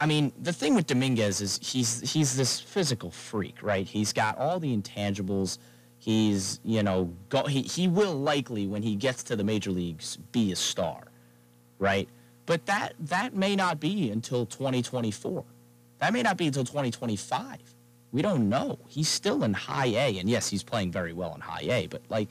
I 0.00 0.06
mean, 0.06 0.32
the 0.40 0.54
thing 0.54 0.74
with 0.74 0.86
Dominguez 0.86 1.42
is 1.42 1.60
he's 1.62 2.00
he's 2.10 2.34
this 2.34 2.58
physical 2.58 3.10
freak, 3.10 3.62
right? 3.62 3.86
He's 3.86 4.14
got 4.14 4.38
all 4.38 4.58
the 4.58 4.74
intangibles. 4.74 5.58
He's 5.98 6.60
you 6.64 6.82
know 6.82 7.12
go, 7.28 7.44
he 7.44 7.60
he 7.60 7.88
will 7.88 8.14
likely 8.14 8.66
when 8.66 8.82
he 8.82 8.96
gets 8.96 9.22
to 9.24 9.36
the 9.36 9.44
major 9.44 9.70
leagues 9.70 10.16
be 10.32 10.50
a 10.50 10.56
star, 10.56 11.04
right? 11.78 12.08
But 12.46 12.64
that 12.66 12.94
that 13.00 13.34
may 13.34 13.54
not 13.54 13.80
be 13.80 14.10
until 14.10 14.46
2024. 14.46 15.44
That 15.98 16.12
may 16.14 16.22
not 16.22 16.38
be 16.38 16.46
until 16.46 16.64
2025. 16.64 17.58
We 18.12 18.22
don't 18.22 18.48
know. 18.48 18.78
He's 18.88 19.08
still 19.08 19.44
in 19.44 19.54
high 19.54 19.86
A, 19.86 20.18
and 20.18 20.28
yes, 20.28 20.48
he's 20.48 20.62
playing 20.62 20.90
very 20.90 21.12
well 21.12 21.34
in 21.34 21.42
high 21.42 21.66
A. 21.70 21.86
But 21.86 22.02
like 22.08 22.28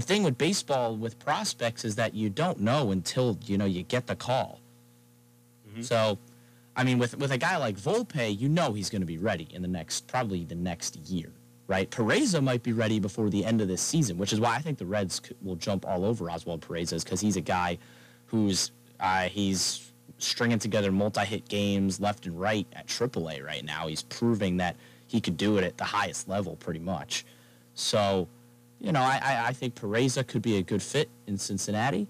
the 0.00 0.06
thing 0.06 0.22
with 0.22 0.38
baseball 0.38 0.96
with 0.96 1.18
prospects 1.18 1.84
is 1.84 1.96
that 1.96 2.14
you 2.14 2.30
don't 2.30 2.60
know 2.60 2.90
until 2.90 3.38
you 3.46 3.58
know 3.58 3.64
you 3.64 3.82
get 3.82 4.06
the 4.06 4.16
call. 4.16 4.60
So, 5.82 6.18
I 6.76 6.84
mean, 6.84 6.98
with 6.98 7.16
with 7.18 7.32
a 7.32 7.38
guy 7.38 7.56
like 7.56 7.76
Volpe, 7.76 8.38
you 8.38 8.48
know 8.48 8.72
he's 8.72 8.90
going 8.90 9.02
to 9.02 9.06
be 9.06 9.18
ready 9.18 9.48
in 9.52 9.62
the 9.62 9.68
next 9.68 10.06
probably 10.06 10.44
the 10.44 10.54
next 10.54 10.96
year, 10.96 11.32
right? 11.66 11.90
Peraza 11.90 12.42
might 12.42 12.62
be 12.62 12.72
ready 12.72 12.98
before 12.98 13.30
the 13.30 13.44
end 13.44 13.60
of 13.60 13.68
this 13.68 13.82
season, 13.82 14.18
which 14.18 14.32
is 14.32 14.40
why 14.40 14.54
I 14.54 14.58
think 14.60 14.78
the 14.78 14.86
Reds 14.86 15.20
will 15.42 15.56
jump 15.56 15.86
all 15.86 16.04
over 16.04 16.30
Oswald 16.30 16.66
Perez 16.66 16.90
because 17.04 17.20
he's 17.20 17.36
a 17.36 17.40
guy 17.40 17.78
who's 18.26 18.72
uh, 18.98 19.28
he's 19.28 19.92
stringing 20.18 20.58
together 20.58 20.92
multi-hit 20.92 21.48
games 21.48 22.00
left 22.00 22.26
and 22.26 22.38
right 22.38 22.66
at 22.74 22.86
AAA 22.86 23.44
right 23.44 23.64
now. 23.64 23.86
He's 23.86 24.02
proving 24.02 24.58
that 24.58 24.76
he 25.06 25.20
could 25.20 25.36
do 25.36 25.58
it 25.58 25.64
at 25.64 25.78
the 25.78 25.84
highest 25.84 26.28
level, 26.28 26.56
pretty 26.56 26.80
much. 26.80 27.24
So, 27.74 28.28
you 28.80 28.92
know, 28.92 29.00
I, 29.00 29.44
I, 29.48 29.52
think 29.52 29.74
Peraza 29.74 30.26
could 30.26 30.42
be 30.42 30.56
a 30.56 30.62
good 30.62 30.82
fit 30.82 31.10
in 31.26 31.36
Cincinnati. 31.36 32.08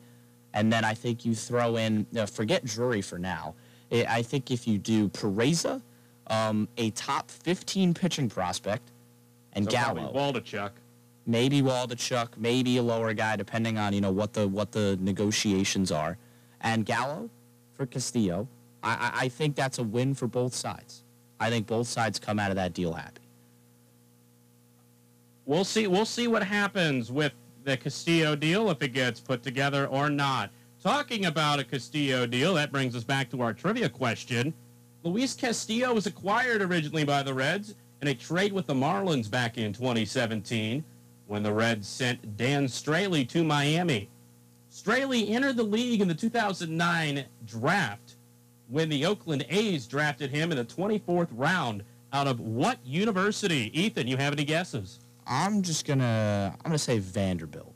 And 0.55 0.73
then 0.73 0.85
I 0.85 0.95
think 0.95 1.25
you 1.25 1.35
throw 1.35 1.77
in, 1.77 2.07
uh, 2.16 2.27
forget 2.27 2.64
Drury 2.64 3.03
for 3.03 3.18
now. 3.18 3.55
I 3.93 4.07
I 4.09 4.23
think 4.23 4.51
if 4.51 4.66
you 4.66 4.79
do 4.79 5.09
Peraza, 5.09 5.83
um, 6.29 6.68
a 6.77 6.91
top 6.91 7.31
15 7.31 7.95
pitching 7.95 8.29
prospect, 8.29 8.91
and 9.53 9.64
So 9.64 9.71
Gallo, 9.71 10.12
Waldichuk. 10.12 10.71
maybe 11.27 11.61
Waldichuk, 11.61 12.29
maybe 12.37 12.77
a 12.77 12.83
lower 12.83 13.12
guy, 13.14 13.37
depending 13.37 13.79
on 13.79 13.93
you 13.93 14.01
know 14.01 14.12
what 14.12 14.33
the 14.33 14.47
what 14.47 14.73
the 14.73 14.97
negotiations 15.01 15.91
are, 15.91 16.18
and 16.61 16.87
Gallo 16.87 17.31
for 17.75 17.87
Castillo. 17.87 18.47
I, 18.83 19.11
I 19.14 19.29
think 19.29 19.57
that's 19.57 19.79
a 19.79 19.83
win 19.83 20.14
for 20.14 20.27
both 20.27 20.55
sides. 20.55 21.05
I 21.39 21.51
think 21.51 21.66
both 21.66 21.87
sides 21.87 22.18
come 22.18 22.39
out 22.39 22.51
of 22.51 22.57
that 22.57 22.73
deal 22.73 22.95
happy. 22.95 23.20
We'll 25.51 25.64
see. 25.64 25.88
We'll 25.88 26.05
see 26.05 26.28
what 26.28 26.44
happens 26.44 27.11
with 27.11 27.32
the 27.64 27.76
Castillo 27.76 28.36
deal 28.36 28.70
if 28.70 28.80
it 28.82 28.92
gets 28.92 29.18
put 29.18 29.42
together 29.42 29.88
or 29.88 30.09
not. 30.09 30.51
Talking 30.80 31.26
about 31.26 31.59
a 31.59 31.64
Castillo 31.64 32.24
deal, 32.24 32.55
that 32.55 32.70
brings 32.70 32.94
us 32.94 33.03
back 33.03 33.28
to 33.30 33.42
our 33.42 33.53
trivia 33.53 33.88
question. 33.88 34.55
Luis 35.03 35.34
Castillo 35.34 35.92
was 35.92 36.07
acquired 36.07 36.62
originally 36.62 37.03
by 37.03 37.24
the 37.24 37.34
Reds 37.34 37.74
in 38.01 38.07
a 38.07 38.14
trade 38.14 38.53
with 38.53 38.68
the 38.68 38.74
Marlins 38.74 39.28
back 39.28 39.59
in 39.59 39.72
2017 39.72 40.84
when 41.26 41.42
the 41.42 41.53
Reds 41.53 41.88
sent 41.88 42.36
Dan 42.36 42.66
Straily 42.66 43.28
to 43.30 43.42
Miami. 43.42 44.09
Straily 44.70 45.30
entered 45.30 45.57
the 45.57 45.64
league 45.64 46.01
in 46.01 46.07
the 46.07 46.14
2009 46.14 47.24
draft 47.44 48.14
when 48.68 48.88
the 48.88 49.05
Oakland 49.05 49.44
A's 49.48 49.88
drafted 49.88 50.30
him 50.30 50.53
in 50.53 50.59
the 50.59 50.64
24th 50.64 51.26
round 51.32 51.82
out 52.12 52.28
of 52.28 52.38
what 52.38 52.78
university? 52.86 53.72
Ethan, 53.74 54.07
you 54.07 54.16
have 54.16 54.32
any 54.32 54.44
guesses? 54.44 55.01
I'm 55.27 55.62
just 55.62 55.87
gonna 55.87 56.55
I'm 56.59 56.71
gonna 56.71 56.79
say 56.79 56.99
Vanderbilt, 56.99 57.73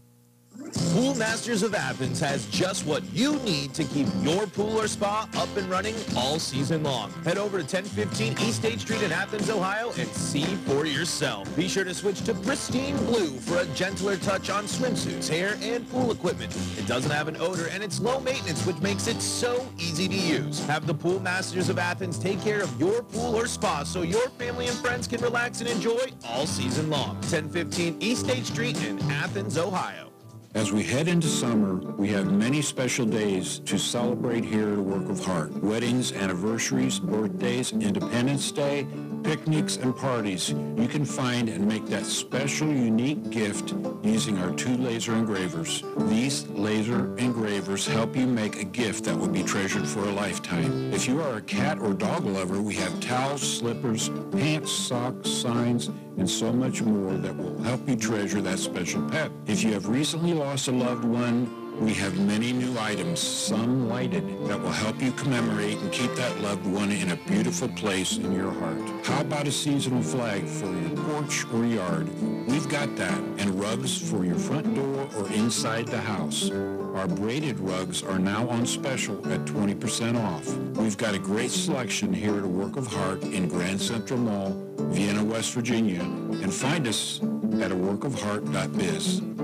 Pool 0.94 1.16
Masters 1.16 1.64
of 1.64 1.74
Athens 1.74 2.20
has 2.20 2.46
just 2.48 2.86
what 2.86 3.04
you 3.12 3.38
need 3.40 3.74
to 3.74 3.84
keep 3.84 4.08
your 4.22 4.46
pool 4.46 4.80
or 4.80 4.88
spa 4.88 5.28
up 5.36 5.50
and 5.58 5.68
running 5.68 5.96
all 6.16 6.38
season 6.38 6.84
long. 6.84 7.12
Head 7.24 7.40
over 7.40 7.58
to 7.58 7.64
1015 7.64 8.34
East 8.40 8.58
State 8.58 8.80
Street 8.80 9.02
in 9.02 9.12
Athens, 9.12 9.50
Ohio 9.50 9.92
and 9.98 10.08
see 10.10 10.44
for 10.44 10.86
yourself. 10.86 11.54
Be 11.56 11.68
sure 11.68 11.84
to 11.84 11.94
switch 11.94 12.22
to 12.26 12.36
pristine 12.36 12.96
blue 13.06 13.40
for 13.40 13.58
a 13.58 13.66
gentler 13.68 14.18
touch 14.18 14.52
on 14.52 14.66
swimsuits, 14.66 15.28
hair, 15.28 15.58
and 15.62 15.90
pool 15.90 16.12
equipment. 16.12 16.56
It 16.78 16.86
doesn't 16.86 17.12
have 17.12 17.28
an 17.28 17.38
odor 17.38 17.68
and 17.70 17.84
it's 17.84 18.00
low 18.00 18.20
maintenance, 18.20 18.64
which 18.66 18.80
makes 18.80 19.08
it 19.08 19.22
so 19.22 19.68
easy 19.80 20.08
to 20.08 20.16
use. 20.16 20.64
Have 20.68 20.86
the 20.86 20.94
Pool 20.94 21.20
Masters 21.20 21.70
of 21.70 21.80
Athens 21.80 22.20
take 22.20 22.42
care 22.42 22.62
of 22.62 22.80
your 22.80 23.02
pool 23.02 23.36
or 23.36 23.48
spa 23.48 23.84
so 23.84 24.04
your 24.04 24.30
family 24.30 24.68
and 24.68 24.78
friends 24.78 25.08
can 25.08 25.20
relax 25.22 25.60
and 25.62 25.70
enjoy 25.70 26.12
all 26.26 26.46
season 26.46 26.92
long. 26.92 27.16
1015 27.16 27.98
East 28.00 28.26
State 28.26 28.46
Street 28.46 28.84
in 28.84 29.00
Athens, 29.12 29.58
Ohio. 29.58 30.13
As 30.56 30.72
we 30.72 30.84
head 30.84 31.08
into 31.08 31.28
summer, 31.28 31.74
we 31.98 32.10
have 32.10 32.32
many 32.32 32.62
special 32.62 33.08
days 33.08 33.58
to 33.66 33.80
celebrate 33.80 34.46
here 34.46 34.74
at 34.74 34.78
Work 34.78 35.10
of 35.10 35.26
Heart. 35.26 35.52
Weddings, 35.64 36.12
anniversaries, 36.12 37.00
birthdays, 37.00 37.72
Independence 37.72 38.52
Day, 38.52 38.86
picnics, 39.24 39.78
and 39.78 39.96
parties. 39.98 40.50
You 40.50 40.88
can 40.88 41.06
find 41.06 41.50
and 41.50 41.68
make 41.68 41.88
that 41.88 42.06
special, 42.06 42.68
unique 42.68 43.32
gift 43.32 43.74
using 44.04 44.38
our 44.38 44.52
two 44.52 44.78
laser 44.78 45.16
engravers. 45.16 45.84
These 45.98 46.48
laser 46.50 47.18
engravers 47.18 47.88
help 47.88 48.16
you 48.16 48.28
make 48.28 48.58
a 48.62 48.66
gift 48.66 49.06
that 49.06 49.18
will 49.18 49.30
be 49.30 49.44
treasured 49.44 49.88
for 49.88 50.02
a 50.02 50.12
lifetime. 50.12 50.94
If 50.94 51.08
you 51.08 51.22
are 51.22 51.38
a 51.38 51.42
cat 51.42 51.80
or 51.80 51.94
dog 51.94 52.26
lover, 52.26 52.62
we 52.62 52.76
have 52.76 53.00
towels, 53.00 53.42
slippers, 53.42 54.10
pants, 54.32 54.72
socks, 54.72 55.32
signs, 55.32 55.90
and 56.18 56.30
so 56.30 56.52
much 56.54 56.82
more 56.82 57.14
that 57.14 57.36
will 57.36 57.60
help 57.64 57.88
you 57.90 57.96
treasure 57.96 58.42
that 58.42 58.60
special 58.60 59.02
pet. 59.10 59.32
If 59.48 59.64
you 59.64 59.74
have 59.74 59.88
recently 59.88 60.34
lost 60.44 60.68
a 60.68 60.72
loved 60.72 61.06
one, 61.06 61.80
we 61.80 61.94
have 61.94 62.20
many 62.20 62.52
new 62.52 62.78
items, 62.78 63.20
some 63.20 63.88
lighted, 63.88 64.28
that 64.46 64.60
will 64.60 64.72
help 64.72 65.02
you 65.02 65.12
commemorate 65.14 65.78
and 65.78 65.92
keep 65.92 66.14
that 66.16 66.40
loved 66.42 66.66
one 66.66 66.92
in 66.92 67.12
a 67.12 67.16
beautiful 67.16 67.70
place 67.70 68.18
in 68.18 68.34
your 68.34 68.52
heart. 68.52 68.78
How 69.06 69.22
about 69.22 69.48
a 69.48 69.52
seasonal 69.52 70.04
flag 70.04 70.46
for 70.46 70.66
your 70.66 70.98
porch 71.06 71.46
or 71.54 71.66
yard? 71.66 72.10
We've 72.48 72.68
got 72.68 72.96
that, 72.98 73.18
and 73.38 73.60
rugs 73.60 73.98
for 73.98 74.26
your 74.26 74.38
front 74.38 74.76
door 74.76 75.10
or 75.18 75.32
inside 75.32 75.88
the 75.88 76.02
house. 76.02 76.52
Our 76.52 77.08
braided 77.08 77.60
rugs 77.60 78.04
are 78.04 78.20
now 78.20 78.48
on 78.50 78.66
special 78.66 79.16
at 79.32 79.46
20% 79.46 80.22
off. 80.22 80.54
We've 80.78 80.98
got 80.98 81.16
a 81.16 81.20
great 81.20 81.52
selection 81.52 82.14
here 82.14 82.38
at 82.38 82.44
a 82.44 82.48
Work 82.48 82.76
of 82.76 82.86
Heart 82.88 83.24
in 83.24 83.48
Grand 83.48 83.82
Central 83.82 84.20
Mall, 84.20 84.62
Vienna, 84.92 85.24
West 85.24 85.54
Virginia, 85.54 86.02
and 86.02 86.54
find 86.54 86.86
us 86.86 87.22
at 87.22 87.72
a 87.72 87.76
workofheart.biz. 87.76 89.43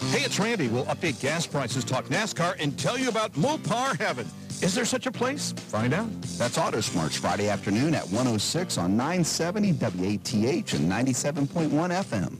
Hey, 0.00 0.24
it's 0.24 0.38
Randy. 0.38 0.68
We'll 0.68 0.84
update 0.86 1.20
gas 1.20 1.46
prices, 1.46 1.84
talk 1.84 2.06
NASCAR, 2.06 2.56
and 2.58 2.78
tell 2.78 2.96
you 2.96 3.08
about 3.08 3.32
Mopar 3.34 3.98
Heaven. 3.98 4.26
Is 4.62 4.74
there 4.74 4.84
such 4.84 5.06
a 5.06 5.12
place? 5.12 5.52
Find 5.52 5.92
out. 5.92 6.08
That's 6.38 6.56
Auto 6.56 6.80
Smarts 6.80 7.16
Friday 7.16 7.48
afternoon 7.48 7.94
at 7.94 8.04
106 8.04 8.78
on 8.78 8.96
970 8.96 9.72
WATH 9.72 10.72
and 10.74 10.90
97.1 10.90 11.68
FM. 11.92 12.36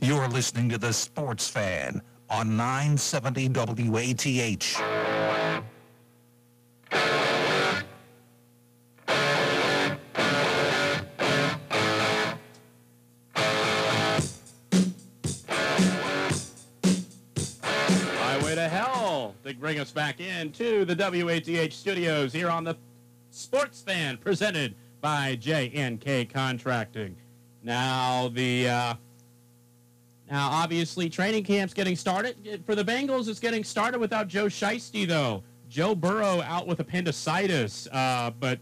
You're 0.00 0.28
listening 0.28 0.68
to 0.70 0.78
The 0.78 0.92
Sports 0.92 1.48
Fan 1.48 2.02
on 2.28 2.56
970 2.56 3.48
WATH. 3.48 5.09
Us 19.80 19.90
back 19.90 20.20
into 20.20 20.84
the 20.84 20.94
WATH 20.94 21.72
studios 21.72 22.34
here 22.34 22.50
on 22.50 22.64
the 22.64 22.76
Sports 23.30 23.80
Fan, 23.80 24.18
presented 24.18 24.74
by 25.00 25.36
J&K 25.36 26.26
Contracting. 26.26 27.16
Now 27.62 28.28
the 28.28 28.68
uh, 28.68 28.94
now 30.30 30.50
obviously 30.50 31.08
training 31.08 31.44
camp's 31.44 31.72
getting 31.72 31.96
started 31.96 32.62
for 32.66 32.74
the 32.74 32.84
Bengals. 32.84 33.26
It's 33.26 33.40
getting 33.40 33.64
started 33.64 34.00
without 34.00 34.28
Joe 34.28 34.46
Shiesty 34.46 35.08
though. 35.08 35.42
Joe 35.70 35.94
Burrow 35.94 36.42
out 36.42 36.66
with 36.66 36.80
appendicitis, 36.80 37.88
uh, 37.90 38.32
but 38.38 38.58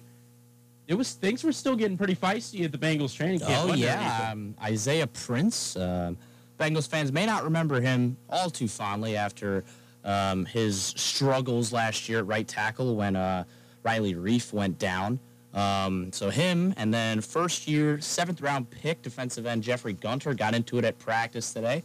it 0.87 0.95
was 0.95 1.15
things 1.15 1.43
were 1.43 1.51
still 1.51 1.75
getting 1.75 1.99
pretty 1.99 2.15
feisty 2.15 2.65
at 2.65 2.71
the 2.71 2.79
Bengals 2.79 3.13
training 3.13 3.41
camp. 3.41 3.71
Oh 3.71 3.75
yeah, 3.75 4.31
um, 4.31 4.55
Isaiah 4.63 5.09
Prince. 5.09 5.75
Um, 5.75 6.17
Bengals 6.61 6.89
fans 6.89 7.11
may 7.11 7.27
not 7.27 7.43
remember 7.43 7.81
him 7.81 8.17
all 8.29 8.51
too 8.51 8.69
fondly 8.69 9.17
after 9.17 9.65
um, 10.05 10.45
his 10.45 10.95
struggles 10.97 11.73
last 11.73 12.09
year 12.09 12.19
at 12.19 12.27
right 12.27 12.47
tackle 12.47 12.97
when 12.97 13.17
uh, 13.17 13.45
Riley 13.83 14.15
Reiff 14.15 14.53
went 14.53 14.79
down. 14.79 15.19
Um, 15.55 16.13
so 16.13 16.31
him 16.31 16.75
and 16.77 16.93
then 16.93 17.21
first 17.21 17.67
year 17.67 18.01
seventh 18.01 18.41
round 18.41 18.71
pick 18.71 19.03
defensive 19.03 19.47
end 19.47 19.63
Jeffrey 19.63 19.95
Gunter 19.95 20.35
got 20.35 20.55
into 20.55 20.79
it 20.79 20.85
at 20.85 20.99
practice 20.99 21.53
today. 21.53 21.83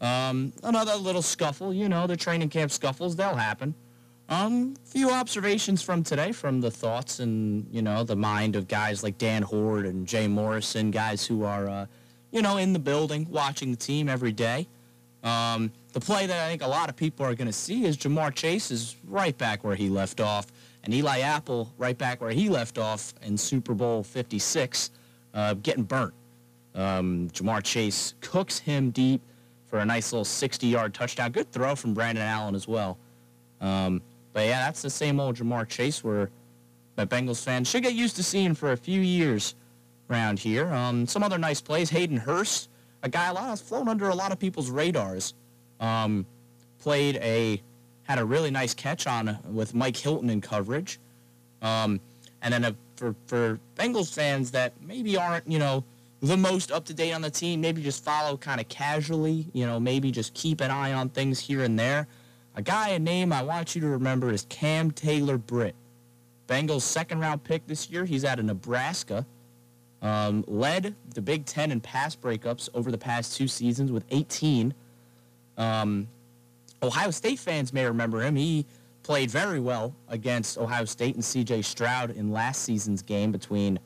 Um, 0.00 0.52
another 0.62 0.94
little 0.96 1.22
scuffle, 1.22 1.72
you 1.72 1.88
know, 1.88 2.06
the 2.06 2.16
training 2.16 2.48
camp 2.48 2.70
scuffles, 2.70 3.16
they'll 3.16 3.34
happen. 3.34 3.74
Um, 4.28 4.74
few 4.84 5.10
observations 5.10 5.82
from 5.82 6.02
today 6.02 6.32
from 6.32 6.60
the 6.60 6.70
thoughts 6.70 7.20
and, 7.20 7.66
you 7.70 7.80
know, 7.80 8.02
the 8.02 8.16
mind 8.16 8.56
of 8.56 8.66
guys 8.66 9.02
like 9.02 9.18
Dan 9.18 9.42
Hoard 9.42 9.86
and 9.86 10.06
Jay 10.06 10.26
Morrison, 10.26 10.90
guys 10.90 11.24
who 11.24 11.44
are, 11.44 11.68
uh, 11.68 11.86
you 12.32 12.42
know, 12.42 12.56
in 12.56 12.72
the 12.72 12.78
building, 12.78 13.28
watching 13.30 13.70
the 13.70 13.76
team 13.76 14.08
every 14.08 14.32
day. 14.32 14.66
Um, 15.26 15.72
the 15.92 15.98
play 15.98 16.26
that 16.26 16.46
I 16.46 16.48
think 16.48 16.62
a 16.62 16.68
lot 16.68 16.88
of 16.88 16.94
people 16.94 17.26
are 17.26 17.34
going 17.34 17.48
to 17.48 17.52
see 17.52 17.84
is 17.84 17.96
Ja'Marr 17.96 18.32
Chase 18.32 18.70
is 18.70 18.94
right 19.08 19.36
back 19.36 19.64
where 19.64 19.74
he 19.74 19.88
left 19.88 20.20
off, 20.20 20.46
and 20.84 20.94
Eli 20.94 21.18
Apple 21.18 21.72
right 21.78 21.98
back 21.98 22.20
where 22.20 22.30
he 22.30 22.48
left 22.48 22.78
off 22.78 23.12
in 23.22 23.36
Super 23.36 23.74
Bowl 23.74 24.04
56, 24.04 24.90
uh, 25.34 25.54
getting 25.54 25.82
burnt. 25.82 26.14
Um, 26.76 27.28
Ja'Marr 27.30 27.64
Chase 27.64 28.14
cooks 28.20 28.60
him 28.60 28.92
deep 28.92 29.20
for 29.66 29.80
a 29.80 29.84
nice 29.84 30.12
little 30.12 30.24
60-yard 30.24 30.94
touchdown. 30.94 31.32
Good 31.32 31.50
throw 31.50 31.74
from 31.74 31.92
Brandon 31.92 32.22
Allen 32.22 32.54
as 32.54 32.68
well. 32.68 32.96
Um, 33.60 34.02
but 34.32 34.46
yeah, 34.46 34.64
that's 34.66 34.82
the 34.82 34.90
same 34.90 35.18
old 35.18 35.36
Ja'Marr 35.36 35.66
Chase 35.66 36.04
where 36.04 36.30
that 36.94 37.08
Bengals 37.08 37.42
fans 37.42 37.68
should 37.68 37.82
get 37.82 37.94
used 37.94 38.14
to 38.16 38.22
seeing 38.22 38.54
for 38.54 38.70
a 38.70 38.76
few 38.76 39.00
years 39.00 39.56
around 40.08 40.38
here. 40.38 40.72
Um, 40.72 41.04
some 41.08 41.24
other 41.24 41.36
nice 41.36 41.60
plays. 41.60 41.90
Hayden 41.90 42.16
Hurst, 42.16 42.68
a 43.06 43.08
guy 43.08 43.28
a 43.28 43.32
lot 43.32 43.44
has 43.44 43.60
flown 43.60 43.88
under 43.88 44.08
a 44.08 44.14
lot 44.14 44.32
of 44.32 44.38
people's 44.40 44.68
radars. 44.68 45.32
Um, 45.78 46.26
played 46.80 47.16
a 47.16 47.62
had 48.02 48.18
a 48.18 48.24
really 48.24 48.50
nice 48.50 48.74
catch 48.74 49.06
on 49.06 49.38
with 49.48 49.74
Mike 49.74 49.96
Hilton 49.96 50.28
in 50.28 50.40
coverage. 50.40 50.98
Um, 51.62 52.00
and 52.42 52.52
then 52.52 52.64
a, 52.64 52.76
for 52.96 53.14
for 53.26 53.60
Bengals 53.76 54.12
fans 54.12 54.50
that 54.50 54.72
maybe 54.82 55.16
aren't 55.16 55.48
you 55.48 55.60
know 55.60 55.84
the 56.20 56.36
most 56.36 56.72
up 56.72 56.84
to 56.86 56.94
date 56.94 57.12
on 57.12 57.20
the 57.20 57.30
team, 57.30 57.60
maybe 57.60 57.80
just 57.80 58.02
follow 58.02 58.36
kind 58.36 58.60
of 58.60 58.68
casually. 58.68 59.46
You 59.52 59.66
know, 59.66 59.78
maybe 59.78 60.10
just 60.10 60.34
keep 60.34 60.60
an 60.60 60.72
eye 60.72 60.92
on 60.92 61.08
things 61.08 61.38
here 61.38 61.62
and 61.62 61.78
there. 61.78 62.08
A 62.56 62.62
guy, 62.62 62.88
a 62.88 62.98
name 62.98 63.32
I 63.32 63.42
want 63.42 63.76
you 63.76 63.80
to 63.82 63.88
remember 63.88 64.32
is 64.32 64.46
Cam 64.48 64.90
Taylor 64.90 65.38
Britt. 65.38 65.76
Bengals 66.48 66.82
second 66.82 67.20
round 67.20 67.44
pick 67.44 67.68
this 67.68 67.88
year. 67.88 68.04
He's 68.04 68.24
out 68.24 68.40
of 68.40 68.46
Nebraska. 68.46 69.24
Um, 70.02 70.44
led 70.46 70.94
the 71.14 71.22
Big 71.22 71.46
Ten 71.46 71.72
in 71.72 71.80
pass 71.80 72.14
breakups 72.14 72.68
over 72.74 72.90
the 72.90 72.98
past 72.98 73.36
two 73.36 73.48
seasons 73.48 73.90
with 73.90 74.04
18. 74.10 74.74
Um, 75.56 76.08
Ohio 76.82 77.10
State 77.10 77.38
fans 77.38 77.72
may 77.72 77.84
remember 77.86 78.20
him. 78.20 78.36
He 78.36 78.66
played 79.02 79.30
very 79.30 79.60
well 79.60 79.94
against 80.08 80.58
Ohio 80.58 80.84
State 80.84 81.14
and 81.14 81.24
C.J. 81.24 81.62
Stroud 81.62 82.10
in 82.10 82.30
last 82.30 82.62
season's 82.62 83.02
game 83.02 83.32
between 83.32 83.78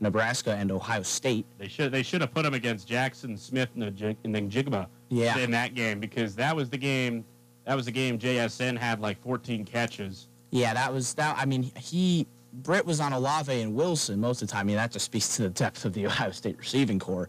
Nebraska 0.00 0.54
and 0.54 0.70
Ohio 0.70 1.02
State. 1.02 1.46
They 1.58 1.68
should 1.68 1.90
they 1.92 2.02
should 2.02 2.20
have 2.20 2.34
put 2.34 2.44
him 2.44 2.52
against 2.54 2.86
Jackson 2.86 3.36
Smith 3.36 3.70
and 3.74 3.82
Jigma 3.96 4.86
Yeah. 5.08 5.38
in 5.38 5.50
that 5.52 5.74
game 5.74 5.98
because 6.00 6.34
that 6.36 6.54
was 6.54 6.68
the 6.68 6.76
game 6.76 7.24
that 7.64 7.74
was 7.74 7.86
the 7.86 7.92
game 7.92 8.18
JSN 8.18 8.76
had 8.76 9.00
like 9.00 9.18
14 9.22 9.64
catches. 9.64 10.28
Yeah, 10.50 10.74
that 10.74 10.92
was 10.92 11.14
that. 11.14 11.36
I 11.38 11.46
mean, 11.46 11.62
he 11.78 12.26
Britt 12.62 12.86
was 12.86 13.00
on 13.00 13.12
Olave 13.12 13.60
and 13.60 13.74
Wilson 13.74 14.20
most 14.20 14.40
of 14.40 14.48
the 14.48 14.52
time. 14.52 14.60
I 14.60 14.64
mean, 14.64 14.76
that 14.76 14.92
just 14.92 15.04
speaks 15.04 15.36
to 15.36 15.42
the 15.42 15.50
depth 15.50 15.84
of 15.84 15.92
the 15.92 16.06
Ohio 16.06 16.30
State 16.30 16.56
receiving 16.58 16.98
corps. 16.98 17.28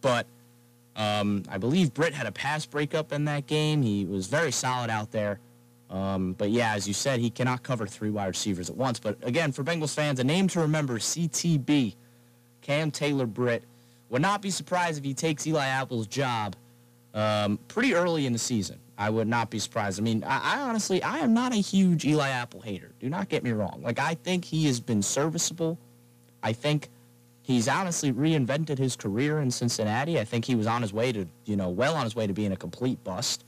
But 0.00 0.26
um, 0.96 1.44
I 1.48 1.58
believe 1.58 1.94
Britt 1.94 2.12
had 2.12 2.26
a 2.26 2.32
pass 2.32 2.66
breakup 2.66 3.12
in 3.12 3.24
that 3.26 3.46
game. 3.46 3.82
He 3.82 4.04
was 4.04 4.26
very 4.26 4.52
solid 4.52 4.90
out 4.90 5.12
there. 5.12 5.38
Um, 5.90 6.32
but 6.32 6.50
yeah, 6.50 6.74
as 6.74 6.88
you 6.88 6.94
said, 6.94 7.20
he 7.20 7.30
cannot 7.30 7.62
cover 7.62 7.86
three 7.86 8.10
wide 8.10 8.26
receivers 8.26 8.68
at 8.68 8.76
once. 8.76 8.98
But 8.98 9.16
again, 9.22 9.52
for 9.52 9.62
Bengals 9.62 9.94
fans, 9.94 10.18
a 10.18 10.24
name 10.24 10.48
to 10.48 10.60
remember: 10.60 10.98
CTB, 10.98 11.94
Cam 12.62 12.90
Taylor 12.90 13.26
Britt. 13.26 13.64
Would 14.10 14.22
not 14.22 14.42
be 14.42 14.50
surprised 14.50 14.98
if 14.98 15.04
he 15.04 15.14
takes 15.14 15.46
Eli 15.46 15.66
Apple's 15.66 16.06
job 16.06 16.56
um, 17.14 17.58
pretty 17.68 17.94
early 17.94 18.26
in 18.26 18.32
the 18.32 18.38
season. 18.38 18.78
I 18.96 19.10
would 19.10 19.26
not 19.26 19.50
be 19.50 19.58
surprised. 19.58 19.98
I 19.98 20.02
mean, 20.02 20.22
I, 20.24 20.56
I 20.56 20.60
honestly, 20.60 21.02
I 21.02 21.18
am 21.18 21.34
not 21.34 21.52
a 21.52 21.56
huge 21.56 22.04
Eli 22.04 22.28
Apple 22.28 22.60
hater. 22.60 22.92
Do 23.00 23.08
not 23.08 23.28
get 23.28 23.42
me 23.42 23.50
wrong. 23.50 23.80
Like, 23.82 23.98
I 23.98 24.14
think 24.14 24.44
he 24.44 24.66
has 24.66 24.80
been 24.80 25.02
serviceable. 25.02 25.78
I 26.42 26.52
think 26.52 26.88
he's 27.42 27.68
honestly 27.68 28.12
reinvented 28.12 28.78
his 28.78 28.94
career 28.94 29.40
in 29.40 29.50
Cincinnati. 29.50 30.20
I 30.20 30.24
think 30.24 30.44
he 30.44 30.54
was 30.54 30.66
on 30.66 30.82
his 30.82 30.92
way 30.92 31.10
to, 31.12 31.26
you 31.44 31.56
know, 31.56 31.70
well 31.70 31.96
on 31.96 32.04
his 32.04 32.14
way 32.14 32.26
to 32.26 32.32
being 32.32 32.52
a 32.52 32.56
complete 32.56 33.02
bust. 33.02 33.44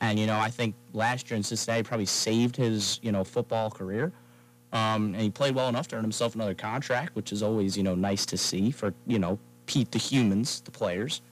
And, 0.00 0.18
you 0.18 0.26
know, 0.26 0.38
I 0.38 0.50
think 0.50 0.74
last 0.92 1.30
year 1.30 1.36
in 1.36 1.42
Cincinnati 1.42 1.82
probably 1.82 2.06
saved 2.06 2.56
his, 2.56 2.98
you 3.02 3.12
know, 3.12 3.24
football 3.24 3.70
career. 3.70 4.12
Um, 4.72 5.14
and 5.14 5.22
he 5.22 5.30
played 5.30 5.54
well 5.54 5.68
enough 5.68 5.88
to 5.88 5.96
earn 5.96 6.02
himself 6.02 6.34
another 6.34 6.54
contract, 6.54 7.14
which 7.14 7.32
is 7.32 7.42
always, 7.42 7.76
you 7.76 7.82
know, 7.82 7.94
nice 7.94 8.26
to 8.26 8.36
see 8.36 8.70
for, 8.70 8.92
you 9.06 9.18
know, 9.18 9.38
Pete 9.66 9.90
the 9.92 9.98
humans, 9.98 10.60
the 10.60 10.70
players. 10.70 11.22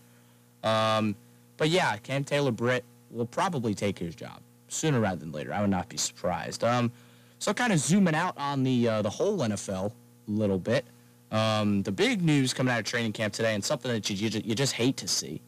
Um, 0.62 1.16
but 1.56 1.68
yeah, 1.68 1.96
Cam 1.98 2.24
Taylor 2.24 2.50
Britt 2.50 2.84
will 3.16 3.26
probably 3.26 3.74
take 3.74 3.98
his 3.98 4.14
job 4.14 4.40
sooner 4.68 5.00
rather 5.00 5.16
than 5.16 5.32
later. 5.32 5.52
I 5.52 5.60
would 5.60 5.70
not 5.70 5.88
be 5.88 5.96
surprised. 5.96 6.64
Um, 6.64 6.92
so 7.38 7.52
kind 7.52 7.72
of 7.72 7.78
zooming 7.78 8.14
out 8.14 8.36
on 8.38 8.62
the 8.62 8.88
uh, 8.88 9.02
the 9.02 9.10
whole 9.10 9.38
NFL 9.38 9.92
a 10.28 10.30
little 10.30 10.58
bit. 10.58 10.84
Um, 11.30 11.82
the 11.82 11.92
big 11.92 12.22
news 12.22 12.54
coming 12.54 12.72
out 12.72 12.78
of 12.78 12.84
training 12.84 13.12
camp 13.12 13.34
today, 13.34 13.54
and 13.54 13.64
something 13.64 13.90
that 13.90 14.08
you, 14.08 14.16
you, 14.16 14.40
you 14.44 14.54
just 14.54 14.74
hate 14.74 14.96
to 14.98 15.08
see, 15.08 15.40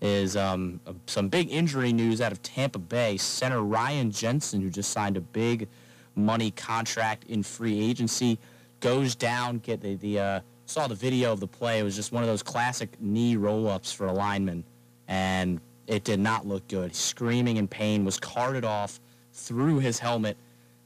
is 0.00 0.36
um, 0.36 0.80
uh, 0.86 0.94
some 1.06 1.28
big 1.28 1.50
injury 1.50 1.92
news 1.92 2.20
out 2.20 2.32
of 2.32 2.42
Tampa 2.42 2.78
Bay. 2.78 3.16
Center 3.16 3.62
Ryan 3.62 4.10
Jensen, 4.10 4.60
who 4.60 4.70
just 4.70 4.90
signed 4.90 5.16
a 5.16 5.20
big 5.20 5.68
money 6.14 6.50
contract 6.52 7.24
in 7.24 7.42
free 7.42 7.78
agency, 7.78 8.38
goes 8.80 9.14
down. 9.14 9.58
Get 9.58 9.80
the, 9.80 9.96
the 9.96 10.18
uh, 10.18 10.40
saw 10.66 10.86
the 10.86 10.94
video 10.94 11.32
of 11.32 11.40
the 11.40 11.46
play. 11.46 11.78
It 11.78 11.82
was 11.82 11.94
just 11.94 12.10
one 12.10 12.22
of 12.22 12.28
those 12.28 12.42
classic 12.42 13.00
knee 13.00 13.36
roll-ups 13.36 13.92
for 13.92 14.06
a 14.06 14.12
lineman, 14.12 14.64
and 15.08 15.60
it 15.88 16.04
did 16.04 16.20
not 16.20 16.46
look 16.46 16.68
good. 16.68 16.94
Screaming 16.94 17.56
in 17.56 17.66
pain, 17.66 18.04
was 18.04 18.20
carted 18.20 18.64
off 18.64 19.00
through 19.32 19.78
his 19.78 19.98
helmet, 19.98 20.36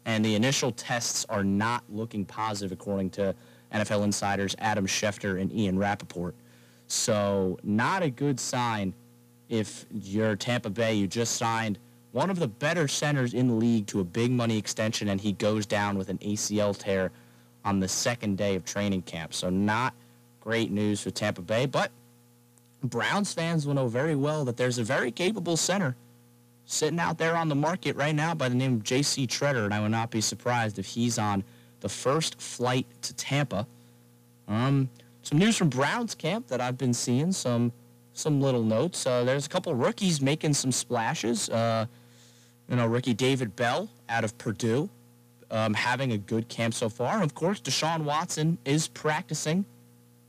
and 0.04 0.24
the 0.24 0.34
initial 0.34 0.70
tests 0.72 1.26
are 1.28 1.44
not 1.44 1.82
looking 1.90 2.24
positive, 2.24 2.72
according 2.72 3.10
to 3.10 3.34
NFL 3.72 4.04
insiders 4.04 4.54
Adam 4.58 4.86
Schefter 4.86 5.40
and 5.40 5.52
Ian 5.52 5.78
Rapoport. 5.78 6.34
So, 6.86 7.58
not 7.64 8.02
a 8.02 8.10
good 8.10 8.38
sign 8.38 8.94
if 9.48 9.86
you're 9.92 10.36
Tampa 10.36 10.70
Bay. 10.70 10.94
You 10.94 11.08
just 11.08 11.36
signed 11.36 11.78
one 12.12 12.30
of 12.30 12.38
the 12.38 12.48
better 12.48 12.86
centers 12.86 13.34
in 13.34 13.48
the 13.48 13.54
league 13.54 13.86
to 13.88 14.00
a 14.00 14.04
big 14.04 14.30
money 14.30 14.56
extension, 14.56 15.08
and 15.08 15.20
he 15.20 15.32
goes 15.32 15.66
down 15.66 15.98
with 15.98 16.10
an 16.10 16.18
ACL 16.18 16.76
tear 16.76 17.10
on 17.64 17.80
the 17.80 17.88
second 17.88 18.38
day 18.38 18.54
of 18.54 18.64
training 18.64 19.02
camp. 19.02 19.34
So, 19.34 19.50
not 19.50 19.94
great 20.40 20.70
news 20.70 21.00
for 21.00 21.10
Tampa 21.10 21.42
Bay, 21.42 21.66
but 21.66 21.90
Browns 22.82 23.32
fans 23.32 23.66
will 23.66 23.74
know 23.74 23.88
very 23.88 24.16
well 24.16 24.44
that 24.44 24.56
there's 24.56 24.78
a 24.78 24.84
very 24.84 25.10
capable 25.10 25.56
center 25.56 25.96
sitting 26.64 26.98
out 26.98 27.18
there 27.18 27.36
on 27.36 27.48
the 27.48 27.54
market 27.54 27.96
right 27.96 28.14
now 28.14 28.34
by 28.34 28.48
the 28.48 28.54
name 28.54 28.74
of 28.74 28.82
J.C. 28.82 29.26
Tretter, 29.26 29.64
and 29.64 29.74
I 29.74 29.80
would 29.80 29.90
not 29.90 30.10
be 30.10 30.20
surprised 30.20 30.78
if 30.78 30.86
he's 30.86 31.18
on 31.18 31.44
the 31.80 31.88
first 31.88 32.40
flight 32.40 32.86
to 33.02 33.14
Tampa. 33.14 33.66
Um, 34.48 34.88
some 35.22 35.38
news 35.38 35.56
from 35.56 35.68
Browns 35.68 36.14
camp 36.14 36.48
that 36.48 36.60
I've 36.60 36.78
been 36.78 36.94
seeing. 36.94 37.32
Some 37.32 37.72
some 38.14 38.40
little 38.40 38.62
notes. 38.62 39.06
Uh, 39.06 39.24
there's 39.24 39.46
a 39.46 39.48
couple 39.48 39.74
rookies 39.74 40.20
making 40.20 40.52
some 40.52 40.70
splashes. 40.70 41.48
Uh, 41.48 41.86
you 42.68 42.76
know, 42.76 42.86
rookie 42.86 43.14
David 43.14 43.56
Bell 43.56 43.88
out 44.08 44.24
of 44.24 44.36
Purdue, 44.38 44.88
um, 45.50 45.74
having 45.74 46.12
a 46.12 46.18
good 46.18 46.48
camp 46.48 46.74
so 46.74 46.88
far. 46.88 47.14
And 47.14 47.24
of 47.24 47.34
course, 47.34 47.60
Deshaun 47.60 48.04
Watson 48.04 48.58
is 48.64 48.88
practicing 48.88 49.64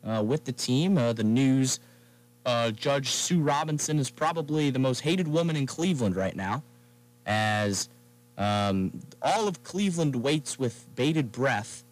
uh, 0.04 0.24
with 0.26 0.46
the 0.46 0.52
team. 0.52 0.98
Uh, 0.98 1.14
the 1.14 1.24
news 1.24 1.80
uh, 2.46 2.72
Judge 2.72 3.10
Sue 3.10 3.40
Robinson 3.40 4.00
is 4.00 4.10
probably 4.10 4.70
the 4.70 4.80
most 4.80 5.00
hated 5.00 5.28
woman 5.28 5.56
in 5.56 5.66
Cleveland 5.66 6.16
right 6.16 6.36
now, 6.36 6.64
as 7.26 7.90
um, 8.38 8.92
all 9.22 9.48
of 9.48 9.64
Cleveland 9.64 10.16
waits 10.16 10.60
with 10.60 10.86
bated 10.96 11.32
breath 11.32 11.84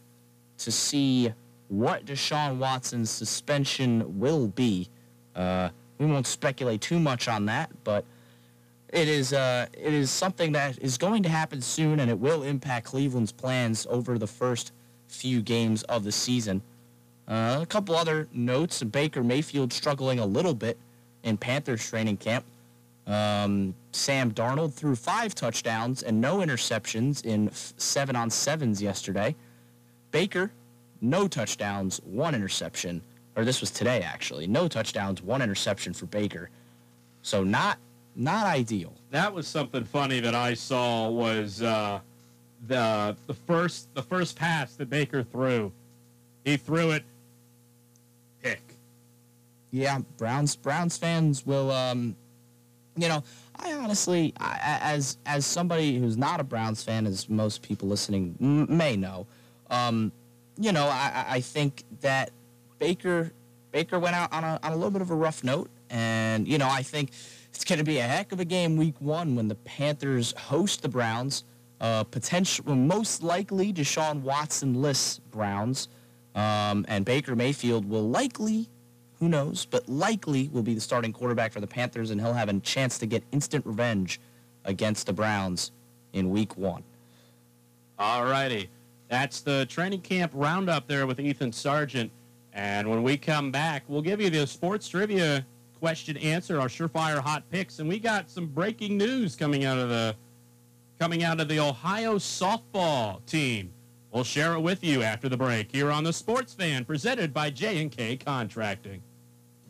to 0.58 0.72
see 0.72 1.34
what 1.70 2.06
Deshaun 2.06 2.58
Watson's 2.58 3.10
suspension 3.10 4.20
will 4.20 4.48
be. 4.48 4.90
Uh, 5.36 5.70
we 5.98 6.06
won't 6.06 6.28
speculate 6.28 6.82
too 6.82 7.00
much 7.00 7.28
on 7.28 7.46
that, 7.46 7.70
but 7.84 8.04
it 8.90 9.08
is 9.08 9.32
uh, 9.32 9.68
it 9.74 9.94
is 9.94 10.12
something 10.12 10.52
that 10.52 10.78
is 10.80 10.98
going 10.98 11.24
to 11.24 11.30
happen 11.30 11.62
soon, 11.62 12.00
and 12.02 12.10
it 12.12 12.20
will 12.20 12.44
impact 12.44 12.88
Cleveland's 12.88 13.32
plans 13.32 13.88
over 13.90 14.18
the 14.18 14.28
first 14.28 14.74
few 15.08 15.42
games 15.42 15.84
of 15.84 16.04
the 16.04 16.12
season. 16.12 16.62
Uh, 17.32 17.60
a 17.62 17.66
couple 17.66 17.96
other 17.96 18.28
notes: 18.34 18.84
Baker 18.84 19.24
Mayfield 19.24 19.72
struggling 19.72 20.20
a 20.20 20.26
little 20.26 20.54
bit 20.54 20.78
in 21.24 21.38
Panthers 21.38 21.88
training 21.88 22.18
camp. 22.18 22.44
Um, 23.08 23.74
Sam 23.94 24.34
Darnold 24.34 24.74
threw 24.74 24.98
five 24.98 25.34
touchdowns 25.34 26.04
and 26.04 26.20
no 26.20 26.40
interceptions 26.40 27.24
in 27.24 27.48
f- 27.48 27.74
seven 27.78 28.18
on 28.18 28.30
sevens 28.30 28.82
yesterday. 28.82 29.34
Baker, 30.12 30.52
no 31.00 31.30
touchdowns, 31.30 32.02
one 32.04 32.36
interception. 32.36 33.02
Or 33.38 33.46
this 33.46 33.62
was 33.62 33.72
today 33.72 34.02
actually. 34.02 34.46
No 34.46 34.68
touchdowns, 34.68 35.22
one 35.22 35.42
interception 35.42 35.94
for 35.94 36.08
Baker. 36.08 36.50
So 37.22 37.46
not 37.46 37.78
not 38.14 38.46
ideal. 38.46 38.94
That 39.12 39.34
was 39.34 39.48
something 39.48 39.86
funny 39.86 40.20
that 40.20 40.36
I 40.36 40.54
saw 40.54 41.10
was 41.10 41.62
uh, 41.62 42.02
the 42.68 43.16
the 43.28 43.34
first 43.34 43.88
the 43.96 44.04
first 44.04 44.36
pass 44.36 44.76
that 44.76 44.90
Baker 44.90 45.24
threw. 45.24 45.72
He 46.44 46.58
threw 46.58 46.92
it. 46.92 47.06
Yeah, 49.72 50.00
Browns 50.18 50.56
Browns 50.56 50.98
fans 50.98 51.46
will 51.46 51.72
um 51.72 52.16
you 52.98 53.08
know, 53.08 53.24
I 53.56 53.74
honestly 53.74 54.34
I, 54.40 54.80
as 54.82 55.18
as 55.26 55.46
somebody 55.46 55.98
who's 55.98 56.18
not 56.18 56.40
a 56.40 56.44
Browns 56.44 56.84
fan 56.84 57.06
as 57.08 57.30
most 57.30 57.62
people 57.62 57.88
listening 57.88 58.36
may 58.40 58.96
know, 58.96 59.28
um 59.70 60.12
you 60.58 60.72
know, 60.72 60.88
I 60.88 61.26
I 61.28 61.42
think 61.42 61.84
that 62.02 62.32
Baker 62.80 63.32
Baker 63.72 64.00
went 64.00 64.16
out 64.16 64.32
on 64.34 64.44
a 64.44 64.60
on 64.64 64.74
a 64.74 64.76
little 64.76 64.92
bit 64.92 65.02
of 65.02 65.12
a 65.12 65.16
rough 65.16 65.44
note 65.44 65.70
and 65.90 66.48
you 66.48 66.58
know, 66.58 66.70
I 66.70 66.84
think 66.84 67.12
it's 67.54 67.66
going 67.66 67.80
to 67.80 67.86
be 67.86 67.98
a 68.00 68.04
heck 68.04 68.32
of 68.32 68.40
a 68.40 68.46
game 68.46 68.78
week 68.78 68.96
1 69.00 69.36
when 69.36 69.48
the 69.48 69.56
Panthers 69.56 70.34
host 70.38 70.82
the 70.82 70.90
Browns. 70.90 71.44
Uh, 71.80 72.04
potential, 72.04 72.76
most 72.76 73.24
likely 73.24 73.74
Deshaun 73.74 74.22
Watson 74.22 74.82
lists 74.82 75.20
Browns. 75.32 75.88
Um, 76.36 76.86
and 76.88 77.04
Baker 77.04 77.36
Mayfield 77.36 77.90
will 77.90 78.08
likely, 78.08 78.70
who 79.22 79.30
knows, 79.30 79.66
but 79.66 79.88
likely 79.88 80.50
will 80.52 80.64
be 80.64 80.74
the 80.74 80.82
starting 80.82 81.14
quarterback 81.14 81.54
for 81.54 81.62
the 81.62 81.68
Panthers, 81.68 82.10
and 82.10 82.20
he'll 82.20 82.34
have 82.34 82.50
a 82.50 82.60
chance 82.60 82.98
to 82.98 83.06
get 83.06 83.24
instant 83.32 83.64
revenge 83.68 84.20
against 84.66 85.06
the 85.06 85.14
Browns 85.14 85.72
in 86.14 86.32
week 86.32 86.58
one. 86.58 86.84
All 88.00 88.24
righty. 88.26 88.68
That's 89.10 89.42
the 89.42 89.68
training 89.68 90.02
camp 90.02 90.32
roundup 90.34 90.88
there 90.88 91.06
with 91.06 91.20
Ethan 91.20 91.52
Sargent. 91.52 92.12
And 92.54 92.90
when 92.90 93.04
we 93.04 93.16
come 93.16 93.52
back, 93.52 93.84
we'll 93.88 94.02
give 94.02 94.20
you 94.20 94.32
the 94.32 94.48
sports 94.48 94.90
trivia 94.90 95.46
question 95.80 96.18
answer, 96.18 96.60
our 96.60 96.68
surefire 96.68 97.20
hot 97.20 97.44
picks, 97.52 97.78
and 97.78 97.88
we 97.88 98.00
got 98.00 98.28
some 98.28 98.48
breaking 98.48 98.98
news 98.98 99.36
coming 99.36 99.66
out 99.66 99.78
of 99.78 99.90
the 99.90 100.16
coming 101.00 101.24
out 101.24 101.40
of 101.40 101.48
the 101.48 101.60
Ohio 101.60 102.16
softball 102.16 103.24
team. 103.28 103.72
We'll 104.12 104.24
share 104.24 104.54
it 104.54 104.62
with 104.62 104.84
you 104.84 105.04
after 105.04 105.30
the 105.30 105.38
break 105.38 105.72
here 105.72 105.92
on 105.92 106.04
the 106.04 106.12
Sports 106.12 106.54
Fan, 106.56 106.86
presented 106.86 107.34
by 107.34 107.52
J&K 107.52 108.18
Contracting. 108.18 109.02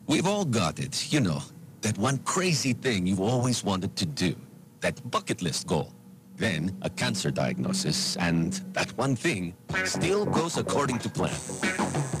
We've 0.06 0.26
all 0.26 0.44
got 0.44 0.78
it, 0.80 1.12
you 1.12 1.20
know, 1.20 1.42
that 1.82 1.96
one 1.96 2.18
crazy 2.18 2.72
thing 2.72 3.06
you've 3.06 3.20
always 3.20 3.64
wanted 3.64 3.94
to 3.96 4.06
do, 4.06 4.34
that 4.80 5.10
bucket 5.10 5.42
list 5.42 5.66
goal. 5.66 5.92
Then 6.36 6.76
a 6.82 6.90
cancer 6.90 7.30
diagnosis, 7.30 8.16
and 8.16 8.52
that 8.72 8.90
one 8.98 9.14
thing 9.14 9.54
still 9.84 10.26
goes 10.26 10.56
according 10.56 10.98
to 11.00 11.08
plan. 11.08 12.11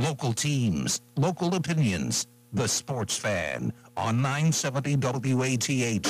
Local 0.00 0.32
teams, 0.32 1.02
local 1.16 1.54
opinions. 1.54 2.26
The 2.54 2.66
Sports 2.66 3.14
Fan 3.14 3.74
on 3.94 4.22
970 4.22 4.96
WATH. 4.96 6.06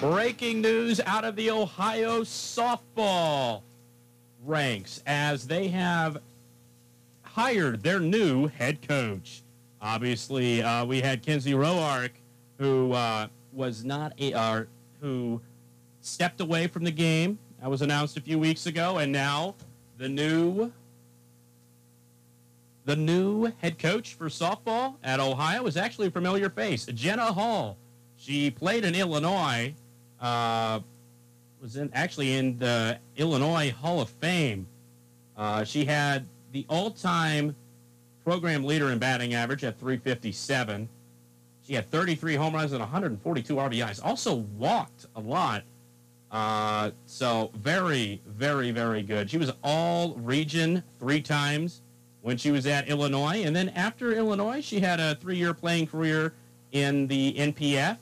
Breaking 0.00 0.60
news 0.60 1.00
out 1.06 1.24
of 1.24 1.36
the 1.36 1.52
Ohio 1.52 2.22
softball 2.22 3.62
ranks 4.44 5.00
as 5.06 5.46
they 5.46 5.68
have 5.68 6.16
hired 7.22 7.84
their 7.84 8.00
new 8.00 8.48
head 8.48 8.82
coach. 8.88 9.44
Obviously, 9.80 10.60
uh, 10.60 10.84
we 10.84 11.00
had 11.00 11.22
Kenzie 11.22 11.52
Roark, 11.52 12.10
who 12.58 12.94
uh, 12.94 13.28
was 13.52 13.84
not 13.84 14.12
a, 14.20 14.66
who 15.00 15.40
stepped 16.00 16.40
away 16.40 16.66
from 16.66 16.84
the 16.84 16.90
game. 16.90 17.38
That 17.60 17.70
was 17.70 17.82
announced 17.82 18.16
a 18.16 18.20
few 18.20 18.38
weeks 18.38 18.66
ago, 18.66 18.98
and 18.98 19.12
now 19.12 19.54
the 19.98 20.08
new 20.08 20.72
the 22.84 22.96
new 22.96 23.52
head 23.60 23.78
coach 23.78 24.14
for 24.14 24.28
softball 24.28 24.96
at 25.04 25.20
Ohio 25.20 25.66
is 25.66 25.76
actually 25.76 26.08
a 26.08 26.10
familiar 26.10 26.50
face, 26.50 26.86
Jenna 26.86 27.32
Hall. 27.32 27.76
She 28.16 28.50
played 28.50 28.84
in 28.84 28.96
Illinois, 28.96 29.74
uh, 30.20 30.80
was 31.60 31.76
in 31.76 31.90
actually 31.94 32.34
in 32.34 32.58
the 32.58 32.98
Illinois 33.16 33.70
Hall 33.70 34.00
of 34.00 34.08
Fame. 34.08 34.66
Uh, 35.36 35.62
she 35.62 35.84
had 35.84 36.26
the 36.50 36.66
all-time 36.68 37.54
program 38.24 38.64
leader 38.64 38.90
in 38.90 38.98
batting 38.98 39.34
average 39.34 39.64
at 39.64 39.78
357. 39.78 40.88
She 41.72 41.76
had 41.76 41.90
33 41.90 42.34
home 42.34 42.54
runs 42.54 42.72
and 42.72 42.80
142 42.80 43.54
RBIs. 43.54 44.04
Also 44.04 44.34
walked 44.58 45.06
a 45.16 45.20
lot. 45.20 45.62
Uh, 46.30 46.90
so 47.06 47.50
very, 47.54 48.20
very, 48.26 48.70
very 48.72 49.02
good. 49.02 49.30
She 49.30 49.38
was 49.38 49.50
all 49.64 50.12
region 50.16 50.84
three 50.98 51.22
times 51.22 51.80
when 52.20 52.36
she 52.36 52.50
was 52.50 52.66
at 52.66 52.90
Illinois. 52.90 53.44
And 53.46 53.56
then 53.56 53.70
after 53.70 54.12
Illinois, 54.12 54.60
she 54.60 54.80
had 54.80 55.00
a 55.00 55.14
three-year 55.14 55.54
playing 55.54 55.86
career 55.86 56.34
in 56.72 57.06
the 57.06 57.32
NPF 57.38 57.96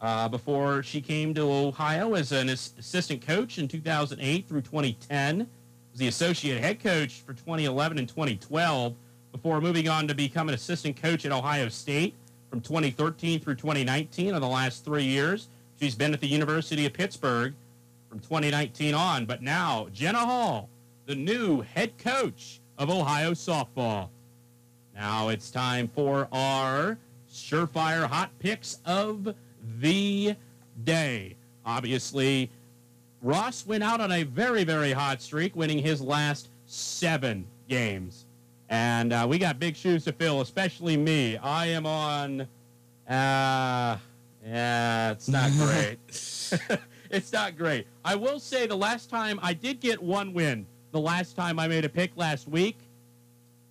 uh, 0.00 0.28
before 0.28 0.84
she 0.84 1.00
came 1.00 1.34
to 1.34 1.40
Ohio 1.40 2.14
as 2.14 2.30
an 2.30 2.50
assistant 2.50 3.26
coach 3.26 3.58
in 3.58 3.66
2008 3.66 4.46
through 4.46 4.62
2010. 4.62 5.38
Was 5.90 5.98
the 5.98 6.06
associate 6.06 6.60
head 6.60 6.78
coach 6.80 7.22
for 7.26 7.32
2011 7.32 7.98
and 7.98 8.08
2012 8.08 8.94
before 9.32 9.60
moving 9.60 9.88
on 9.88 10.06
to 10.06 10.14
become 10.14 10.48
an 10.48 10.54
assistant 10.54 10.94
coach 10.94 11.26
at 11.26 11.32
Ohio 11.32 11.68
State 11.68 12.14
from 12.50 12.60
2013 12.60 13.40
through 13.40 13.54
2019 13.54 14.34
in 14.34 14.40
the 14.40 14.48
last 14.48 14.84
three 14.84 15.04
years. 15.04 15.48
She's 15.78 15.94
been 15.94 16.12
at 16.12 16.20
the 16.20 16.26
University 16.26 16.84
of 16.84 16.92
Pittsburgh 16.92 17.54
from 18.08 18.18
2019 18.18 18.92
on, 18.92 19.24
but 19.24 19.40
now 19.40 19.88
Jenna 19.94 20.18
Hall, 20.18 20.68
the 21.06 21.14
new 21.14 21.60
head 21.60 21.96
coach 21.96 22.60
of 22.76 22.90
Ohio 22.90 23.32
softball. 23.32 24.08
Now 24.94 25.28
it's 25.28 25.50
time 25.50 25.88
for 25.88 26.28
our 26.32 26.98
surefire 27.32 28.06
hot 28.06 28.30
picks 28.40 28.80
of 28.84 29.34
the 29.78 30.34
day. 30.84 31.36
Obviously, 31.64 32.50
Ross 33.22 33.66
went 33.66 33.84
out 33.84 34.00
on 34.00 34.10
a 34.10 34.24
very, 34.24 34.64
very 34.64 34.92
hot 34.92 35.22
streak, 35.22 35.54
winning 35.54 35.78
his 35.78 36.00
last 36.00 36.48
seven 36.66 37.46
games. 37.68 38.26
And 38.70 39.12
uh, 39.12 39.26
we 39.28 39.38
got 39.38 39.58
big 39.58 39.74
shoes 39.76 40.04
to 40.04 40.12
fill, 40.12 40.40
especially 40.40 40.96
me. 40.96 41.36
I 41.36 41.66
am 41.66 41.86
on. 41.86 42.42
Uh, 43.08 43.98
yeah, 44.46 45.10
it's 45.10 45.28
not 45.28 45.50
great. 45.58 45.98
it's 47.10 47.32
not 47.32 47.58
great. 47.58 47.88
I 48.04 48.14
will 48.14 48.38
say 48.38 48.68
the 48.68 48.76
last 48.76 49.10
time 49.10 49.40
I 49.42 49.54
did 49.54 49.80
get 49.80 50.00
one 50.00 50.32
win, 50.32 50.66
the 50.92 51.00
last 51.00 51.34
time 51.34 51.58
I 51.58 51.66
made 51.66 51.84
a 51.84 51.88
pick 51.88 52.12
last 52.14 52.46
week. 52.46 52.78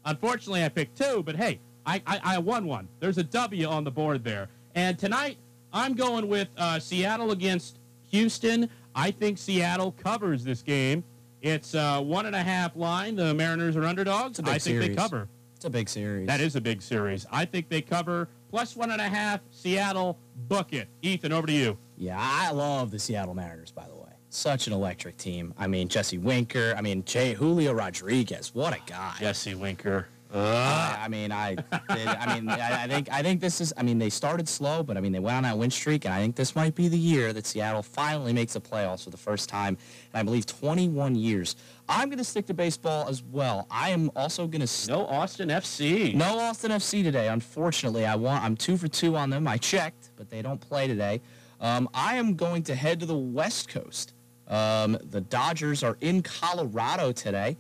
Unfortunately, 0.04 0.66
I 0.66 0.70
picked 0.70 0.98
two, 0.98 1.24
but 1.24 1.38
hey, 1.38 1.60
I, 1.86 2.02
I, 2.06 2.20
I 2.24 2.38
won 2.38 2.66
one. 2.66 2.90
There's 3.00 3.18
a 3.18 3.24
W 3.24 3.68
on 3.68 3.86
the 3.86 3.92
board 3.92 4.24
there. 4.24 4.50
And 4.76 5.00
tonight, 5.00 5.38
I'm 5.72 5.94
going 5.94 6.28
with 6.28 6.50
uh, 6.58 6.78
Seattle 6.80 7.32
against 7.32 7.80
Houston. 8.12 8.70
I 8.96 9.12
think 9.12 9.38
Seattle 9.38 9.94
covers 9.94 10.44
this 10.44 10.62
game. 10.62 11.04
It's 11.42 11.74
uh, 11.74 12.02
one 12.02 12.26
and 12.26 12.36
a 12.36 12.44
half 12.44 12.76
line. 12.76 13.16
The 13.16 13.34
Mariners 13.34 13.76
are 13.76 13.84
underdogs. 13.84 14.40
I 14.40 14.44
think 14.44 14.62
series. 14.62 14.90
they 14.90 14.96
cover. 14.96 15.28
It's 15.56 15.66
a 15.66 15.70
big 15.70 15.90
series. 15.90 16.28
That 16.28 16.40
is 16.42 16.56
a 16.56 16.62
big 16.62 16.82
series. 16.82 17.26
I 17.32 17.46
think 17.46 17.70
they 17.70 17.82
cover 17.82 18.30
plus 18.50 18.76
one 18.76 18.92
and 18.92 19.02
a 19.02 19.10
half. 19.10 19.42
Seattle 19.52 20.18
book 20.48 20.74
it. 20.74 20.88
Ethan, 21.02 21.32
over 21.32 21.48
to 21.48 21.54
you. 21.54 21.78
Yeah, 21.98 22.18
I 22.18 22.52
love 22.52 22.92
the 22.92 23.00
Seattle 23.00 23.34
Mariners. 23.34 23.72
By 23.72 23.88
the 23.88 23.96
way, 23.96 24.12
such 24.30 24.68
an 24.68 24.74
electric 24.74 25.18
team. 25.18 25.54
I 25.58 25.68
mean, 25.68 25.88
Jesse 25.88 26.18
Winker. 26.18 26.74
I 26.78 26.82
mean, 26.82 27.04
Jay 27.04 27.34
Julio 27.34 27.74
Rodriguez. 27.74 28.54
What 28.54 28.74
a 28.74 28.80
guy. 28.86 29.16
Jesse 29.20 29.56
Winker. 29.56 30.08
Uh, 30.32 30.96
I 31.00 31.08
mean, 31.08 31.32
I, 31.32 31.56
I 31.72 32.36
mean, 32.36 32.50
I, 32.50 32.84
I, 32.84 32.88
think, 32.88 33.12
I 33.12 33.24
think 33.24 33.42
this 33.42 33.60
is. 33.60 33.74
I 33.76 33.82
mean, 33.82 33.98
they 33.98 34.12
started 34.12 34.48
slow, 34.48 34.84
but 34.84 34.96
I 34.96 35.02
mean, 35.02 35.12
they 35.12 35.20
went 35.20 35.38
on 35.38 35.44
that 35.44 35.58
win 35.58 35.72
streak, 35.72 36.06
and 36.06 36.14
I 36.14 36.20
think 36.20 36.36
this 36.36 36.56
might 36.56 36.76
be 36.76 36.88
the 36.88 36.98
year 36.98 37.34
that 37.34 37.48
Seattle 37.48 37.82
finally 37.82 38.32
makes 38.32 38.54
the 38.54 38.62
playoffs 38.62 39.06
for 39.06 39.10
the 39.10 39.18
first 39.18 39.50
time, 39.50 39.76
and 40.14 40.20
I 40.20 40.24
believe 40.24 40.46
21 40.46 41.16
years. 41.16 41.56
I'm 41.88 42.10
going 42.10 42.20
to 42.20 42.24
stick 42.24 42.46
to 42.48 42.54
baseball 42.54 43.10
as 43.10 43.24
well. 43.24 43.66
I 43.72 43.90
am 43.90 44.12
also 44.16 44.46
going 44.46 44.66
to 44.66 44.88
no 44.88 45.08
Austin 45.08 45.50
FC. 45.50 46.14
No 46.14 46.38
Austin 46.38 46.72
FC 46.72 47.02
today. 47.02 47.28
Unfortunately, 47.30 48.06
I 48.06 48.16
want. 48.16 48.44
I'm 48.44 48.56
two 48.56 48.78
for 48.78 48.88
two 48.88 49.16
on 49.16 49.32
them. 49.32 49.48
I 49.48 49.58
checked, 49.58 50.12
but 50.16 50.30
they 50.30 50.44
don't 50.44 50.62
play 50.62 50.88
today. 50.88 51.22
Um, 51.60 51.90
I 51.92 52.18
am 52.18 52.36
going 52.36 52.62
to 52.64 52.76
head 52.76 53.00
to 53.00 53.08
the 53.08 53.18
West 53.18 53.70
Coast. 53.70 54.14
Um, 54.48 54.98
the 55.10 55.22
Dodgers 55.22 55.84
are 55.84 55.98
in 56.02 56.22
Colorado 56.22 57.12
today. 57.12 57.58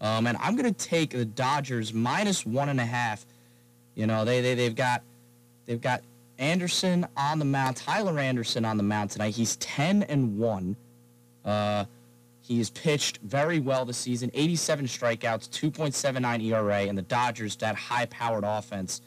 Um, 0.00 0.26
and 0.26 0.36
I'm 0.38 0.56
going 0.56 0.72
to 0.72 0.86
take 0.86 1.10
the 1.10 1.24
Dodgers 1.24 1.94
minus 1.94 2.44
one 2.44 2.68
and 2.68 2.80
a 2.80 2.84
half. 2.84 3.24
You 3.94 4.06
know, 4.06 4.24
they, 4.24 4.40
they, 4.40 4.54
they've 4.54 4.74
got 4.74 5.02
they've 5.66 5.80
got 5.80 6.02
Anderson 6.38 7.06
on 7.16 7.38
the 7.38 7.44
mound, 7.44 7.76
Tyler 7.76 8.18
Anderson 8.18 8.64
on 8.64 8.76
the 8.76 8.82
mound 8.82 9.10
tonight. 9.10 9.34
He's 9.34 9.56
10 9.56 10.04
and 10.04 10.38
1. 10.38 10.76
Uh, 11.44 11.84
he's 12.40 12.70
pitched 12.70 13.18
very 13.18 13.60
well 13.60 13.84
this 13.84 13.98
season, 13.98 14.30
87 14.34 14.86
strikeouts, 14.86 15.48
2.79 15.50 16.42
ERA, 16.42 16.80
and 16.82 16.98
the 16.98 17.02
Dodgers, 17.02 17.56
that 17.56 17.76
high-powered 17.76 18.44
offense 18.44 19.00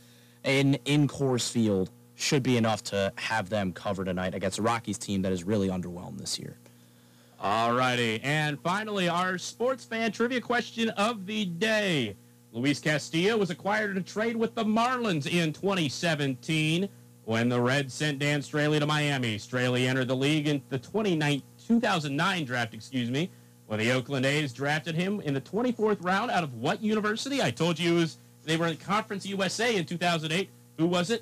in, 0.43 0.75
in 0.85 1.07
Coors 1.07 1.51
Field, 1.51 1.89
should 2.15 2.41
be 2.41 2.57
enough 2.57 2.83
to 2.83 3.11
have 3.15 3.49
them 3.49 3.71
cover 3.73 4.03
tonight 4.03 4.33
against 4.33 4.57
a 4.57 4.61
Rockies 4.61 4.97
team 4.97 5.21
that 5.21 5.31
is 5.31 5.43
really 5.43 5.67
underwhelmed 5.67 6.17
this 6.17 6.39
year. 6.39 6.57
All 7.39 7.73
righty. 7.73 8.19
And 8.23 8.59
finally, 8.61 9.07
our 9.09 9.37
sports 9.37 9.85
fan 9.85 10.11
trivia 10.11 10.41
question 10.41 10.89
of 10.91 11.25
the 11.25 11.45
day. 11.45 12.15
Luis 12.51 12.79
Castillo 12.79 13.37
was 13.37 13.51
acquired 13.51 13.91
in 13.91 13.97
a 13.97 14.01
trade 14.01 14.35
with 14.35 14.55
the 14.55 14.63
Marlins 14.63 15.27
in 15.27 15.53
2017 15.53 16.89
when 17.25 17.49
the 17.49 17.59
Reds 17.59 17.93
sent 17.93 18.19
Dan 18.19 18.39
Straily 18.39 18.79
to 18.79 18.87
Miami. 18.87 19.37
Straily 19.37 19.87
entered 19.87 20.07
the 20.07 20.15
league 20.15 20.47
in 20.47 20.61
the 20.69 20.79
2009 20.79 22.45
draft, 22.45 22.73
excuse 22.73 23.11
me, 23.11 23.29
when 23.67 23.79
the 23.79 23.91
Oakland 23.91 24.25
A's 24.25 24.53
drafted 24.53 24.95
him 24.95 25.19
in 25.21 25.33
the 25.33 25.41
24th 25.41 26.03
round 26.03 26.31
out 26.31 26.43
of 26.43 26.53
what 26.55 26.81
university? 26.81 27.41
I 27.43 27.51
told 27.51 27.77
you 27.77 27.95
was, 27.95 28.17
they 28.45 28.57
were 28.57 28.67
in 28.67 28.77
Conference 28.77 29.25
USA 29.25 29.75
in 29.75 29.85
2008. 29.85 30.49
Who 30.77 30.87
was 30.87 31.09
it? 31.11 31.21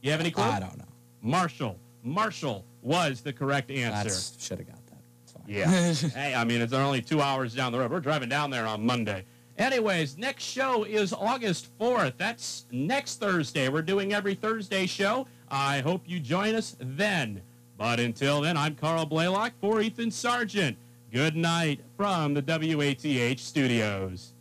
You 0.00 0.12
have 0.12 0.20
any 0.20 0.30
clue? 0.30 0.44
I 0.44 0.60
don't 0.60 0.78
know. 0.78 0.84
Marshall. 1.20 1.76
Marshall 2.02 2.64
was 2.80 3.20
the 3.20 3.32
correct 3.32 3.70
answer. 3.70 4.38
Should 4.40 4.58
have 4.58 4.68
got. 4.68 4.78
Yeah. 5.46 5.68
hey, 6.14 6.34
I 6.34 6.44
mean, 6.44 6.60
it's 6.60 6.72
only 6.72 7.02
two 7.02 7.20
hours 7.20 7.54
down 7.54 7.72
the 7.72 7.78
road. 7.78 7.90
We're 7.90 8.00
driving 8.00 8.28
down 8.28 8.50
there 8.50 8.66
on 8.66 8.84
Monday. 8.84 9.24
Anyways, 9.58 10.16
next 10.16 10.44
show 10.44 10.84
is 10.84 11.12
August 11.12 11.68
4th. 11.78 12.14
That's 12.16 12.66
next 12.70 13.20
Thursday. 13.20 13.68
We're 13.68 13.82
doing 13.82 14.14
every 14.14 14.34
Thursday 14.34 14.86
show. 14.86 15.26
I 15.50 15.80
hope 15.80 16.02
you 16.06 16.20
join 16.20 16.54
us 16.54 16.76
then. 16.80 17.42
But 17.76 18.00
until 18.00 18.40
then, 18.40 18.56
I'm 18.56 18.74
Carl 18.74 19.06
Blaylock 19.06 19.52
for 19.60 19.80
Ethan 19.80 20.10
Sargent. 20.10 20.76
Good 21.12 21.36
night 21.36 21.80
from 21.96 22.32
the 22.32 22.42
WATH 22.42 23.38
studios. 23.38 24.31